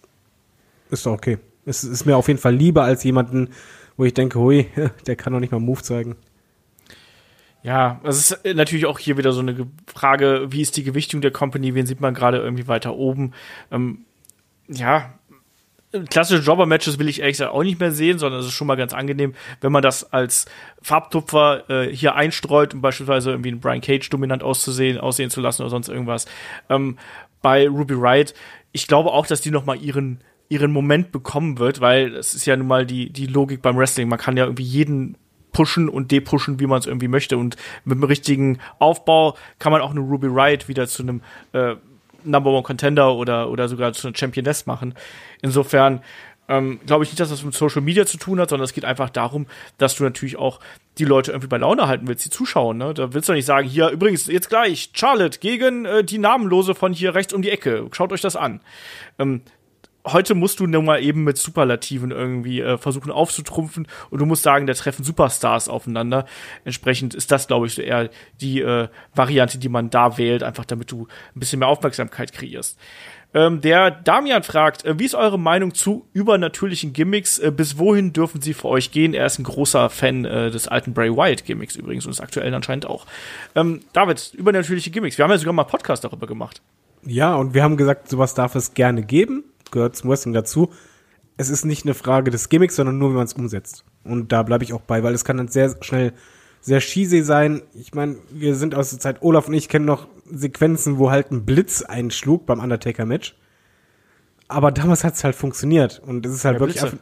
[0.89, 1.37] Ist doch okay.
[1.65, 3.49] Es ist mir auf jeden Fall lieber als jemanden,
[3.97, 4.67] wo ich denke, hui,
[5.07, 6.15] der kann doch nicht mal Move zeigen.
[7.63, 11.21] Ja, das ist natürlich auch hier wieder so eine Ge- Frage, wie ist die Gewichtung
[11.21, 13.33] der Company, wen sieht man gerade irgendwie weiter oben?
[13.71, 14.05] Ähm,
[14.69, 15.16] ja,
[16.09, 18.75] klassische Jobber-Matches will ich ehrlich gesagt auch nicht mehr sehen, sondern es ist schon mal
[18.75, 20.45] ganz angenehm, wenn man das als
[20.81, 25.61] Farbtupfer äh, hier einstreut, um beispielsweise irgendwie einen Brian Cage dominant auszusehen, aussehen zu lassen
[25.61, 26.25] oder sonst irgendwas.
[26.69, 26.97] Ähm,
[27.41, 28.33] bei Ruby Wright,
[28.71, 32.45] ich glaube auch, dass die noch mal ihren ihren Moment bekommen wird, weil es ist
[32.45, 34.07] ja nun mal die die Logik beim Wrestling.
[34.07, 35.17] Man kann ja irgendwie jeden
[35.51, 37.37] pushen und depushen, wie man es irgendwie möchte.
[37.37, 41.21] Und mit dem richtigen Aufbau kann man auch eine Ruby Wright wieder zu einem
[41.53, 41.75] äh,
[42.23, 44.93] Number One Contender oder, oder sogar zu einer Championess machen.
[45.41, 46.01] Insofern
[46.49, 48.85] ähm, glaube ich nicht, dass das mit Social Media zu tun hat, sondern es geht
[48.85, 50.59] einfach darum, dass du natürlich auch
[50.97, 52.77] die Leute irgendwie bei Laune halten willst, die zuschauen.
[52.77, 52.93] Ne?
[52.93, 56.93] Da willst du nicht sagen, hier übrigens jetzt gleich Charlotte gegen äh, die Namenlose von
[56.93, 57.87] hier rechts um die Ecke.
[57.91, 58.61] Schaut euch das an.
[59.19, 59.41] Ähm,
[60.11, 64.43] heute musst du nun mal eben mit Superlativen irgendwie äh, versuchen aufzutrumpfen und du musst
[64.43, 66.25] sagen, da treffen Superstars aufeinander.
[66.65, 68.09] Entsprechend ist das, glaube ich, so eher
[68.41, 72.77] die äh, Variante, die man da wählt, einfach damit du ein bisschen mehr Aufmerksamkeit kreierst.
[73.33, 77.39] Ähm, der Damian fragt, äh, wie ist eure Meinung zu übernatürlichen Gimmicks?
[77.39, 79.13] Äh, bis wohin dürfen sie für euch gehen?
[79.13, 82.53] Er ist ein großer Fan äh, des alten Bray Wyatt Gimmicks übrigens und des aktuellen
[82.53, 83.05] anscheinend auch.
[83.53, 85.17] Ähm, David, übernatürliche Gimmicks.
[85.17, 86.61] Wir haben ja sogar mal Podcast darüber gemacht.
[87.05, 90.69] Ja, und wir haben gesagt, sowas darf es gerne geben, gehört zum Wrestling dazu.
[91.37, 93.85] Es ist nicht eine Frage des Gimmicks, sondern nur, wie man es umsetzt.
[94.03, 96.13] Und da bleibe ich auch bei, weil es kann dann sehr schnell
[96.61, 97.61] sehr cheesy sein.
[97.73, 101.31] Ich meine, wir sind aus der Zeit, Olaf und ich kennen noch Sequenzen, wo halt
[101.31, 103.35] ein Blitz einschlug beim Undertaker-Match.
[104.47, 106.01] Aber damals hat es halt funktioniert.
[106.05, 106.97] Und es ist halt Ja, wirklich Blitze.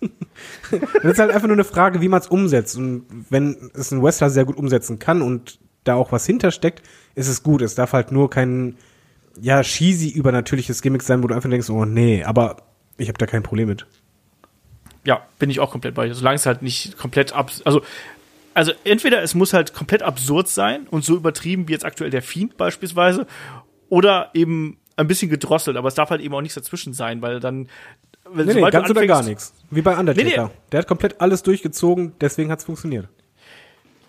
[0.00, 2.76] einfach, das ist halt einfach nur eine Frage, wie man es umsetzt.
[2.76, 6.82] Und wenn es ein Wrestler sehr gut umsetzen kann und da auch was hintersteckt,
[7.14, 7.62] ist es gut.
[7.62, 8.76] Es darf halt nur kein,
[9.40, 12.56] ja, cheesy übernatürliches Gimmick sein, wo du einfach denkst, oh nee, aber
[12.96, 13.86] ich habe da kein Problem mit.
[15.04, 16.14] Ja, bin ich auch komplett bei dir.
[16.14, 17.82] Solange es halt nicht komplett ab, also
[18.52, 22.22] also entweder es muss halt komplett absurd sein und so übertrieben wie jetzt aktuell der
[22.22, 23.26] Fiend beispielsweise,
[23.88, 27.40] oder eben ein bisschen gedrosselt, aber es darf halt eben auch nichts dazwischen sein, weil
[27.40, 27.68] dann
[28.32, 29.54] wenn, Nee, nee, ganz oder gar nichts.
[29.70, 30.28] Wie bei Undertaker.
[30.28, 30.50] Nee, nee.
[30.72, 33.08] Der hat komplett alles durchgezogen, deswegen hat's funktioniert.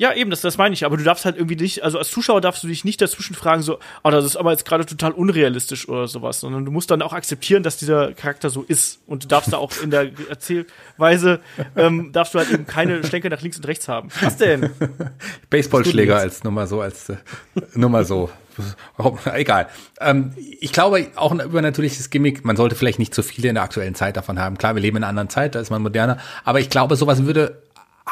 [0.02, 0.84] Ja, eben, das, das meine ich.
[0.84, 3.62] Aber du darfst halt irgendwie nicht, also als Zuschauer darfst du dich nicht dazwischen fragen,
[3.62, 7.04] so, oh, das ist aber jetzt gerade total unrealistisch oder sowas, sondern du musst dann
[7.04, 9.00] auch akzeptieren, dass dieser Charakter so ist.
[9.06, 11.40] Und du darfst da auch in der Erzählweise,
[11.76, 14.10] ähm, darfst du halt eben keine Schlenker nach links und rechts haben.
[14.22, 14.72] Was denn?
[15.52, 17.18] Baseballschläger als nur mal so, als äh,
[17.76, 18.32] nur mal so.
[19.36, 19.68] Egal.
[20.00, 23.64] Ähm, ich glaube, auch ein übernatürliches Gimmick, man sollte vielleicht nicht zu viele in der
[23.64, 24.58] aktuellen Zeit davon haben.
[24.58, 27.24] Klar, wir leben in einer anderen Zeit, da ist man moderner, aber ich glaube, sowas
[27.24, 27.62] würde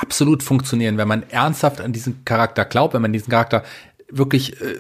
[0.02, 3.64] absolut funktionieren, wenn man ernsthaft an diesen Charakter glaubt, wenn man diesen Charakter
[4.10, 4.78] wirklich äh,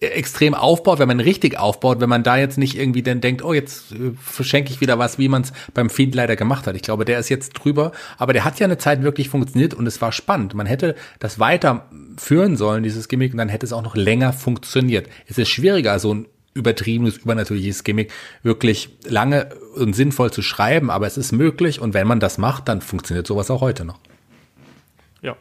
[0.00, 3.54] extrem aufbaut, wenn man richtig aufbaut, wenn man da jetzt nicht irgendwie dann denkt, oh,
[3.54, 6.76] jetzt äh, verschenke ich wieder was, wie man es beim Fiend leider gemacht hat.
[6.76, 9.86] Ich glaube, der ist jetzt drüber, aber der hat ja eine Zeit wirklich funktioniert und
[9.86, 10.54] es war spannend.
[10.54, 15.08] Man hätte das weiterführen sollen, dieses Gimmick, und dann hätte es auch noch länger funktioniert.
[15.26, 18.10] Es ist schwieriger, so ein übertriebenes, übernatürliches Gimmick
[18.42, 22.68] wirklich lange und sinnvoll zu schreiben, aber es ist möglich und wenn man das macht,
[22.68, 23.98] dann funktioniert sowas auch heute noch.
[25.22, 25.36] Ja.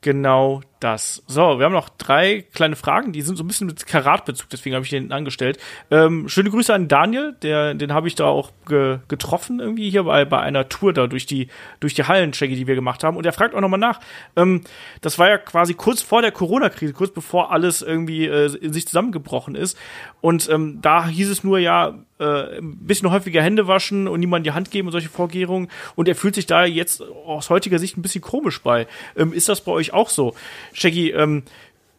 [0.00, 1.22] Genau das.
[1.26, 4.74] So, wir haben noch drei kleine Fragen, die sind so ein bisschen mit Karatbezug, deswegen
[4.74, 5.58] habe ich den angestellt.
[5.90, 10.04] Ähm, schöne Grüße an Daniel, der, den habe ich da auch ge getroffen, irgendwie hier
[10.04, 11.48] bei, bei einer Tour da durch die,
[11.80, 13.16] durch die Hallenchecke, die wir gemacht haben.
[13.16, 14.00] Und er fragt auch nochmal nach.
[14.36, 14.60] Ähm,
[15.00, 18.86] das war ja quasi kurz vor der Corona-Krise, kurz bevor alles irgendwie äh, in sich
[18.86, 19.78] zusammengebrochen ist.
[20.20, 24.46] Und ähm, da hieß es nur ja, äh, ein bisschen häufiger Hände waschen und niemand
[24.46, 25.68] die Hand geben und solche Vorkehrungen.
[25.96, 28.86] Und er fühlt sich da jetzt aus heutiger Sicht ein bisschen komisch bei.
[29.16, 30.34] Ähm, ist das bei euch auch so?
[30.74, 31.44] Shaggy, ähm,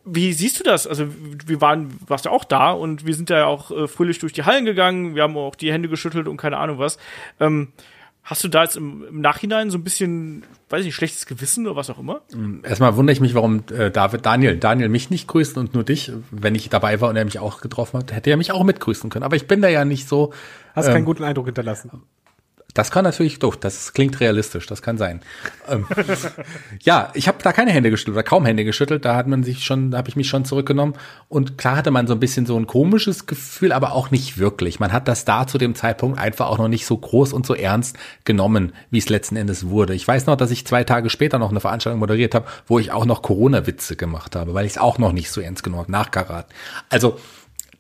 [0.06, 0.86] wie siehst du das?
[0.86, 1.08] Also,
[1.48, 4.44] wir waren, warst ja auch da und wir sind ja auch äh, fröhlich durch die
[4.44, 7.00] Hallen gegangen, wir haben auch die Hände geschüttelt und keine Ahnung was.
[7.40, 7.70] Ähm,
[8.26, 11.68] Hast du da jetzt im, im, Nachhinein so ein bisschen, weiß ich nicht, schlechtes Gewissen
[11.68, 12.22] oder was auch immer?
[12.64, 16.12] Erstmal wundere ich mich, warum äh, David, Daniel, Daniel mich nicht grüßt und nur dich.
[16.32, 19.12] Wenn ich dabei war und er mich auch getroffen hat, hätte er mich auch mitgrüßen
[19.12, 19.22] können.
[19.22, 20.34] Aber ich bin da ja nicht so.
[20.74, 22.02] Hast ähm, keinen guten Eindruck hinterlassen.
[22.76, 25.22] Das kann natürlich, doch, das klingt realistisch, das kann sein.
[25.70, 25.88] ähm,
[26.82, 29.64] ja, ich habe da keine Hände geschüttelt oder kaum Hände geschüttelt, da hat man sich
[29.64, 30.94] schon, da habe ich mich schon zurückgenommen
[31.30, 34.82] und klar hatte man so ein bisschen so ein komisches Gefühl, aber auch nicht wirklich.
[34.82, 37.56] Man hat das da zu dem Zeitpunkt einfach auch noch nicht so groß und so
[37.56, 39.96] ernst genommen, wie es letzten Endes wurde.
[39.96, 42.92] Ich weiß noch, dass ich zwei Tage später noch eine Veranstaltung moderiert habe, wo ich
[42.92, 45.92] auch noch Corona-Witze gemacht habe, weil ich es auch noch nicht so ernst genommen habe,
[45.94, 46.48] nach Karat.
[46.90, 47.18] Also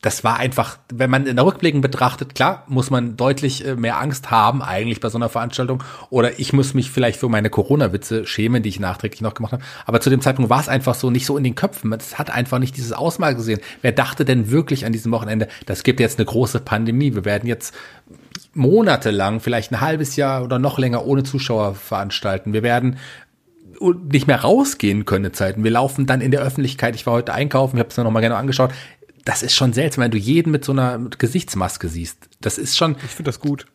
[0.05, 3.99] das war einfach, wenn man in der Rückblicken betrachtet, klar, muss man deutlich äh, mehr
[3.99, 5.83] Angst haben eigentlich bei so einer Veranstaltung.
[6.11, 9.63] Oder ich muss mich vielleicht für meine Corona-Witze schämen, die ich nachträglich noch gemacht habe.
[9.87, 11.91] Aber zu dem Zeitpunkt war es einfach so nicht so in den Köpfen.
[11.93, 13.61] Es hat einfach nicht dieses Ausmaß gesehen.
[13.81, 17.15] Wer dachte denn wirklich an diesem Wochenende, das gibt jetzt eine große Pandemie.
[17.15, 17.73] Wir werden jetzt
[18.53, 22.53] monatelang, vielleicht ein halbes Jahr oder noch länger ohne Zuschauer veranstalten.
[22.53, 22.97] Wir werden
[24.09, 25.63] nicht mehr rausgehen können Zeiten.
[25.63, 26.95] Wir laufen dann in der Öffentlichkeit.
[26.95, 28.71] Ich war heute einkaufen, ich habe es mir noch mal gerne angeschaut
[29.25, 32.29] das ist schon seltsam, wenn du jeden mit so einer Gesichtsmaske siehst.
[32.41, 32.95] Das ist schon.
[33.03, 33.65] Ich finde das gut.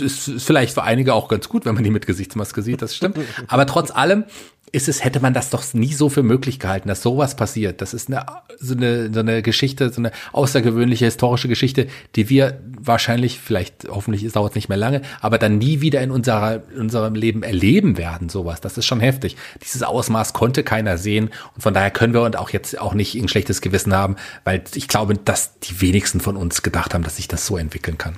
[0.00, 2.96] Ist, ist vielleicht für einige auch ganz gut, wenn man die mit Gesichtsmaske sieht, das
[2.96, 3.18] stimmt.
[3.46, 4.24] Aber trotz allem
[4.72, 7.80] ist es, hätte man das doch nie so für möglich gehalten, dass sowas passiert.
[7.80, 8.26] Das ist eine,
[8.58, 11.86] so eine, so eine Geschichte, so eine außergewöhnliche historische Geschichte,
[12.16, 16.10] die wir wahrscheinlich, vielleicht, hoffentlich dauert es nicht mehr lange, aber dann nie wieder in
[16.10, 18.60] unserer, in unserem Leben erleben werden, sowas.
[18.60, 19.36] Das ist schon heftig.
[19.62, 23.14] Dieses Ausmaß konnte keiner sehen und von daher können wir und auch jetzt auch nicht
[23.14, 27.16] ein schlechtes Gewissen haben, weil ich glaube, dass die wenigsten von uns gedacht haben, dass
[27.16, 28.16] sich das so entwickeln kann.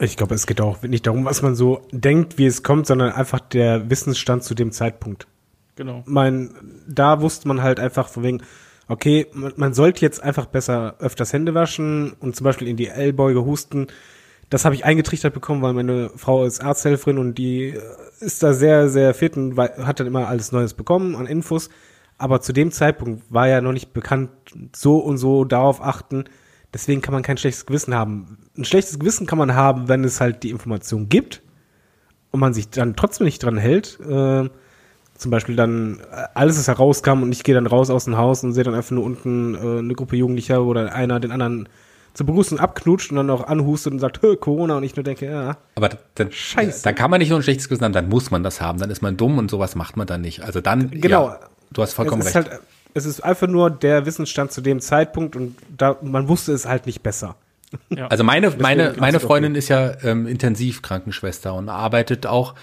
[0.00, 3.12] Ich glaube, es geht auch nicht darum, was man so denkt, wie es kommt, sondern
[3.12, 5.26] einfach der Wissensstand zu dem Zeitpunkt.
[5.76, 6.02] Genau.
[6.06, 6.50] Mein,
[6.88, 8.42] da wusste man halt einfach von wegen,
[8.88, 12.88] okay, man, man sollte jetzt einfach besser öfters Hände waschen und zum Beispiel in die
[12.88, 13.88] Ellbeuge husten.
[14.50, 17.80] Das habe ich eingetrichtert bekommen, weil meine Frau ist Arzthelferin und die äh,
[18.20, 21.70] ist da sehr, sehr fit und hat dann immer alles Neues bekommen an Infos.
[22.18, 24.30] Aber zu dem Zeitpunkt war ja noch nicht bekannt,
[24.76, 26.24] so und so darauf achten.
[26.74, 28.38] Deswegen kann man kein schlechtes Gewissen haben.
[28.56, 31.42] Ein schlechtes Gewissen kann man haben, wenn es halt die Information gibt
[32.30, 33.98] und man sich dann trotzdem nicht dran hält.
[34.00, 34.48] Äh,
[35.16, 38.42] zum Beispiel dann äh, alles, was herauskam und ich gehe dann raus aus dem Haus
[38.42, 41.68] und sehe dann einfach nur unten äh, eine Gruppe Jugendlicher oder einer den anderen
[42.14, 45.56] zur Begrüßung abknutscht und dann auch anhustet und sagt, Corona und ich nur denke, ja.
[45.76, 46.82] Aber dann, Scheiße.
[46.82, 48.90] dann kann man nicht nur ein schlechtes Gewissen haben, dann muss man das haben, dann
[48.90, 50.42] ist man dumm und sowas macht man dann nicht.
[50.42, 51.28] Also dann, genau.
[51.28, 51.40] Ja,
[51.72, 52.34] du hast vollkommen recht.
[52.34, 52.60] Halt,
[52.94, 56.86] es ist einfach nur der Wissensstand zu dem Zeitpunkt und da, man wusste es halt
[56.86, 57.36] nicht besser.
[57.88, 58.08] Ja.
[58.08, 62.54] Also meine, meine, meine Freundin ist ja ähm, Intensivkrankenschwester und arbeitet auch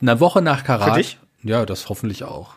[0.00, 0.90] eine Woche nach Karat.
[0.90, 1.18] Für dich?
[1.42, 2.54] Ja, das hoffentlich auch.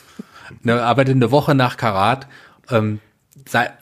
[0.62, 2.26] ne, arbeitet eine Woche nach Karat.
[2.70, 3.00] Ähm,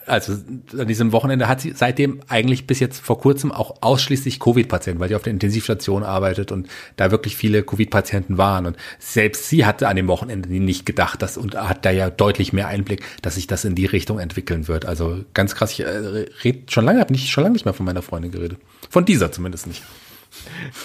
[0.05, 0.33] also
[0.77, 5.09] an diesem Wochenende hat sie seitdem eigentlich bis jetzt vor kurzem auch ausschließlich Covid-Patienten, weil
[5.09, 8.65] sie auf der Intensivstation arbeitet und da wirklich viele Covid-Patienten waren.
[8.65, 12.53] Und selbst sie hatte an dem Wochenende nicht gedacht, dass und hat da ja deutlich
[12.53, 14.85] mehr Einblick, dass sich das in die Richtung entwickeln wird.
[14.85, 17.85] Also ganz krass, ich äh, rede schon lange, habe nicht schon lange nicht mehr von
[17.85, 18.59] meiner Freundin geredet.
[18.89, 19.83] Von dieser zumindest nicht.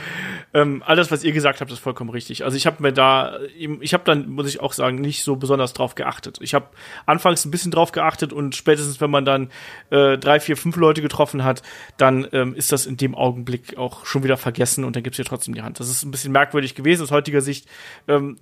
[0.54, 2.44] ähm, alles, was ihr gesagt habt, ist vollkommen richtig.
[2.44, 5.72] Also ich habe mir da, ich habe dann, muss ich auch sagen, nicht so besonders
[5.74, 6.38] drauf geachtet.
[6.40, 6.68] Ich habe
[7.06, 9.50] anfangs ein bisschen drauf geachtet und spätestens, wenn man dann
[9.90, 11.62] äh, drei, vier, fünf Leute getroffen hat,
[11.96, 15.24] dann ähm, ist das in dem Augenblick auch schon wieder vergessen und dann gibt's ja
[15.24, 15.80] trotzdem die Hand.
[15.80, 17.68] Das ist ein bisschen merkwürdig gewesen aus heutiger Sicht.
[18.06, 18.38] Ähm,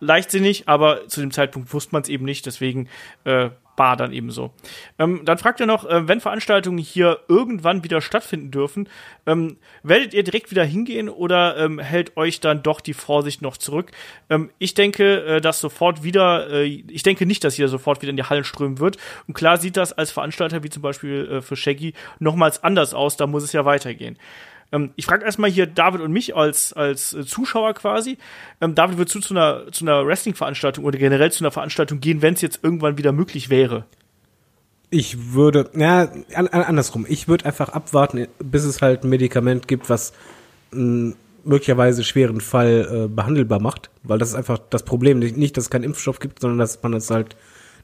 [0.00, 2.88] leichtsinnig, aber zu dem Zeitpunkt wusste man es eben nicht, deswegen
[3.24, 4.52] äh, war dann eben so.
[4.98, 8.88] Ähm, dann fragt er noch, äh, wenn Veranstaltungen hier irgendwann wieder stattfinden dürfen,
[9.26, 13.56] ähm, werdet ihr direkt wieder hingehen oder ähm, hält euch dann doch die Vorsicht noch
[13.56, 13.90] zurück?
[14.28, 18.10] Ähm, ich denke, äh, dass sofort wieder, äh, ich denke nicht, dass jeder sofort wieder
[18.10, 18.98] in die Hallen strömen wird.
[19.26, 23.16] Und klar sieht das als Veranstalter, wie zum Beispiel äh, für Shaggy, nochmals anders aus,
[23.16, 24.18] da muss es ja weitergehen.
[24.72, 28.18] Ähm, ich frage erstmal hier David und mich als, als äh, Zuschauer quasi.
[28.60, 32.22] Ähm, David, würdest du zu einer, zu einer Wrestling-Veranstaltung oder generell zu einer Veranstaltung gehen,
[32.22, 33.84] wenn es jetzt irgendwann wieder möglich wäre?
[34.90, 37.06] Ich würde, ja, an, an, andersrum.
[37.08, 40.12] Ich würde einfach abwarten, bis es halt ein Medikament gibt, was
[40.72, 45.18] mh, möglicherweise schweren Fall äh, behandelbar macht, weil das ist einfach das Problem.
[45.18, 47.36] Nicht, dass es keinen Impfstoff gibt, sondern dass man es halt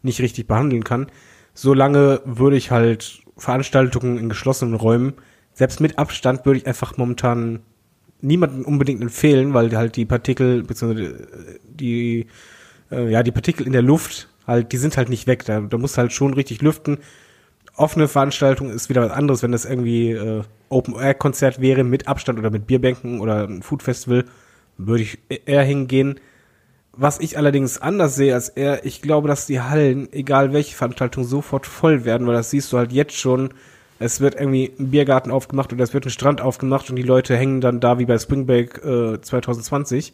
[0.02, 1.06] nicht richtig behandeln kann.
[1.54, 5.14] Solange würde ich halt Veranstaltungen in geschlossenen Räumen,
[5.58, 7.58] selbst mit Abstand, würde ich einfach momentan
[8.20, 12.26] niemanden unbedingt empfehlen, weil halt die Partikel, beziehungsweise die,
[12.92, 15.44] äh, ja, die Partikel in der Luft halt, die sind halt nicht weg.
[15.44, 16.98] Da, da musst halt schon richtig lüften.
[17.74, 22.50] Offene Veranstaltung ist wieder was anderes, wenn das irgendwie äh, Open-Air-Konzert wäre mit Abstand oder
[22.50, 24.26] mit Bierbänken oder ein Food-Festival,
[24.76, 26.20] würde ich eher hingehen.
[26.92, 31.24] Was ich allerdings anders sehe als er, ich glaube, dass die Hallen, egal welche Veranstaltung,
[31.24, 33.54] sofort voll werden, weil das siehst du halt jetzt schon.
[33.98, 37.36] Es wird irgendwie ein Biergarten aufgemacht oder es wird ein Strand aufgemacht und die Leute
[37.36, 40.12] hängen dann da wie bei Spring Break äh, 2020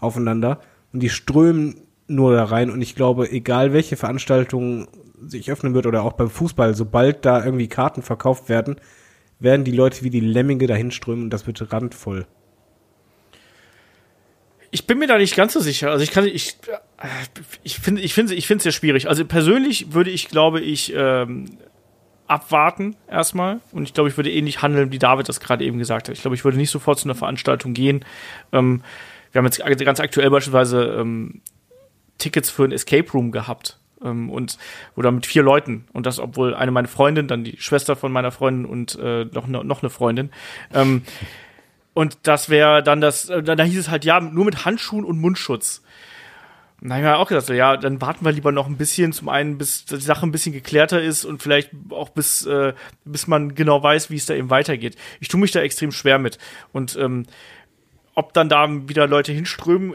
[0.00, 0.60] aufeinander
[0.92, 4.88] und die strömen nur da rein und ich glaube, egal welche Veranstaltung
[5.24, 8.76] sich öffnen wird oder auch beim Fußball, sobald da irgendwie Karten verkauft werden,
[9.38, 12.26] werden die Leute wie die Lemminge dahin strömen und das wird randvoll.
[14.72, 15.90] Ich bin mir da nicht ganz so sicher.
[15.90, 16.56] Also ich kann, ich,
[17.64, 19.08] ich finde, ich finde, ich finde es sehr schwierig.
[19.08, 21.46] Also persönlich würde ich, glaube ich, ähm,
[22.30, 23.60] abwarten erstmal.
[23.72, 26.14] Und ich glaube, ich würde ähnlich handeln, wie David das gerade eben gesagt hat.
[26.14, 28.04] Ich glaube, ich würde nicht sofort zu einer Veranstaltung gehen.
[28.52, 28.82] Ähm,
[29.32, 31.42] wir haben jetzt ganz aktuell beispielsweise ähm,
[32.18, 33.78] Tickets für ein Escape Room gehabt.
[34.02, 34.58] Ähm, und
[34.96, 35.86] oder mit vier Leuten.
[35.92, 39.46] Und das, obwohl eine meine Freundin, dann die Schwester von meiner Freundin und äh, noch,
[39.48, 40.30] noch eine Freundin.
[40.72, 41.02] Ähm,
[41.92, 45.20] und das wäre dann das, äh, da hieß es halt, ja, nur mit Handschuhen und
[45.20, 45.82] Mundschutz.
[46.82, 49.84] Ich mir auch gesagt, ja, dann warten wir lieber noch ein bisschen, zum einen, bis
[49.84, 52.72] die Sache ein bisschen geklärter ist und vielleicht auch bis, äh,
[53.04, 54.96] bis man genau weiß, wie es da eben weitergeht.
[55.20, 56.38] Ich tue mich da extrem schwer mit.
[56.72, 57.26] Und ähm,
[58.14, 59.94] ob dann da wieder Leute hinströmen,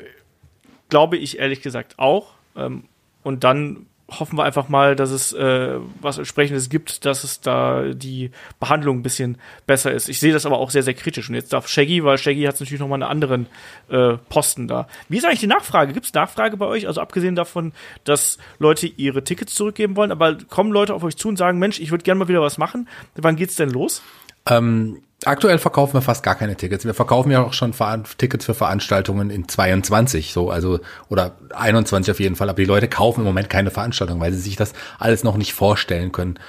[0.89, 2.33] glaube ich ehrlich gesagt auch.
[2.55, 2.83] Ähm,
[3.23, 7.93] und dann hoffen wir einfach mal, dass es äh, was entsprechendes gibt, dass es da
[7.93, 8.29] die
[8.59, 10.09] Behandlung ein bisschen besser ist.
[10.09, 11.27] Ich sehe das aber auch sehr, sehr kritisch.
[11.27, 13.47] Und jetzt darf Shaggy, weil Shaggy hat natürlich noch mal einen anderen
[13.89, 14.87] äh, Posten da.
[15.09, 15.93] Wie ist eigentlich die Nachfrage?
[15.93, 16.87] Gibt es Nachfrage bei euch?
[16.87, 17.73] Also abgesehen davon,
[18.03, 21.79] dass Leute ihre Tickets zurückgeben wollen, aber kommen Leute auf euch zu und sagen, Mensch,
[21.79, 22.87] ich würde gerne mal wieder was machen.
[23.15, 24.03] Wann geht's denn los?
[24.49, 26.85] Ähm, aktuell verkaufen wir fast gar keine Tickets.
[26.85, 27.73] Wir verkaufen ja auch schon
[28.17, 32.49] Tickets für Veranstaltungen in 22, so, also, oder 21 auf jeden Fall.
[32.49, 35.53] Aber die Leute kaufen im Moment keine Veranstaltung, weil sie sich das alles noch nicht
[35.53, 36.39] vorstellen können.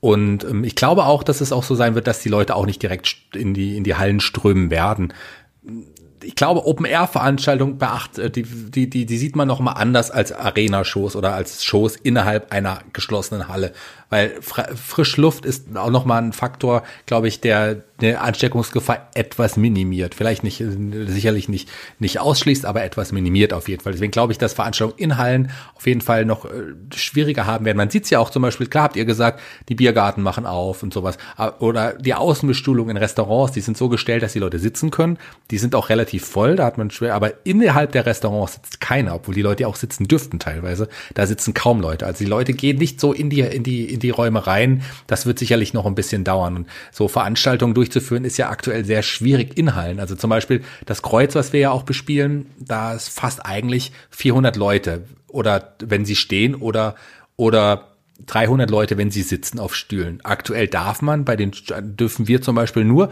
[0.00, 2.66] Und ähm, ich glaube auch, dass es auch so sein wird, dass die Leute auch
[2.66, 5.12] nicht direkt in die, in die Hallen strömen werden
[6.22, 10.32] ich glaube, Open-Air-Veranstaltungen beacht, äh, die, die, die, die sieht man noch mal anders als
[10.32, 13.72] Arena-Shows oder als Shows innerhalb einer geschlossenen Halle.
[14.08, 20.14] Weil Frischluft ist auch noch mal ein Faktor, glaube ich, der eine Ansteckungsgefahr etwas minimiert.
[20.14, 20.62] Vielleicht nicht,
[21.06, 21.68] sicherlich nicht,
[21.98, 23.92] nicht ausschließt, aber etwas minimiert auf jeden Fall.
[23.92, 27.78] Deswegen glaube ich, dass Veranstaltungen in Hallen auf jeden Fall noch äh, schwieriger haben werden.
[27.78, 30.82] Man sieht es ja auch zum Beispiel, klar habt ihr gesagt, die Biergarten machen auf
[30.82, 31.16] und sowas.
[31.58, 35.18] Oder die Außenbestuhlung in Restaurants, die sind so gestellt, dass die Leute sitzen können.
[35.50, 39.14] Die sind auch relativ voll, da hat man schwer, aber innerhalb der Restaurants sitzt keiner,
[39.14, 40.88] obwohl die Leute auch sitzen dürften teilweise.
[41.14, 42.04] Da sitzen kaum Leute.
[42.04, 44.82] Also die Leute gehen nicht so in die, in die, in die Räume rein.
[45.06, 46.56] Das wird sicherlich noch ein bisschen dauern.
[46.56, 50.00] Und so Veranstaltungen durch durchzuführen, ist ja aktuell sehr schwierig in Hallen.
[50.00, 54.56] Also zum Beispiel das Kreuz, was wir ja auch bespielen, da ist fast eigentlich 400
[54.56, 56.96] Leute oder wenn sie stehen oder,
[57.36, 57.92] oder
[58.26, 60.20] 300 Leute, wenn sie sitzen auf Stühlen.
[60.24, 63.10] Aktuell darf man, bei den dürfen wir zum Beispiel nur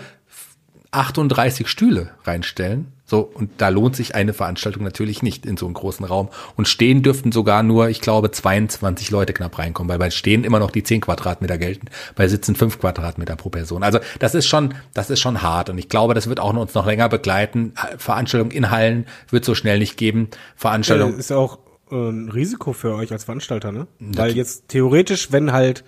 [0.91, 2.94] 38 Stühle reinstellen.
[3.07, 6.31] So, und da lohnt sich eine Veranstaltung natürlich nicht in so einem großen Raum.
[6.57, 10.59] Und stehen dürften sogar nur, ich glaube, 22 Leute knapp reinkommen, weil bei Stehen immer
[10.59, 13.83] noch die 10 Quadratmeter gelten, bei Sitzen 5 Quadratmeter pro Person.
[13.83, 15.69] Also das ist schon, das ist schon hart.
[15.69, 17.75] Und ich glaube, das wird auch uns noch länger begleiten.
[17.99, 20.29] Veranstaltung in Hallen wird so schnell nicht geben.
[20.57, 21.13] Veranstaltung.
[21.13, 21.59] Ja, ist auch
[21.91, 23.87] äh, ein Risiko für euch als Veranstalter, ne?
[23.99, 25.85] Weil jetzt theoretisch, wenn halt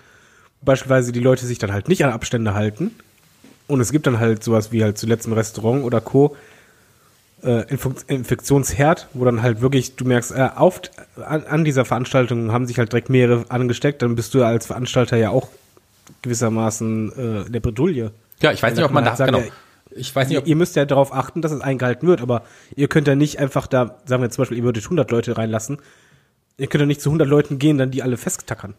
[0.61, 2.91] beispielsweise die Leute sich dann halt nicht an Abstände halten,
[3.69, 6.37] und es gibt dann halt sowas wie halt zuletzt ein Restaurant oder Co.,
[7.47, 7.65] äh,
[8.09, 10.81] Infektionsherd, wo dann halt wirklich, du merkst, äh, auf,
[11.25, 15.17] an, an dieser Veranstaltung haben sich halt direkt mehrere angesteckt, dann bist du als Veranstalter
[15.17, 15.49] ja auch
[16.23, 18.11] gewissermaßen äh, in der Bredouille.
[18.41, 19.43] Ja, ich weiß nicht, ob man da, genau.
[19.91, 22.43] Ich weiß nicht, ob ihr müsst ja darauf achten, dass es eingehalten wird, aber
[22.75, 25.79] ihr könnt ja nicht einfach da, sagen wir zum Beispiel, ihr würdet 100 Leute reinlassen,
[26.59, 28.75] ihr könnt ja nicht zu 100 Leuten gehen, dann die alle festtackern.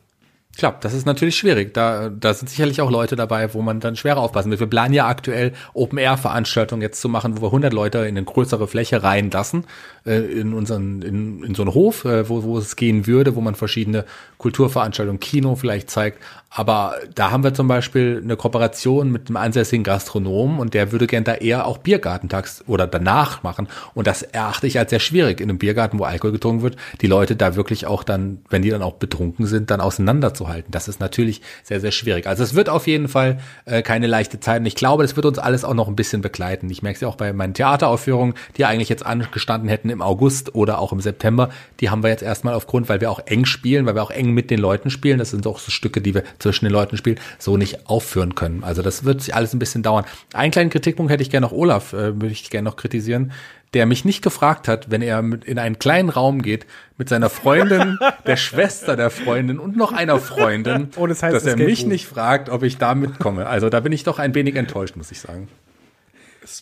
[0.55, 1.75] Klar, das ist natürlich schwierig.
[1.75, 4.59] Da, da sind sicherlich auch Leute dabei, wo man dann schwerer aufpassen will.
[4.59, 8.67] Wir planen ja aktuell Open-Air-Veranstaltungen jetzt zu machen, wo wir 100 Leute in eine größere
[8.67, 9.65] Fläche reinlassen,
[10.03, 13.41] äh, in unseren, in, in so einen Hof, äh, wo, wo es gehen würde, wo
[13.41, 14.05] man verschiedene
[14.39, 16.19] Kulturveranstaltungen, Kino vielleicht zeigt.
[16.49, 21.05] Aber da haben wir zum Beispiel eine Kooperation mit einem ansässigen Gastronomen und der würde
[21.05, 23.67] gern da eher auch Biergartentags oder danach machen.
[23.93, 27.07] Und das erachte ich als sehr schwierig in einem Biergarten, wo Alkohol getrunken wird, die
[27.07, 30.71] Leute da wirklich auch dann, wenn die dann auch betrunken sind, dann auseinander zu halten.
[30.71, 32.27] Das ist natürlich sehr, sehr schwierig.
[32.27, 34.61] Also es wird auf jeden Fall äh, keine leichte Zeit.
[34.61, 36.69] Und ich glaube, das wird uns alles auch noch ein bisschen begleiten.
[36.69, 40.55] Ich merke es ja auch bei meinen Theateraufführungen, die eigentlich jetzt angestanden hätten im August
[40.55, 41.49] oder auch im September.
[41.81, 44.31] Die haben wir jetzt erstmal aufgrund, weil wir auch eng spielen, weil wir auch eng
[44.31, 45.19] mit den Leuten spielen.
[45.19, 48.63] Das sind auch so Stücke, die wir zwischen den Leuten spielen, so nicht aufführen können.
[48.63, 50.05] Also das wird sich alles ein bisschen dauern.
[50.33, 53.31] Einen kleinen Kritikpunkt hätte ich gerne noch Olaf, äh, würde ich gerne noch kritisieren
[53.73, 56.65] der mich nicht gefragt hat, wenn er in einen kleinen Raum geht
[56.97, 61.43] mit seiner Freundin, der Schwester der Freundin und noch einer Freundin, Und es heißt dass
[61.43, 61.89] er Escape mich Room.
[61.89, 63.47] nicht fragt, ob ich da mitkomme.
[63.47, 65.49] Also da bin ich doch ein wenig enttäuscht, muss ich sagen.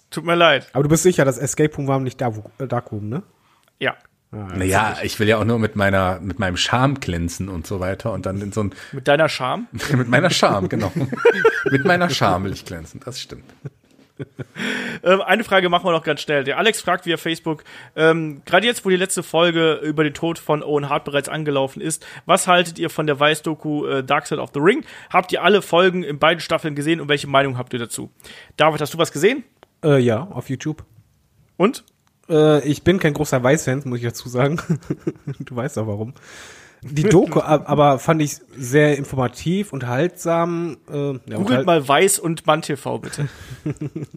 [0.10, 0.68] Tut mir leid.
[0.73, 3.22] Aber du bist sicher, das Escape Room war nicht da, wo, äh, Dark Room, ne?
[3.80, 3.95] Ja.
[4.56, 8.12] Naja, ich will ja auch nur mit meiner, mit meinem Charme glänzen und so weiter
[8.12, 9.68] und dann in so ein, Mit deiner Scham.
[9.91, 10.91] mit meiner Charme, genau.
[11.72, 13.45] mit meiner Charme will ich glänzen, das stimmt.
[15.03, 16.45] Ähm, eine Frage machen wir noch ganz schnell.
[16.45, 17.64] Der Alex fragt via Facebook,
[17.95, 21.82] ähm, gerade jetzt, wo die letzte Folge über den Tod von Owen Hart bereits angelaufen
[21.82, 24.86] ist, was haltet ihr von der Weiß-Doku äh, Dark Side of the Ring?
[25.12, 28.10] Habt ihr alle Folgen in beiden Staffeln gesehen und welche Meinung habt ihr dazu?
[28.56, 29.44] David, hast du was gesehen?
[29.84, 30.86] Äh, ja, auf YouTube.
[31.57, 31.84] Und?
[32.30, 34.57] Äh, ich bin kein großer Weiß-Fan, muss ich dazu sagen.
[35.39, 36.14] du weißt auch warum.
[36.81, 40.77] Die Doku ab- aber fand ich sehr informativ, unterhaltsam.
[40.91, 43.27] Äh, ja, Googelt mal Weiß und Mann TV, bitte.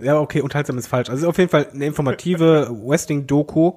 [0.00, 1.10] Ja, okay, unterhaltsam ist falsch.
[1.10, 3.72] Also auf jeden Fall eine informative Wrestling-Doku,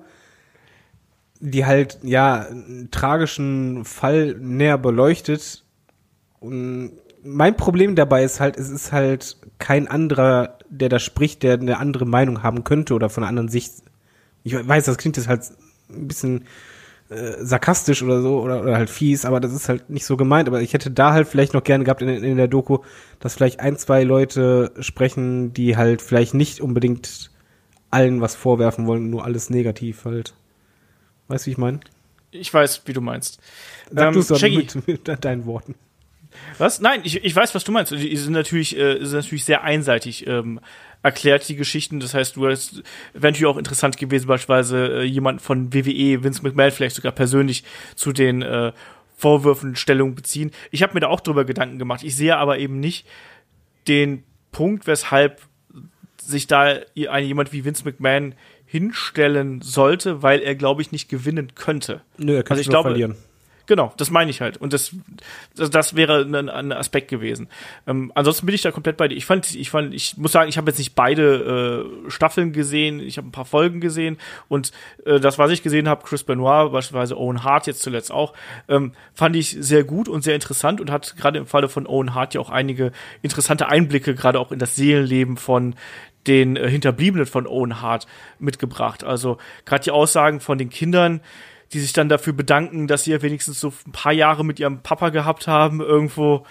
[1.40, 5.64] die halt, ja, einen tragischen Fall näher beleuchtet.
[6.40, 6.92] Und
[7.24, 11.78] mein Problem dabei ist halt, es ist halt kein anderer, der da spricht, der eine
[11.78, 13.74] andere Meinung haben könnte oder von einer anderen Sicht.
[14.44, 15.44] Ich weiß, das klingt jetzt halt
[15.90, 16.46] ein bisschen
[17.10, 20.48] äh, sarkastisch oder so oder, oder halt fies, aber das ist halt nicht so gemeint.
[20.48, 22.80] Aber ich hätte da halt vielleicht noch gerne gehabt in, in der Doku,
[23.20, 27.30] dass vielleicht ein, zwei Leute sprechen, die halt vielleicht nicht unbedingt
[27.92, 30.34] allen was vorwerfen wollen, nur alles negativ halt.
[31.28, 31.82] Weißt du, wie ich meine?
[32.32, 33.40] Ich weiß, wie du meinst.
[33.92, 35.76] Sag Ähm, du es mit, mit deinen Worten.
[36.58, 36.80] Was?
[36.82, 37.92] Nein, ich, ich weiß, was du meinst.
[37.92, 40.60] Die sind natürlich, äh, sind natürlich sehr einseitig ähm,
[41.04, 42.00] erklärt, die Geschichten.
[42.00, 42.78] Das heißt, du hast,
[43.14, 47.64] wäre natürlich auch interessant gewesen, beispielsweise äh, jemand von WWE, Vince McMahon, vielleicht sogar persönlich
[47.96, 48.72] zu den äh,
[49.18, 50.52] Vorwürfen Stellung beziehen.
[50.72, 52.04] Ich habe mir da auch drüber Gedanken gemacht.
[52.04, 53.06] Ich sehe aber eben nicht
[53.88, 55.42] den Punkt, weshalb
[56.18, 58.36] sich da jemand wie Vince McMahon
[58.66, 62.02] hinstellen sollte, weil er, glaube ich, nicht gewinnen könnte.
[62.18, 63.16] Nö, er kann Also ich glaube- verlieren.
[63.68, 64.58] Genau, das meine ich halt.
[64.58, 64.96] Und das,
[65.56, 67.48] das, das wäre ein, ein Aspekt gewesen.
[67.88, 69.16] Ähm, ansonsten bin ich da komplett bei dir.
[69.16, 73.00] Ich fand, ich fand, ich muss sagen, ich habe jetzt nicht beide äh, Staffeln gesehen.
[73.00, 74.18] Ich habe ein paar Folgen gesehen
[74.48, 74.72] und
[75.06, 78.34] äh, das, was ich gesehen habe, Chris Benoit, beispielsweise Owen Hart jetzt zuletzt auch,
[78.68, 82.14] ähm, fand ich sehr gut und sehr interessant und hat gerade im Falle von Owen
[82.14, 85.76] Hart ja auch einige interessante Einblicke gerade auch in das Seelenleben von
[86.28, 88.08] den äh, Hinterbliebenen von Owen Hart
[88.40, 89.04] mitgebracht.
[89.04, 91.22] Also gerade die Aussagen von den Kindern,
[91.74, 94.82] die sich dann dafür bedanken, dass sie ja wenigstens so ein paar Jahre mit ihrem
[94.82, 96.46] Papa gehabt haben, irgendwo.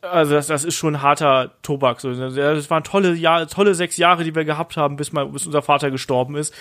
[0.00, 2.00] Also das, das ist schon harter Tobak.
[2.00, 5.46] So, das waren tolle Jahre, tolle sechs Jahre, die wir gehabt haben, bis mal, bis
[5.46, 6.52] unser Vater gestorben ist.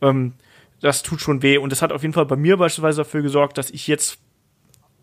[0.00, 0.32] Ähm,
[0.80, 1.58] das tut schon weh.
[1.58, 4.18] Und das hat auf jeden Fall bei mir beispielsweise dafür gesorgt, dass ich jetzt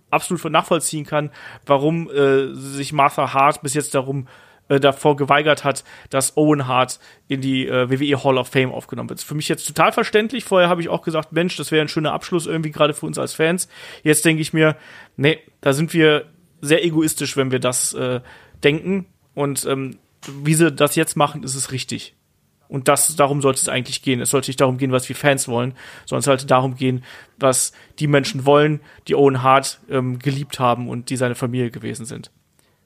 [0.10, 1.32] absolut nachvollziehen kann,
[1.66, 4.30] warum äh, sich Martha Hart bis jetzt darum äh,
[4.68, 9.22] davor geweigert hat, dass Owen Hart in die äh, WWE Hall of Fame aufgenommen wird.
[9.22, 10.46] Für mich jetzt total verständlich.
[10.46, 13.18] Vorher habe ich auch gesagt, Mensch, das wäre ein schöner Abschluss irgendwie gerade für uns
[13.18, 13.68] als Fans.
[14.04, 14.76] Jetzt denke ich mir,
[15.18, 16.26] nee, da sind wir
[16.62, 18.22] sehr egoistisch, wenn wir das äh,
[18.64, 19.06] denken.
[19.34, 22.16] Und ähm, wie sie das jetzt machen, ist es richtig.
[22.70, 24.22] Und das, darum sollte es eigentlich gehen.
[24.22, 25.74] Es sollte nicht darum gehen, was wir Fans wollen,
[26.06, 27.04] sondern es sollte darum gehen,
[27.38, 32.06] was die Menschen wollen, die Owen Hart ähm, geliebt haben und die seine Familie gewesen
[32.06, 32.32] sind.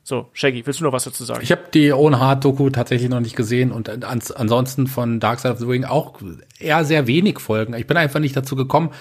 [0.07, 1.41] So, Shaggy, willst du noch was dazu sagen?
[1.43, 5.41] Ich habe die Owen Hart Doku tatsächlich noch nicht gesehen und ans ansonsten von Dark
[5.41, 6.21] Side of the Ring auch
[6.59, 7.73] eher sehr wenig Folgen.
[7.73, 8.91] Ich bin einfach nicht dazu gekommen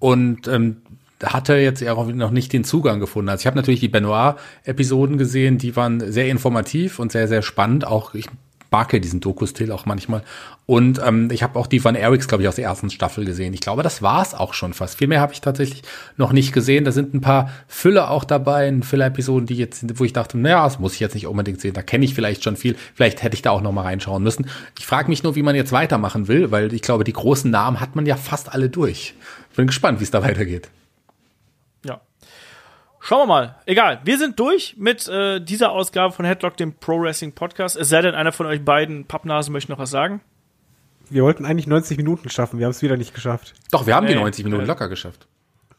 [0.00, 0.78] und ähm,
[1.22, 3.28] hatte jetzt auch noch nicht den Zugang gefunden.
[3.28, 7.86] Also ich habe natürlich die Benoit-Episoden gesehen, die waren sehr informativ und sehr, sehr spannend.
[7.86, 8.26] Auch ich
[8.72, 10.22] ja diesen Doku-Stil auch manchmal.
[10.66, 13.52] Und ähm, ich habe auch die Van Eriks, glaube ich, aus der ersten Staffel gesehen.
[13.52, 14.98] Ich glaube, das war's auch schon fast.
[14.98, 15.82] Viel mehr habe ich tatsächlich
[16.16, 16.84] noch nicht gesehen.
[16.84, 20.78] Da sind ein paar Füller auch dabei, Füller-Episoden, die jetzt, wo ich dachte, naja, das
[20.78, 21.74] muss ich jetzt nicht unbedingt sehen.
[21.74, 22.76] Da kenne ich vielleicht schon viel.
[22.94, 24.46] Vielleicht hätte ich da auch noch mal reinschauen müssen.
[24.78, 27.80] Ich frage mich nur, wie man jetzt weitermachen will, weil ich glaube, die großen Namen
[27.80, 29.14] hat man ja fast alle durch.
[29.56, 30.70] Bin gespannt, wie es da weitergeht.
[33.00, 33.06] Ja.
[33.06, 33.56] Schauen wir mal.
[33.66, 34.00] Egal.
[34.04, 37.76] Wir sind durch mit äh, dieser Ausgabe von Headlock, dem Pro Wrestling Podcast.
[37.76, 40.20] Es sei denn, einer von euch beiden Pappnasen möchte noch was sagen.
[41.08, 43.54] Wir wollten eigentlich 90 Minuten schaffen, wir haben es wieder nicht geschafft.
[43.72, 44.66] Doch, wir haben die Nee, 90 Minuten äh.
[44.66, 45.26] locker geschafft.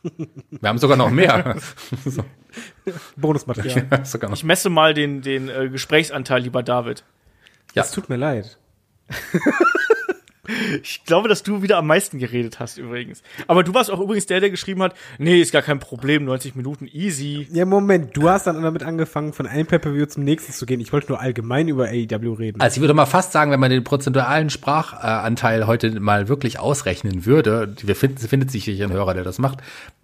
[0.04, 1.56] Wir haben sogar noch mehr.
[2.06, 2.24] so,
[3.16, 4.04] Bonusmaterial.
[4.04, 4.38] sogar noch.
[4.38, 7.04] Ich messe mal den, den äh, Gesprächsanteil, lieber David.
[7.76, 7.84] Ja.
[7.84, 8.58] Es tut mir leid.
[10.84, 13.22] Ich glaube, dass du wieder am meisten geredet hast übrigens.
[13.48, 16.56] Aber du warst auch übrigens der, der geschrieben hat, nee, ist gar kein Problem, 90
[16.56, 17.48] Minuten easy.
[17.52, 20.80] Ja, Moment, du hast dann damit angefangen, von einem Pay-Per-View zum nächsten zu gehen.
[20.80, 22.62] Ich wollte nur allgemein über AEW reden.
[22.62, 27.26] Also ich würde mal fast sagen, wenn man den prozentualen Sprachanteil heute mal wirklich ausrechnen
[27.26, 29.60] würde, wir finden, findet sich sicher ein Hörer, der das macht,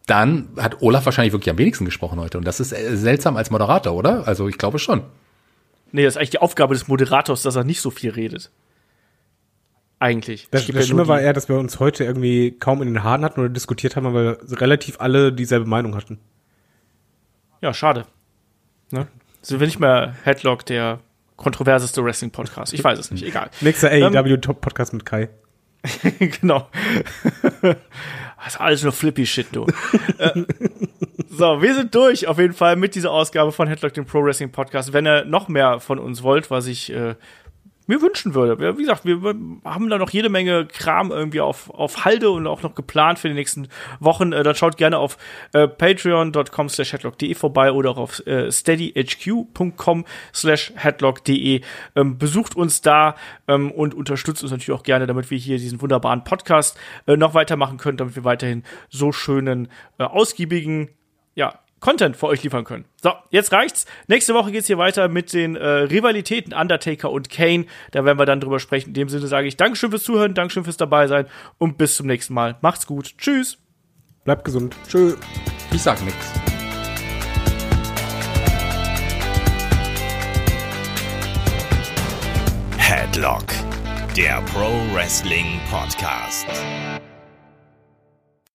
[0.07, 2.38] dann hat Olaf wahrscheinlich wirklich am wenigsten gesprochen heute.
[2.38, 4.28] Und das ist äh, seltsam als Moderator, oder?
[4.28, 5.03] Also ich glaube schon.
[5.91, 8.52] Nee, das ist eigentlich die Aufgabe des Moderators, dass er nicht so viel redet.
[9.99, 10.48] Eigentlich.
[10.52, 13.24] Das, das ja Schlimme war eher, dass wir uns heute irgendwie kaum in den Haaren
[13.24, 16.19] hatten oder diskutiert haben, weil wir relativ alle dieselbe Meinung hatten.
[17.61, 18.06] Ja, schade.
[18.91, 19.07] Ne?
[19.41, 20.99] Sind wir nicht mehr Headlock, der
[21.36, 22.74] kontroverseste Wrestling-Podcast?
[22.74, 23.49] Ich weiß es nicht, egal.
[23.61, 25.30] Nächster Ähm, AEW-Top-Podcast mit Kai.
[26.19, 26.68] genau.
[28.44, 29.65] Das ist alles nur Flippy-Shit, du.
[30.19, 30.44] äh,
[31.28, 34.52] so, wir sind durch auf jeden Fall mit dieser Ausgabe von Headlock, dem Pro Wrestling
[34.52, 34.94] Podcast.
[34.94, 37.15] Wenn ihr noch mehr von uns wollt, was ich äh,
[37.88, 38.77] mir wünschen würde.
[38.77, 39.22] Wie gesagt, wir
[39.64, 43.30] haben da noch jede Menge Kram irgendwie auf, auf Halde und auch noch geplant für
[43.30, 43.69] die nächsten
[43.99, 44.34] Wochen.
[44.34, 45.18] Äh, dann schaut gerne auf
[45.53, 51.61] äh, patreon.com slash headlock.de vorbei oder auch auf äh, steadyhq.com slash headlock.de.
[51.95, 53.15] Ähm, besucht uns da
[53.47, 57.34] ähm, und unterstützt uns natürlich auch gerne, damit wir hier diesen wunderbaren Podcast äh, noch
[57.34, 60.89] weitermachen können, damit wir weiterhin so schönen, äh, ausgiebigen,
[61.35, 62.86] ja, Content für euch liefern können.
[63.02, 63.86] So, jetzt reicht's.
[64.08, 67.66] Nächste Woche geht's hier weiter mit den äh, Rivalitäten Undertaker und Kane.
[67.91, 68.90] Da werden wir dann drüber sprechen.
[68.90, 71.28] In dem Sinne sage ich Dankeschön fürs Zuhören, Dankeschön fürs dabei sein
[71.58, 72.58] und bis zum nächsten Mal.
[72.62, 73.18] Macht's gut.
[73.18, 73.60] Tschüss.
[74.24, 74.76] Bleibt gesund.
[74.88, 75.16] Tschö.
[75.72, 76.16] Ich sag nix.
[82.78, 83.45] Headlock,
[84.16, 86.48] der Pro Wrestling Podcast.